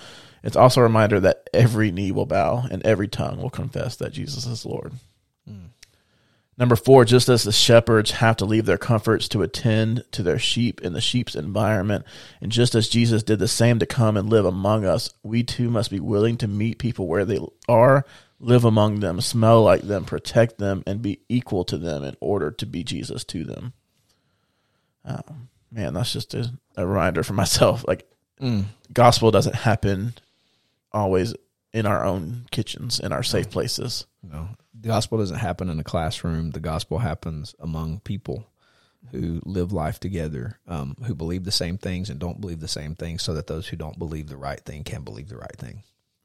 It's 0.43 0.57
also 0.57 0.81
a 0.81 0.85
reminder 0.85 1.21
that 1.21 1.49
every 1.55 1.93
knee 1.93 2.11
will 2.11 2.27
bow 2.27 2.67
and 2.71 2.83
every 2.83 3.07
tongue 3.09 3.41
will 3.41 3.51
confess 3.51 3.95
that 3.97 4.13
Jesus 4.13 4.47
is 4.47 4.67
Lord. 4.67 4.95
Number 6.57 6.77
four, 6.77 7.05
just 7.05 7.29
as 7.29 7.43
the 7.43 7.53
shepherds 7.53 8.13
have 8.13 8.37
to 8.37 8.45
leave 8.45 8.65
their 8.65 8.79
comforts 8.79 9.27
to 9.29 9.43
attend 9.43 10.05
to 10.13 10.23
their 10.23 10.39
sheep 10.39 10.81
in 10.83 10.93
the 10.93 11.01
sheep's 11.01 11.35
environment, 11.35 12.05
and 12.41 12.53
just 12.53 12.77
as 12.77 12.89
Jesus 12.89 13.25
did 13.25 13.41
the 13.41 13.49
same 13.49 13.81
to 13.81 13.87
come 13.87 14.17
and 14.17 14.31
live 14.31 14.47
among 14.47 14.85
us, 14.85 15.13
we 15.25 15.43
too 15.43 15.69
must 15.69 15.91
be 15.91 15.99
willing 15.99 16.37
to 16.39 16.47
meet 16.47 16.79
people 16.79 17.09
where 17.09 17.25
they 17.25 17.41
are, 17.69 18.07
live 18.39 18.65
among 18.65 19.01
them, 19.01 19.21
smell 19.21 19.63
like 19.63 19.83
them, 19.83 20.05
protect 20.05 20.59
them, 20.59 20.85
and 20.87 21.03
be 21.03 21.21
equal 21.29 21.65
to 21.65 21.77
them 21.77 22.05
in 22.05 22.17
order 22.21 22.53
to 22.53 22.67
be 22.67 22.85
Jesus 22.85 23.25
to 23.25 23.43
them. 23.43 23.73
Um, 25.05 25.49
man, 25.73 25.93
that's 25.95 26.13
just 26.13 26.35
a, 26.35 26.53
a 26.77 26.87
reminder 26.87 27.25
for 27.25 27.33
myself. 27.35 27.85
Like, 27.89 28.09
gospel 28.93 29.33
doesn't 29.33 29.57
happen 29.57 30.15
always 30.93 31.35
in 31.73 31.87
our 31.87 32.05
own 32.05 32.47
kitchens, 32.53 33.01
in 33.01 33.11
our 33.11 33.25
safe 33.25 33.51
places. 33.51 34.07
No, 34.23 34.51
the 34.85 34.89
gospel 34.89 35.17
doesn't 35.17 35.39
happen 35.39 35.71
in 35.71 35.81
a 35.81 35.85
classroom. 35.85 36.51
The 36.51 36.61
gospel 36.61 36.99
happens 36.99 37.55
among 37.59 38.01
people 38.01 38.47
who 39.13 39.41
live 39.47 39.73
life 39.73 39.99
together, 39.99 40.59
um, 40.69 40.95
who 41.07 41.15
believe 41.15 41.45
the 41.45 41.51
same 41.51 41.79
things 41.79 42.11
and 42.11 42.21
don't 42.21 42.39
believe 42.39 42.61
the 42.61 42.69
same 42.69 42.95
things, 42.95 43.23
so 43.23 43.33
that 43.33 43.47
those 43.47 43.67
who 43.67 43.79
don't 43.79 43.99
believe 43.99 44.29
the 44.29 44.37
right 44.37 44.61
thing 44.61 44.85
can 44.85 45.01
believe 45.01 45.31
the 45.31 45.39
right 45.39 45.57
thing. 45.57 45.85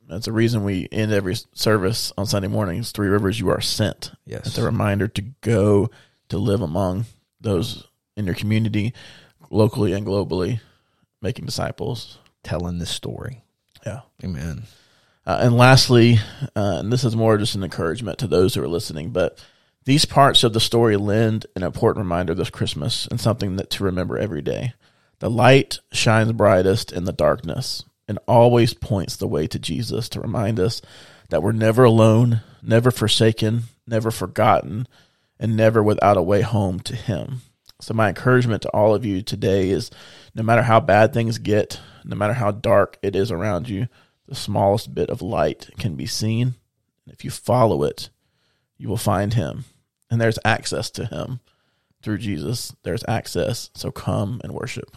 That's 0.09 0.25
the 0.25 0.33
reason 0.33 0.65
we 0.65 0.89
end 0.91 1.13
every 1.13 1.37
service 1.53 2.11
on 2.17 2.25
Sunday 2.25 2.49
mornings. 2.49 2.91
Three 2.91 3.07
Rivers, 3.07 3.39
you 3.39 3.47
are 3.49 3.61
sent. 3.61 4.11
Yes. 4.25 4.47
It's 4.47 4.57
a 4.57 4.65
reminder 4.65 5.07
to 5.07 5.21
go 5.39 5.89
to 6.27 6.37
live 6.37 6.61
among 6.61 7.05
those 7.39 7.87
in 8.17 8.25
your 8.25 8.35
community, 8.35 8.93
locally 9.49 9.93
and 9.93 10.05
globally, 10.05 10.59
making 11.21 11.45
disciples. 11.45 12.17
Telling 12.43 12.79
this 12.79 12.89
story. 12.89 13.41
Yeah. 13.85 14.01
Amen. 14.21 14.63
Uh, 15.29 15.37
and 15.41 15.55
lastly, 15.55 16.17
uh, 16.55 16.77
and 16.79 16.91
this 16.91 17.03
is 17.03 17.15
more 17.15 17.37
just 17.37 17.53
an 17.53 17.63
encouragement 17.63 18.17
to 18.17 18.25
those 18.25 18.55
who 18.55 18.63
are 18.63 18.67
listening, 18.67 19.11
but 19.11 19.37
these 19.85 20.03
parts 20.03 20.43
of 20.43 20.53
the 20.53 20.59
story 20.59 20.97
lend 20.97 21.45
an 21.55 21.61
important 21.61 22.03
reminder 22.03 22.33
this 22.33 22.49
Christmas 22.49 23.05
and 23.05 23.21
something 23.21 23.55
that 23.55 23.69
to 23.69 23.83
remember 23.83 24.17
every 24.17 24.41
day. 24.41 24.73
The 25.19 25.29
light 25.29 25.81
shines 25.91 26.31
brightest 26.31 26.91
in 26.91 27.03
the 27.03 27.13
darkness 27.13 27.83
and 28.07 28.17
always 28.27 28.73
points 28.73 29.17
the 29.17 29.27
way 29.27 29.45
to 29.45 29.59
Jesus 29.59 30.09
to 30.09 30.19
remind 30.19 30.59
us 30.59 30.81
that 31.29 31.43
we're 31.43 31.51
never 31.51 31.83
alone, 31.83 32.41
never 32.63 32.89
forsaken, 32.89 33.65
never 33.85 34.09
forgotten, 34.09 34.87
and 35.39 35.55
never 35.55 35.83
without 35.83 36.17
a 36.17 36.23
way 36.23 36.41
home 36.41 36.79
to 36.79 36.95
Him. 36.95 37.41
So, 37.81 37.93
my 37.93 38.09
encouragement 38.09 38.63
to 38.63 38.69
all 38.69 38.95
of 38.95 39.05
you 39.05 39.21
today 39.21 39.69
is 39.69 39.91
no 40.33 40.41
matter 40.41 40.63
how 40.63 40.79
bad 40.79 41.13
things 41.13 41.37
get, 41.37 41.79
no 42.03 42.15
matter 42.15 42.33
how 42.33 42.49
dark 42.49 42.97
it 43.03 43.15
is 43.15 43.31
around 43.31 43.69
you, 43.69 43.87
the 44.29 44.35
smallest 44.35 44.93
bit 44.93 45.09
of 45.09 45.21
light 45.21 45.69
can 45.77 45.95
be 45.95 46.05
seen. 46.05 46.55
And 47.05 47.13
if 47.13 47.25
you 47.25 47.31
follow 47.31 47.83
it, 47.83 48.09
you 48.77 48.87
will 48.87 48.97
find 48.97 49.33
Him. 49.33 49.65
And 50.09 50.21
there's 50.21 50.39
access 50.45 50.89
to 50.91 51.05
Him 51.05 51.39
through 52.01 52.19
Jesus. 52.19 52.73
There's 52.83 53.03
access. 53.07 53.71
So, 53.73 53.91
come 53.91 54.39
and 54.43 54.53
worship. 54.53 54.95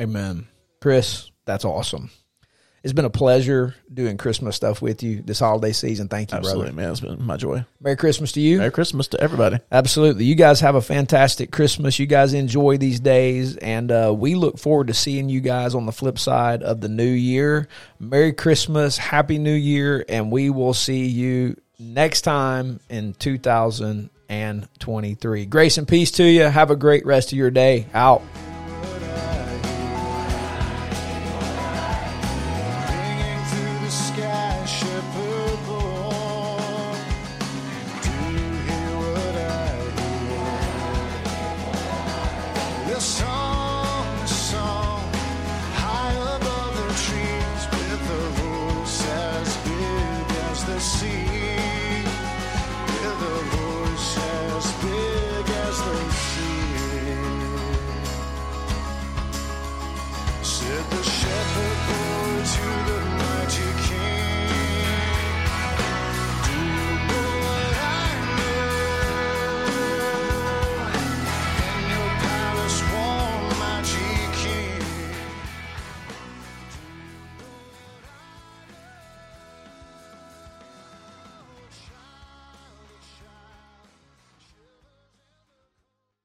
Amen. 0.00 0.48
Chris, 0.80 1.30
that's 1.44 1.64
awesome. 1.64 2.10
It's 2.82 2.92
been 2.92 3.04
a 3.04 3.10
pleasure 3.10 3.76
doing 3.92 4.16
Christmas 4.16 4.56
stuff 4.56 4.82
with 4.82 5.04
you 5.04 5.22
this 5.22 5.38
holiday 5.38 5.70
season. 5.72 6.08
Thank 6.08 6.32
you, 6.32 6.38
Absolutely, 6.38 6.72
brother. 6.72 6.82
man. 6.82 6.90
It's 6.90 6.98
been 7.00 7.22
my 7.24 7.36
joy. 7.36 7.64
Merry 7.80 7.94
Christmas 7.96 8.32
to 8.32 8.40
you. 8.40 8.58
Merry 8.58 8.72
Christmas 8.72 9.06
to 9.08 9.20
everybody. 9.20 9.58
Absolutely. 9.70 10.24
You 10.24 10.34
guys 10.34 10.58
have 10.60 10.74
a 10.74 10.80
fantastic 10.82 11.52
Christmas. 11.52 12.00
You 12.00 12.06
guys 12.06 12.34
enjoy 12.34 12.78
these 12.78 12.98
days, 12.98 13.56
and 13.56 13.92
uh, 13.92 14.12
we 14.16 14.34
look 14.34 14.58
forward 14.58 14.88
to 14.88 14.94
seeing 14.94 15.28
you 15.28 15.40
guys 15.40 15.76
on 15.76 15.86
the 15.86 15.92
flip 15.92 16.18
side 16.18 16.64
of 16.64 16.80
the 16.80 16.88
new 16.88 17.04
year. 17.04 17.68
Merry 18.00 18.32
Christmas, 18.32 18.98
Happy 18.98 19.38
New 19.38 19.54
Year, 19.54 20.04
and 20.08 20.32
we 20.32 20.50
will 20.50 20.74
see 20.74 21.06
you 21.06 21.56
next 21.78 22.22
time 22.22 22.80
in 22.90 23.14
2023. 23.14 25.46
Grace 25.46 25.78
and 25.78 25.86
peace 25.86 26.10
to 26.12 26.24
you. 26.24 26.42
Have 26.42 26.72
a 26.72 26.76
great 26.76 27.06
rest 27.06 27.30
of 27.30 27.38
your 27.38 27.52
day. 27.52 27.86
Out. 27.94 28.22